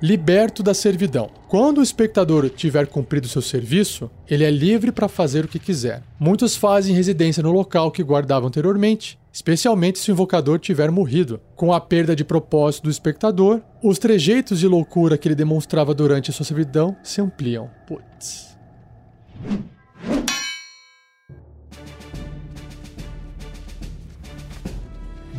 liberto 0.00 0.62
da 0.62 0.72
servidão. 0.72 1.30
Quando 1.46 1.78
o 1.78 1.82
espectador 1.82 2.48
tiver 2.48 2.86
cumprido 2.86 3.28
seu 3.28 3.42
serviço, 3.42 4.10
ele 4.28 4.44
é 4.44 4.50
livre 4.50 4.90
para 4.90 5.08
fazer 5.08 5.44
o 5.44 5.48
que 5.48 5.58
quiser. 5.58 6.02
Muitos 6.18 6.56
fazem 6.56 6.94
residência 6.94 7.42
no 7.42 7.52
local 7.52 7.90
que 7.90 8.02
guardavam 8.02 8.48
anteriormente, 8.48 9.18
especialmente 9.32 9.98
se 9.98 10.10
o 10.10 10.12
invocador 10.12 10.58
tiver 10.58 10.90
morrido. 10.90 11.40
Com 11.54 11.72
a 11.72 11.80
perda 11.80 12.16
de 12.16 12.24
propósito 12.24 12.84
do 12.84 12.90
espectador, 12.90 13.60
os 13.82 13.98
trejeitos 13.98 14.58
de 14.58 14.66
loucura 14.66 15.18
que 15.18 15.28
ele 15.28 15.34
demonstrava 15.34 15.94
durante 15.94 16.30
a 16.30 16.32
sua 16.32 16.46
servidão 16.46 16.96
se 17.02 17.20
ampliam. 17.20 17.70
Putz. 17.86 18.56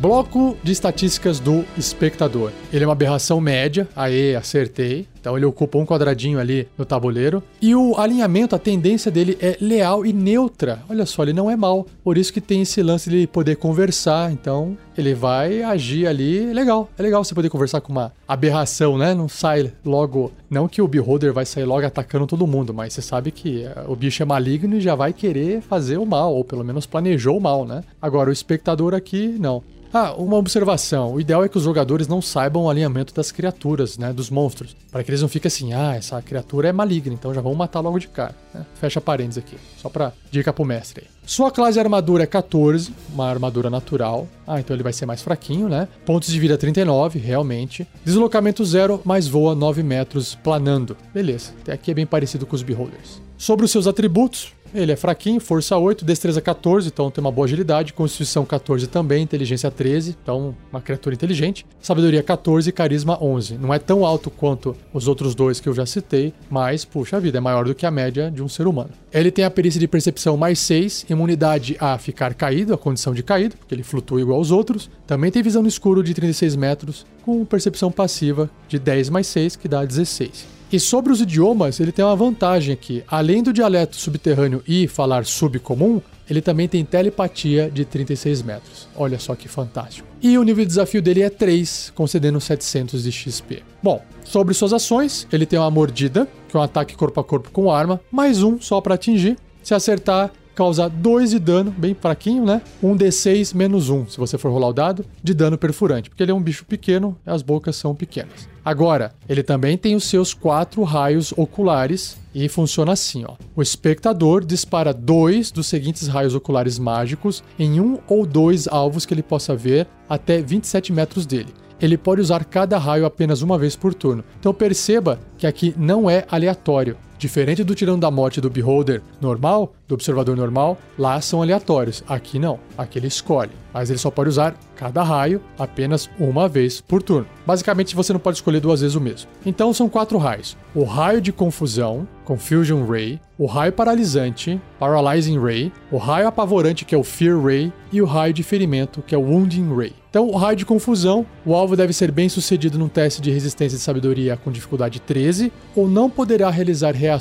Bloco 0.02 0.58
de 0.64 0.72
estatísticas 0.72 1.38
do 1.38 1.64
espectador. 1.78 2.50
Ele 2.72 2.82
é 2.82 2.86
uma 2.88 2.92
aberração 2.92 3.40
média, 3.40 3.88
aê, 3.94 4.34
acertei. 4.34 5.06
Então 5.22 5.36
ele 5.36 5.46
ocupa 5.46 5.78
um 5.78 5.86
quadradinho 5.86 6.40
ali 6.40 6.66
no 6.76 6.84
tabuleiro. 6.84 7.40
E 7.60 7.76
o 7.76 7.96
alinhamento, 7.96 8.56
a 8.56 8.58
tendência 8.58 9.08
dele 9.08 9.38
é 9.40 9.56
leal 9.60 10.04
e 10.04 10.12
neutra. 10.12 10.82
Olha 10.90 11.06
só, 11.06 11.22
ele 11.22 11.32
não 11.32 11.48
é 11.48 11.56
mal. 11.56 11.86
Por 12.02 12.18
isso 12.18 12.32
que 12.32 12.40
tem 12.40 12.62
esse 12.62 12.82
lance 12.82 13.08
de 13.08 13.28
poder 13.28 13.54
conversar. 13.54 14.32
Então 14.32 14.76
ele 14.98 15.14
vai 15.14 15.62
agir 15.62 16.08
ali. 16.08 16.52
Legal, 16.52 16.90
é 16.98 17.02
legal 17.02 17.22
você 17.22 17.36
poder 17.36 17.50
conversar 17.50 17.80
com 17.80 17.92
uma 17.92 18.12
aberração, 18.26 18.98
né? 18.98 19.14
Não 19.14 19.28
sai 19.28 19.72
logo. 19.84 20.32
Não 20.50 20.66
que 20.66 20.82
o 20.82 20.88
Beholder 20.88 21.32
vai 21.32 21.46
sair 21.46 21.64
logo 21.64 21.86
atacando 21.86 22.26
todo 22.26 22.44
mundo, 22.44 22.74
mas 22.74 22.92
você 22.92 23.00
sabe 23.00 23.30
que 23.30 23.62
eh, 23.62 23.84
o 23.86 23.94
bicho 23.94 24.24
é 24.24 24.26
maligno 24.26 24.76
e 24.76 24.80
já 24.80 24.96
vai 24.96 25.12
querer 25.12 25.62
fazer 25.62 25.98
o 25.98 26.04
mal, 26.04 26.34
ou 26.34 26.44
pelo 26.44 26.64
menos 26.64 26.84
planejou 26.84 27.38
o 27.38 27.40
mal, 27.40 27.64
né? 27.64 27.84
Agora 28.00 28.28
o 28.28 28.32
espectador 28.32 28.92
aqui, 28.92 29.36
não. 29.38 29.62
Ah, 29.94 30.14
uma 30.14 30.38
observação. 30.38 31.12
O 31.12 31.20
ideal 31.20 31.44
é 31.44 31.48
que 31.50 31.58
os 31.58 31.64
jogadores 31.64 32.08
não 32.08 32.22
saibam 32.22 32.62
o 32.62 32.70
alinhamento 32.70 33.12
das 33.12 33.30
criaturas, 33.30 33.98
né? 33.98 34.10
Dos 34.10 34.30
monstros. 34.30 34.74
Para 34.90 35.04
que 35.04 35.11
eles 35.12 35.20
não 35.20 35.28
fiquem 35.28 35.48
assim, 35.48 35.74
ah, 35.74 35.94
essa 35.94 36.20
criatura 36.22 36.68
é 36.68 36.72
maligna, 36.72 37.12
então 37.12 37.34
já 37.34 37.42
vamos 37.42 37.58
matar 37.58 37.80
logo 37.80 37.98
de 37.98 38.08
cara. 38.08 38.34
Né? 38.54 38.64
Fecha 38.74 38.98
parênteses 38.98 39.38
aqui. 39.38 39.56
Só 39.76 39.90
pra 39.90 40.12
dica 40.30 40.52
pro 40.52 40.64
mestre 40.64 41.04
aí. 41.04 41.10
Sua 41.26 41.50
classe 41.50 41.78
armadura 41.78 42.22
é 42.22 42.26
14, 42.26 42.94
uma 43.12 43.28
armadura 43.28 43.68
natural. 43.68 44.26
Ah, 44.46 44.58
então 44.58 44.74
ele 44.74 44.82
vai 44.82 44.92
ser 44.92 45.04
mais 45.04 45.20
fraquinho, 45.20 45.68
né? 45.68 45.86
Pontos 46.06 46.32
de 46.32 46.40
vida 46.40 46.56
39, 46.56 47.18
realmente. 47.18 47.86
Deslocamento 48.04 48.64
0, 48.64 49.02
mas 49.04 49.28
voa 49.28 49.54
9 49.54 49.82
metros 49.82 50.34
planando. 50.34 50.96
Beleza, 51.12 51.52
até 51.60 51.72
aqui 51.72 51.90
é 51.90 51.94
bem 51.94 52.06
parecido 52.06 52.46
com 52.46 52.56
os 52.56 52.62
Beholders. 52.62 53.20
Sobre 53.36 53.66
os 53.66 53.70
seus 53.70 53.86
atributos, 53.86 54.52
ele 54.74 54.92
é 54.92 54.96
fraquinho, 54.96 55.40
força 55.40 55.76
8, 55.76 56.04
destreza 56.04 56.40
14, 56.40 56.88
então 56.88 57.10
tem 57.10 57.22
uma 57.22 57.30
boa 57.30 57.46
agilidade, 57.46 57.92
constituição 57.92 58.44
14 58.44 58.86
também, 58.86 59.22
inteligência 59.22 59.70
13, 59.70 60.16
então 60.22 60.54
uma 60.70 60.80
criatura 60.80 61.14
inteligente. 61.14 61.66
Sabedoria 61.80 62.22
14 62.22 62.70
carisma 62.72 63.22
11. 63.22 63.58
Não 63.58 63.72
é 63.72 63.78
tão 63.78 64.04
alto 64.04 64.30
quanto 64.30 64.76
os 64.92 65.08
outros 65.08 65.34
dois 65.34 65.60
que 65.60 65.68
eu 65.68 65.74
já 65.74 65.84
citei, 65.84 66.32
mas, 66.50 66.84
puxa 66.84 67.20
vida, 67.20 67.38
é 67.38 67.40
maior 67.40 67.64
do 67.64 67.74
que 67.74 67.86
a 67.86 67.90
média 67.90 68.30
de 68.30 68.42
um 68.42 68.48
ser 68.48 68.66
humano. 68.66 68.90
Ele 69.12 69.30
tem 69.30 69.44
a 69.44 69.50
perícia 69.50 69.78
de 69.78 69.86
percepção 69.86 70.36
mais 70.36 70.58
6, 70.60 71.06
imunidade 71.10 71.76
a 71.78 71.98
ficar 71.98 72.34
caído, 72.34 72.72
a 72.72 72.78
condição 72.78 73.12
de 73.12 73.22
caído, 73.22 73.56
porque 73.56 73.74
ele 73.74 73.82
flutua 73.82 74.20
igual 74.20 74.38
aos 74.38 74.50
outros. 74.50 74.90
Também 75.06 75.30
tem 75.30 75.42
visão 75.42 75.62
no 75.62 75.68
escuro 75.68 76.02
de 76.02 76.14
36 76.14 76.56
metros, 76.56 77.06
com 77.22 77.44
percepção 77.44 77.92
passiva 77.92 78.50
de 78.68 78.78
10 78.78 79.10
mais 79.10 79.26
6, 79.26 79.56
que 79.56 79.68
dá 79.68 79.84
16. 79.84 80.61
E 80.72 80.80
sobre 80.80 81.12
os 81.12 81.20
idiomas, 81.20 81.78
ele 81.80 81.92
tem 81.92 82.02
uma 82.02 82.16
vantagem 82.16 82.72
aqui. 82.72 83.04
Além 83.06 83.42
do 83.42 83.52
dialeto 83.52 83.94
subterrâneo 83.94 84.62
e 84.66 84.88
falar 84.88 85.26
subcomum, 85.26 86.00
ele 86.30 86.40
também 86.40 86.66
tem 86.66 86.82
telepatia 86.82 87.70
de 87.70 87.84
36 87.84 88.40
metros. 88.40 88.88
Olha 88.96 89.18
só 89.18 89.34
que 89.34 89.48
fantástico. 89.48 90.08
E 90.22 90.38
o 90.38 90.42
nível 90.42 90.64
de 90.64 90.68
desafio 90.68 91.02
dele 91.02 91.20
é 91.20 91.28
3, 91.28 91.92
concedendo 91.94 92.40
700 92.40 93.02
de 93.02 93.12
XP. 93.12 93.62
Bom, 93.82 94.02
sobre 94.24 94.54
suas 94.54 94.72
ações, 94.72 95.28
ele 95.30 95.44
tem 95.44 95.58
uma 95.58 95.70
mordida, 95.70 96.26
que 96.48 96.56
é 96.56 96.60
um 96.60 96.62
ataque 96.62 96.96
corpo 96.96 97.20
a 97.20 97.24
corpo 97.24 97.50
com 97.50 97.70
arma, 97.70 98.00
mais 98.10 98.42
um 98.42 98.58
só 98.58 98.80
para 98.80 98.94
atingir. 98.94 99.36
Se 99.62 99.74
acertar, 99.74 100.32
causa 100.54 100.88
2 100.88 101.30
de 101.30 101.38
dano, 101.38 101.70
bem 101.70 101.94
fraquinho, 101.94 102.44
né? 102.44 102.62
Um 102.82 102.96
D6 102.96 103.54
menos 103.54 103.88
1, 103.88 104.10
se 104.10 104.18
você 104.18 104.36
for 104.38 104.50
rolar 104.50 104.68
o 104.68 104.72
dado, 104.72 105.04
de 105.22 105.34
dano 105.34 105.58
perfurante, 105.58 106.10
porque 106.10 106.22
ele 106.22 106.32
é 106.32 106.34
um 106.34 106.42
bicho 106.42 106.64
pequeno 106.64 107.16
e 107.26 107.30
as 107.30 107.42
bocas 107.42 107.76
são 107.76 107.94
pequenas. 107.94 108.48
Agora, 108.64 109.12
ele 109.28 109.42
também 109.42 109.76
tem 109.76 109.96
os 109.96 110.04
seus 110.04 110.32
quatro 110.32 110.82
raios 110.84 111.32
oculares 111.36 112.16
e 112.34 112.48
funciona 112.48 112.92
assim, 112.92 113.24
ó. 113.26 113.34
O 113.56 113.62
espectador 113.62 114.44
dispara 114.44 114.94
dois 114.94 115.50
dos 115.50 115.66
seguintes 115.66 116.06
raios 116.06 116.34
oculares 116.34 116.78
mágicos 116.78 117.42
em 117.58 117.80
um 117.80 117.98
ou 118.08 118.24
dois 118.24 118.68
alvos 118.68 119.04
que 119.04 119.12
ele 119.12 119.22
possa 119.22 119.56
ver 119.56 119.88
até 120.08 120.40
27 120.40 120.92
metros 120.92 121.26
dele 121.26 121.52
ele 121.82 121.98
pode 121.98 122.20
usar 122.20 122.44
cada 122.44 122.78
raio 122.78 123.04
apenas 123.04 123.42
uma 123.42 123.58
vez 123.58 123.74
por 123.74 123.92
turno. 123.92 124.22
Então 124.38 124.54
perceba 124.54 125.18
que 125.36 125.48
aqui 125.48 125.74
não 125.76 126.08
é 126.08 126.24
aleatório. 126.30 126.96
Diferente 127.22 127.62
do 127.62 127.72
tirão 127.72 127.96
da 127.96 128.10
morte 128.10 128.40
do 128.40 128.50
Beholder 128.50 129.00
normal, 129.20 129.72
do 129.86 129.94
observador 129.94 130.36
normal, 130.36 130.76
lá 130.98 131.20
são 131.20 131.40
aleatórios. 131.40 132.02
Aqui 132.08 132.36
não. 132.36 132.58
Aqui 132.76 132.98
ele 132.98 133.06
escolhe. 133.06 133.52
Mas 133.72 133.90
ele 133.90 133.98
só 134.00 134.10
pode 134.10 134.28
usar 134.28 134.56
cada 134.74 135.04
raio 135.04 135.40
apenas 135.56 136.10
uma 136.18 136.48
vez 136.48 136.80
por 136.80 137.00
turno. 137.00 137.28
Basicamente, 137.46 137.94
você 137.94 138.12
não 138.12 138.18
pode 138.18 138.38
escolher 138.38 138.58
duas 138.58 138.80
vezes 138.80 138.96
o 138.96 139.00
mesmo. 139.00 139.30
Então 139.46 139.72
são 139.72 139.88
quatro 139.88 140.18
raios: 140.18 140.56
o 140.74 140.82
raio 140.82 141.20
de 141.20 141.32
confusão, 141.32 142.08
Confusion 142.24 142.84
Ray, 142.84 143.20
o 143.38 143.46
raio 143.46 143.72
paralisante, 143.72 144.60
Paralyzing 144.78 145.38
Ray, 145.38 145.72
o 145.90 145.98
raio 145.98 146.28
apavorante, 146.28 146.84
que 146.84 146.94
é 146.94 146.98
o 146.98 147.04
Fear 147.04 147.40
Ray, 147.40 147.72
e 147.92 148.02
o 148.02 148.06
raio 148.06 148.32
de 148.32 148.42
ferimento, 148.42 149.02
que 149.02 149.14
é 149.14 149.18
o 149.18 149.22
Wounding 149.22 149.74
Ray. 149.74 149.92
Então, 150.08 150.28
o 150.28 150.36
raio 150.36 150.56
de 150.56 150.66
confusão, 150.66 151.24
o 151.44 151.54
alvo 151.54 151.74
deve 151.74 151.92
ser 151.92 152.10
bem 152.10 152.28
sucedido 152.28 152.78
num 152.78 152.88
teste 152.88 153.22
de 153.22 153.30
resistência 153.30 153.78
de 153.78 153.82
sabedoria 153.82 154.36
com 154.36 154.52
dificuldade 154.52 155.00
13, 155.00 155.50
ou 155.74 155.88
não 155.88 156.10
poderá 156.10 156.50
realizar 156.50 156.94
reações 156.94 157.11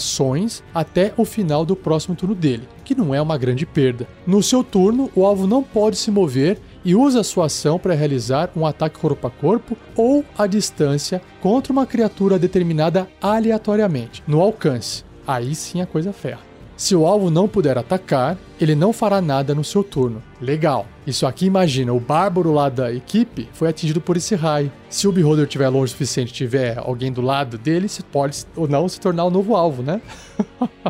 até 0.74 1.14
o 1.18 1.26
final 1.26 1.66
do 1.66 1.76
próximo 1.76 2.16
turno 2.16 2.36
dele, 2.36 2.68
que 2.84 2.96
não 2.96 3.14
é 3.14 3.22
uma 3.22 3.38
grande 3.38 3.66
perda. 3.66 4.08
No 4.26 4.44
seu 4.44 4.64
turno, 4.64 5.10
o 5.16 5.26
alvo 5.26 5.48
não 5.48 5.64
pode 5.64 5.98
se 5.98 6.12
mover 6.12 6.60
e 6.84 6.96
usa 6.96 7.24
sua 7.24 7.46
ação 7.46 7.78
para 7.78 7.96
realizar 7.96 8.52
um 8.56 8.66
ataque 8.66 9.00
corpo 9.00 9.28
a 9.28 9.30
corpo 9.30 9.78
ou 9.96 10.26
à 10.38 10.48
distância 10.48 11.22
contra 11.40 11.72
uma 11.72 11.86
criatura 11.86 12.40
determinada 12.40 13.08
aleatoriamente, 13.22 14.24
no 14.28 14.42
alcance. 14.42 15.04
Aí 15.26 15.54
sim 15.56 15.82
a 15.82 15.86
coisa 15.86 16.12
ferra. 16.12 16.51
Se 16.82 16.96
o 16.96 17.06
alvo 17.06 17.30
não 17.30 17.48
puder 17.48 17.78
atacar, 17.78 18.36
ele 18.60 18.74
não 18.74 18.92
fará 18.92 19.22
nada 19.22 19.54
no 19.54 19.64
seu 19.64 19.84
turno. 19.84 20.20
Legal. 20.42 20.88
Isso 21.06 21.28
aqui 21.28 21.46
imagina, 21.46 21.94
o 21.94 22.00
bárbaro 22.00 22.52
lá 22.52 22.70
da 22.70 22.92
equipe 22.92 23.48
foi 23.54 23.70
atingido 23.70 24.02
por 24.02 24.18
esse 24.18 24.34
raio. 24.34 24.72
Se 24.90 25.08
o 25.08 25.12
beholder 25.12 25.46
estiver 25.46 25.70
longe 25.70 25.86
o 25.86 25.90
suficiente, 25.90 26.34
tiver 26.34 26.80
alguém 26.80 27.12
do 27.12 27.22
lado 27.22 27.56
dele, 27.56 27.88
pode 28.12 28.48
ou 28.56 28.68
não 28.68 28.90
se 28.90 29.00
tornar 29.00 29.26
o 29.26 29.28
um 29.28 29.30
novo 29.30 29.56
alvo, 29.56 29.84
né? 29.84 30.02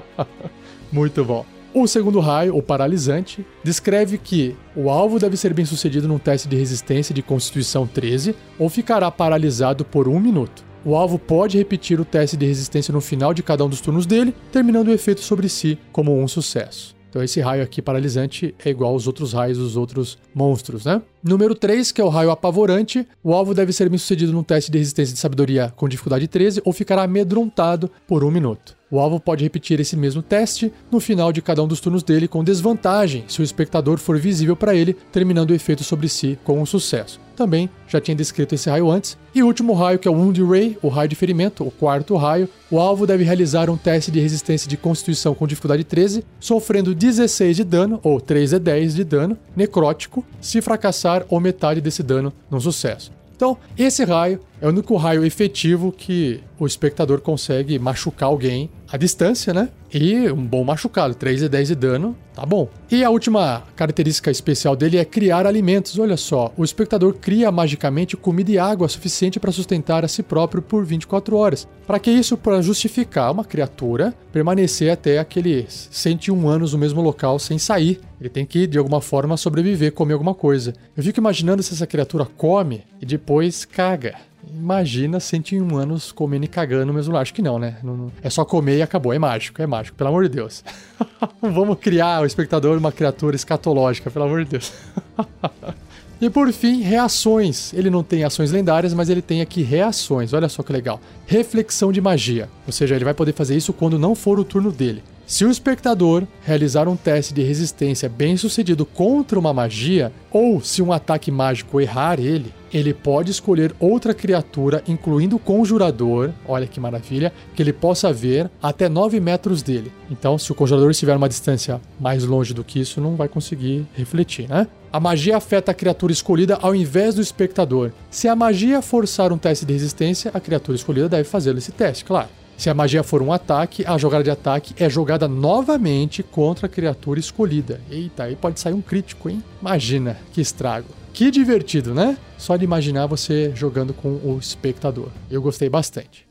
Muito 0.89 1.25
bom. 1.25 1.45
O 1.73 1.85
segundo 1.87 2.21
raio, 2.21 2.55
o 2.55 2.63
paralisante, 2.63 3.45
descreve 3.61 4.17
que 4.17 4.55
o 4.73 4.89
alvo 4.89 5.19
deve 5.19 5.35
ser 5.35 5.53
bem 5.53 5.65
sucedido 5.65 6.07
num 6.07 6.19
teste 6.19 6.47
de 6.47 6.55
resistência 6.55 7.13
de 7.13 7.21
Constituição 7.21 7.85
13 7.85 8.33
ou 8.57 8.69
ficará 8.69 9.11
paralisado 9.11 9.83
por 9.83 10.07
um 10.07 10.21
minuto. 10.21 10.70
O 10.83 10.95
alvo 10.95 11.19
pode 11.19 11.57
repetir 11.57 11.99
o 11.99 12.05
teste 12.05 12.35
de 12.35 12.45
resistência 12.45 12.91
no 12.91 13.01
final 13.01 13.33
de 13.33 13.43
cada 13.43 13.63
um 13.63 13.69
dos 13.69 13.81
turnos 13.81 14.07
dele, 14.07 14.33
terminando 14.51 14.87
o 14.87 14.93
efeito 14.93 15.21
sobre 15.21 15.47
si 15.47 15.77
como 15.91 16.19
um 16.19 16.27
sucesso. 16.27 16.95
Então 17.09 17.21
esse 17.21 17.39
raio 17.41 17.61
aqui 17.61 17.81
paralisante 17.81 18.55
é 18.63 18.69
igual 18.69 18.93
aos 18.93 19.05
outros 19.05 19.33
raios 19.33 19.57
dos 19.57 19.75
outros 19.75 20.17
monstros, 20.33 20.85
né? 20.85 21.01
Número 21.21 21.53
3, 21.53 21.91
que 21.91 21.99
é 21.99 22.03
o 22.03 22.09
raio 22.09 22.31
apavorante. 22.31 23.05
O 23.23 23.33
alvo 23.33 23.53
deve 23.53 23.73
ser 23.73 23.89
bem 23.89 23.97
sucedido 23.97 24.31
num 24.31 24.43
teste 24.43 24.71
de 24.71 24.77
resistência 24.77 25.13
de 25.13 25.19
sabedoria 25.19 25.71
com 25.75 25.89
dificuldade 25.89 26.27
13 26.27 26.61
ou 26.63 26.71
ficará 26.71 27.03
amedrontado 27.03 27.91
por 28.07 28.23
um 28.23 28.31
minuto. 28.31 28.80
O 28.91 28.99
alvo 28.99 29.21
pode 29.21 29.41
repetir 29.41 29.79
esse 29.79 29.95
mesmo 29.95 30.21
teste 30.21 30.69
no 30.91 30.99
final 30.99 31.31
de 31.31 31.41
cada 31.41 31.63
um 31.63 31.67
dos 31.67 31.79
turnos 31.79 32.03
dele 32.03 32.27
com 32.27 32.43
desvantagem 32.43 33.23
se 33.25 33.39
o 33.39 33.43
espectador 33.43 33.97
for 33.97 34.19
visível 34.19 34.53
para 34.53 34.75
ele, 34.75 34.93
terminando 35.13 35.51
o 35.51 35.55
efeito 35.55 35.81
sobre 35.81 36.09
si 36.09 36.37
com 36.43 36.61
um 36.61 36.65
sucesso. 36.65 37.17
Também 37.33 37.69
já 37.87 38.01
tinha 38.01 38.13
descrito 38.13 38.53
esse 38.53 38.69
raio 38.69 38.91
antes. 38.91 39.17
E 39.33 39.41
o 39.41 39.47
último 39.47 39.71
raio, 39.73 39.97
que 39.97 40.09
é 40.09 40.11
o 40.11 40.13
Wound 40.13 40.43
Ray, 40.43 40.77
o 40.81 40.89
raio 40.89 41.07
de 41.07 41.15
ferimento, 41.15 41.65
o 41.65 41.71
quarto 41.71 42.17
raio. 42.17 42.49
O 42.69 42.79
alvo 42.79 43.07
deve 43.07 43.23
realizar 43.23 43.69
um 43.69 43.77
teste 43.77 44.11
de 44.11 44.19
resistência 44.19 44.69
de 44.69 44.75
constituição 44.75 45.33
com 45.33 45.47
dificuldade 45.47 45.85
13, 45.85 46.25
sofrendo 46.37 46.93
16 46.93 47.55
de 47.55 47.63
dano, 47.63 47.97
ou 48.03 48.19
3 48.19 48.51
e 48.51 48.59
10 48.59 48.95
de 48.95 49.03
dano, 49.05 49.37
necrótico, 49.55 50.25
se 50.41 50.61
fracassar 50.61 51.25
ou 51.29 51.39
metade 51.39 51.79
desse 51.79 52.03
dano 52.03 52.33
num 52.49 52.59
sucesso. 52.59 53.09
Então, 53.41 53.57
esse 53.75 54.03
raio 54.03 54.39
é 54.61 54.67
o 54.67 54.69
único 54.69 54.95
raio 54.97 55.25
efetivo 55.25 55.91
que 55.91 56.39
o 56.59 56.67
espectador 56.67 57.21
consegue 57.21 57.79
machucar 57.79 58.29
alguém 58.29 58.69
à 58.91 58.97
distância, 58.97 59.53
né? 59.53 59.69
E 59.93 60.29
um 60.29 60.45
bom 60.45 60.63
machucado, 60.63 61.15
3 61.15 61.43
e 61.43 61.49
10 61.49 61.67
de 61.69 61.75
dano, 61.75 62.15
tá 62.33 62.45
bom. 62.45 62.69
E 62.89 63.03
a 63.03 63.09
última 63.09 63.63
característica 63.75 64.29
especial 64.29 64.75
dele 64.75 64.97
é 64.97 65.05
criar 65.05 65.45
alimentos. 65.45 65.97
Olha 65.97 66.17
só, 66.17 66.51
o 66.57 66.63
espectador 66.63 67.13
cria 67.13 67.51
magicamente 67.51 68.17
comida 68.17 68.51
e 68.51 68.59
água 68.59 68.87
suficiente 68.87 69.39
para 69.39 69.51
sustentar 69.51 70.03
a 70.03 70.07
si 70.07 70.21
próprio 70.21 70.61
por 70.61 70.85
24 70.85 71.35
horas. 71.35 71.67
Para 71.87 71.99
que 71.99 72.11
isso? 72.11 72.37
Para 72.37 72.61
justificar 72.61 73.31
uma 73.31 73.45
criatura 73.45 74.13
permanecer 74.31 74.91
até 74.91 75.19
aqueles 75.19 75.89
101 75.91 76.47
anos 76.47 76.73
no 76.73 76.79
mesmo 76.79 77.01
local 77.01 77.37
sem 77.39 77.57
sair. 77.57 77.99
Ele 78.19 78.29
tem 78.29 78.45
que, 78.45 78.67
de 78.67 78.77
alguma 78.77 79.01
forma, 79.01 79.35
sobreviver, 79.35 79.93
comer 79.93 80.13
alguma 80.13 80.35
coisa. 80.35 80.73
Eu 80.95 81.03
fico 81.03 81.19
imaginando 81.19 81.63
se 81.63 81.73
essa 81.73 81.87
criatura 81.87 82.25
come 82.25 82.83
e 83.01 83.05
depois 83.05 83.65
caga. 83.65 84.15
Imagina 84.49 85.19
101 85.19 85.75
anos 85.77 86.11
comendo 86.11 86.45
e 86.45 86.47
cagando 86.47 86.87
no 86.87 86.93
mesmo 86.93 87.11
lugar. 87.11 87.21
Acho 87.21 87.33
que 87.33 87.41
não, 87.41 87.59
né? 87.59 87.77
É 88.21 88.29
só 88.29 88.43
comer 88.43 88.77
e 88.77 88.81
acabou. 88.81 89.13
É 89.13 89.19
mágico, 89.19 89.61
é 89.61 89.67
mágico, 89.67 89.97
pelo 89.97 90.09
amor 90.09 90.23
de 90.23 90.29
Deus. 90.29 90.63
Vamos 91.41 91.77
criar 91.79 92.21
o 92.21 92.25
espectador 92.25 92.77
uma 92.77 92.91
criatura 92.91 93.35
escatológica, 93.35 94.09
pelo 94.09 94.25
amor 94.25 94.43
de 94.43 94.51
Deus. 94.51 94.73
E 96.21 96.29
por 96.29 96.53
fim, 96.53 96.81
reações. 96.81 97.73
Ele 97.73 97.89
não 97.89 98.03
tem 98.03 98.23
ações 98.23 98.51
lendárias, 98.51 98.93
mas 98.93 99.09
ele 99.09 99.23
tem 99.23 99.41
aqui 99.41 99.63
reações. 99.63 100.33
Olha 100.33 100.47
só 100.47 100.61
que 100.61 100.71
legal. 100.71 101.01
Reflexão 101.25 101.91
de 101.91 101.99
magia. 101.99 102.47
Ou 102.67 102.71
seja, 102.71 102.93
ele 102.93 103.03
vai 103.03 103.15
poder 103.15 103.33
fazer 103.33 103.57
isso 103.57 103.73
quando 103.73 103.97
não 103.97 104.13
for 104.13 104.39
o 104.39 104.43
turno 104.43 104.71
dele. 104.71 105.01
Se 105.31 105.45
o 105.45 105.49
espectador 105.49 106.27
realizar 106.43 106.89
um 106.89 106.97
teste 106.97 107.33
de 107.33 107.41
resistência 107.41 108.09
bem 108.09 108.35
sucedido 108.35 108.85
contra 108.85 109.39
uma 109.39 109.53
magia, 109.53 110.11
ou 110.29 110.59
se 110.59 110.81
um 110.81 110.91
ataque 110.91 111.31
mágico 111.31 111.79
errar 111.79 112.19
ele, 112.19 112.53
ele 112.73 112.93
pode 112.93 113.31
escolher 113.31 113.73
outra 113.79 114.13
criatura, 114.13 114.83
incluindo 114.85 115.37
o 115.37 115.39
conjurador, 115.39 116.31
olha 116.45 116.67
que 116.67 116.81
maravilha, 116.81 117.31
que 117.55 117.63
ele 117.63 117.71
possa 117.71 118.11
ver 118.11 118.51
até 118.61 118.89
9 118.89 119.21
metros 119.21 119.61
dele. 119.61 119.89
Então, 120.09 120.37
se 120.37 120.51
o 120.51 120.55
conjurador 120.55 120.91
estiver 120.91 121.15
uma 121.15 121.29
distância 121.29 121.79
mais 121.97 122.25
longe 122.25 122.53
do 122.53 122.61
que 122.61 122.81
isso, 122.81 122.99
não 122.99 123.15
vai 123.15 123.29
conseguir 123.29 123.87
refletir, 123.93 124.49
né? 124.49 124.67
A 124.91 124.99
magia 124.99 125.37
afeta 125.37 125.71
a 125.71 125.73
criatura 125.73 126.11
escolhida 126.11 126.59
ao 126.61 126.75
invés 126.75 127.15
do 127.15 127.21
espectador. 127.21 127.91
Se 128.09 128.27
a 128.27 128.35
magia 128.35 128.81
forçar 128.81 129.31
um 129.31 129.37
teste 129.37 129.65
de 129.65 129.71
resistência, 129.71 130.29
a 130.33 130.41
criatura 130.41 130.75
escolhida 130.75 131.07
deve 131.07 131.23
fazer 131.23 131.57
esse 131.57 131.71
teste, 131.71 132.03
claro. 132.03 132.27
Se 132.61 132.69
a 132.69 132.75
magia 132.75 133.01
for 133.01 133.23
um 133.23 133.33
ataque, 133.33 133.83
a 133.87 133.97
jogada 133.97 134.23
de 134.23 134.29
ataque 134.29 134.75
é 134.77 134.87
jogada 134.87 135.27
novamente 135.27 136.21
contra 136.21 136.67
a 136.67 136.69
criatura 136.69 137.19
escolhida. 137.19 137.81
Eita, 137.89 138.25
aí 138.25 138.35
pode 138.35 138.59
sair 138.59 138.73
um 138.73 138.83
crítico, 138.83 139.31
hein? 139.31 139.43
Imagina 139.59 140.19
que 140.31 140.41
estrago. 140.41 140.89
Que 141.11 141.31
divertido, 141.31 141.95
né? 141.95 142.15
Só 142.37 142.55
de 142.55 142.63
imaginar 142.63 143.07
você 143.07 143.51
jogando 143.55 143.95
com 143.95 144.09
o 144.09 144.37
espectador. 144.39 145.07
Eu 145.27 145.41
gostei 145.41 145.69
bastante. 145.69 146.27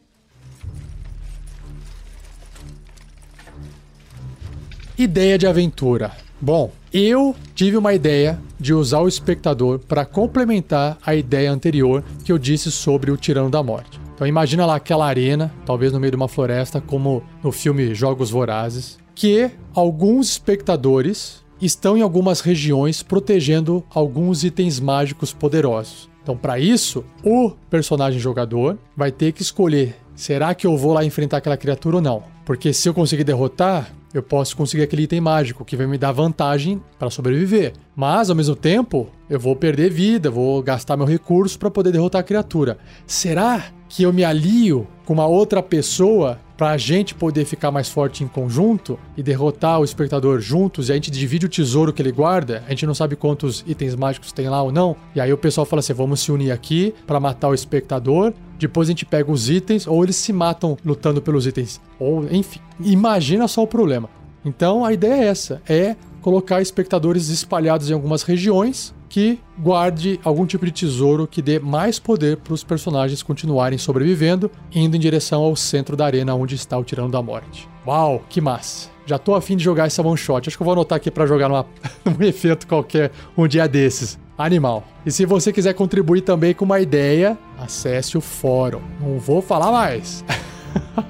Ideia 4.96 5.36
de 5.36 5.48
aventura. 5.48 6.12
Bom, 6.40 6.70
eu 6.92 7.34
tive 7.56 7.76
uma 7.76 7.92
ideia 7.92 8.38
de 8.56 8.72
usar 8.72 9.00
o 9.00 9.08
espectador 9.08 9.80
para 9.80 10.04
complementar 10.04 10.96
a 11.04 11.12
ideia 11.12 11.50
anterior 11.50 12.04
que 12.24 12.30
eu 12.30 12.38
disse 12.38 12.70
sobre 12.70 13.10
o 13.10 13.16
Tirano 13.16 13.50
da 13.50 13.64
Morte. 13.64 14.09
Então 14.20 14.28
imagina 14.28 14.66
lá 14.66 14.74
aquela 14.76 15.06
arena, 15.06 15.50
talvez 15.64 15.94
no 15.94 15.98
meio 15.98 16.10
de 16.10 16.16
uma 16.16 16.28
floresta, 16.28 16.78
como 16.78 17.22
no 17.42 17.50
filme 17.50 17.94
Jogos 17.94 18.30
Vorazes, 18.30 18.98
que 19.14 19.50
alguns 19.72 20.32
espectadores 20.32 21.42
estão 21.58 21.96
em 21.96 22.02
algumas 22.02 22.42
regiões 22.42 23.02
protegendo 23.02 23.82
alguns 23.88 24.44
itens 24.44 24.78
mágicos 24.78 25.32
poderosos. 25.32 26.10
Então, 26.22 26.36
para 26.36 26.58
isso, 26.58 27.02
o 27.24 27.52
personagem 27.70 28.20
jogador 28.20 28.76
vai 28.94 29.10
ter 29.10 29.32
que 29.32 29.40
escolher: 29.40 29.96
será 30.14 30.54
que 30.54 30.66
eu 30.66 30.76
vou 30.76 30.92
lá 30.92 31.02
enfrentar 31.02 31.38
aquela 31.38 31.56
criatura 31.56 31.96
ou 31.96 32.02
não? 32.02 32.22
Porque 32.44 32.74
se 32.74 32.86
eu 32.86 32.92
conseguir 32.92 33.24
derrotar, 33.24 33.90
eu 34.12 34.22
posso 34.22 34.56
conseguir 34.56 34.82
aquele 34.82 35.02
item 35.02 35.20
mágico 35.20 35.64
que 35.64 35.76
vai 35.76 35.86
me 35.86 35.96
dar 35.96 36.12
vantagem 36.12 36.82
para 36.98 37.10
sobreviver. 37.10 37.74
Mas 37.94 38.28
ao 38.28 38.36
mesmo 38.36 38.56
tempo, 38.56 39.08
eu 39.28 39.38
vou 39.38 39.54
perder 39.54 39.90
vida, 39.90 40.30
vou 40.30 40.62
gastar 40.62 40.96
meu 40.96 41.06
recurso 41.06 41.58
para 41.58 41.70
poder 41.70 41.92
derrotar 41.92 42.20
a 42.20 42.24
criatura. 42.24 42.78
Será 43.06 43.64
que 43.88 44.02
eu 44.02 44.12
me 44.12 44.24
alio 44.24 44.86
com 45.04 45.12
uma 45.12 45.26
outra 45.26 45.62
pessoa 45.62 46.38
para 46.60 46.72
a 46.72 46.76
gente 46.76 47.14
poder 47.14 47.46
ficar 47.46 47.70
mais 47.70 47.88
forte 47.88 48.22
em 48.22 48.28
conjunto 48.28 49.00
e 49.16 49.22
derrotar 49.22 49.80
o 49.80 49.84
espectador 49.84 50.40
juntos 50.40 50.90
e 50.90 50.92
a 50.92 50.94
gente 50.94 51.10
divide 51.10 51.46
o 51.46 51.48
tesouro 51.48 51.90
que 51.90 52.02
ele 52.02 52.12
guarda, 52.12 52.62
a 52.66 52.68
gente 52.68 52.84
não 52.84 52.92
sabe 52.92 53.16
quantos 53.16 53.64
itens 53.66 53.96
mágicos 53.96 54.30
tem 54.30 54.46
lá 54.46 54.62
ou 54.62 54.70
não, 54.70 54.94
e 55.14 55.22
aí 55.22 55.32
o 55.32 55.38
pessoal 55.38 55.64
fala 55.64 55.80
assim: 55.80 55.94
vamos 55.94 56.20
se 56.20 56.30
unir 56.30 56.50
aqui 56.50 56.94
para 57.06 57.18
matar 57.18 57.48
o 57.48 57.54
espectador, 57.54 58.34
depois 58.58 58.88
a 58.88 58.90
gente 58.90 59.06
pega 59.06 59.32
os 59.32 59.48
itens, 59.48 59.86
ou 59.86 60.04
eles 60.04 60.16
se 60.16 60.34
matam 60.34 60.76
lutando 60.84 61.22
pelos 61.22 61.46
itens, 61.46 61.80
ou 61.98 62.24
enfim, 62.30 62.60
imagina 62.78 63.48
só 63.48 63.62
o 63.62 63.66
problema. 63.66 64.10
Então 64.44 64.84
a 64.84 64.92
ideia 64.92 65.14
é 65.14 65.28
essa: 65.28 65.62
é 65.66 65.96
colocar 66.20 66.60
espectadores 66.60 67.30
espalhados 67.30 67.88
em 67.88 67.94
algumas 67.94 68.22
regiões 68.22 68.94
que 69.10 69.40
guarde 69.58 70.20
algum 70.24 70.46
tipo 70.46 70.64
de 70.64 70.70
tesouro 70.70 71.26
que 71.26 71.42
dê 71.42 71.58
mais 71.58 71.98
poder 71.98 72.36
para 72.38 72.54
os 72.54 72.62
personagens 72.64 73.22
continuarem 73.22 73.76
sobrevivendo, 73.76 74.50
indo 74.72 74.96
em 74.96 75.00
direção 75.00 75.42
ao 75.42 75.56
centro 75.56 75.96
da 75.96 76.06
arena 76.06 76.34
onde 76.34 76.54
está 76.54 76.78
o 76.78 76.84
Tirano 76.84 77.10
da 77.10 77.20
Morte. 77.20 77.68
Uau, 77.84 78.22
que 78.30 78.40
massa! 78.40 78.88
Já 79.04 79.18
tô 79.18 79.34
afim 79.34 79.56
de 79.56 79.64
jogar 79.64 79.86
essa 79.86 80.00
one 80.00 80.16
shot. 80.16 80.48
Acho 80.48 80.56
que 80.56 80.62
eu 80.62 80.64
vou 80.64 80.72
anotar 80.72 80.96
aqui 80.96 81.10
para 81.10 81.26
jogar 81.26 81.48
numa, 81.48 81.66
num 82.06 82.24
evento 82.24 82.66
qualquer 82.66 83.10
um 83.36 83.48
dia 83.48 83.66
desses. 83.66 84.16
Animal. 84.38 84.84
E 85.04 85.10
se 85.10 85.26
você 85.26 85.52
quiser 85.52 85.74
contribuir 85.74 86.22
também 86.22 86.54
com 86.54 86.64
uma 86.64 86.80
ideia, 86.80 87.36
acesse 87.58 88.16
o 88.16 88.20
fórum. 88.20 88.80
Não 89.00 89.18
vou 89.18 89.42
falar 89.42 89.70
mais. 89.72 90.24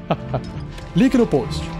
Link 0.96 1.16
no 1.16 1.26
post. 1.26 1.80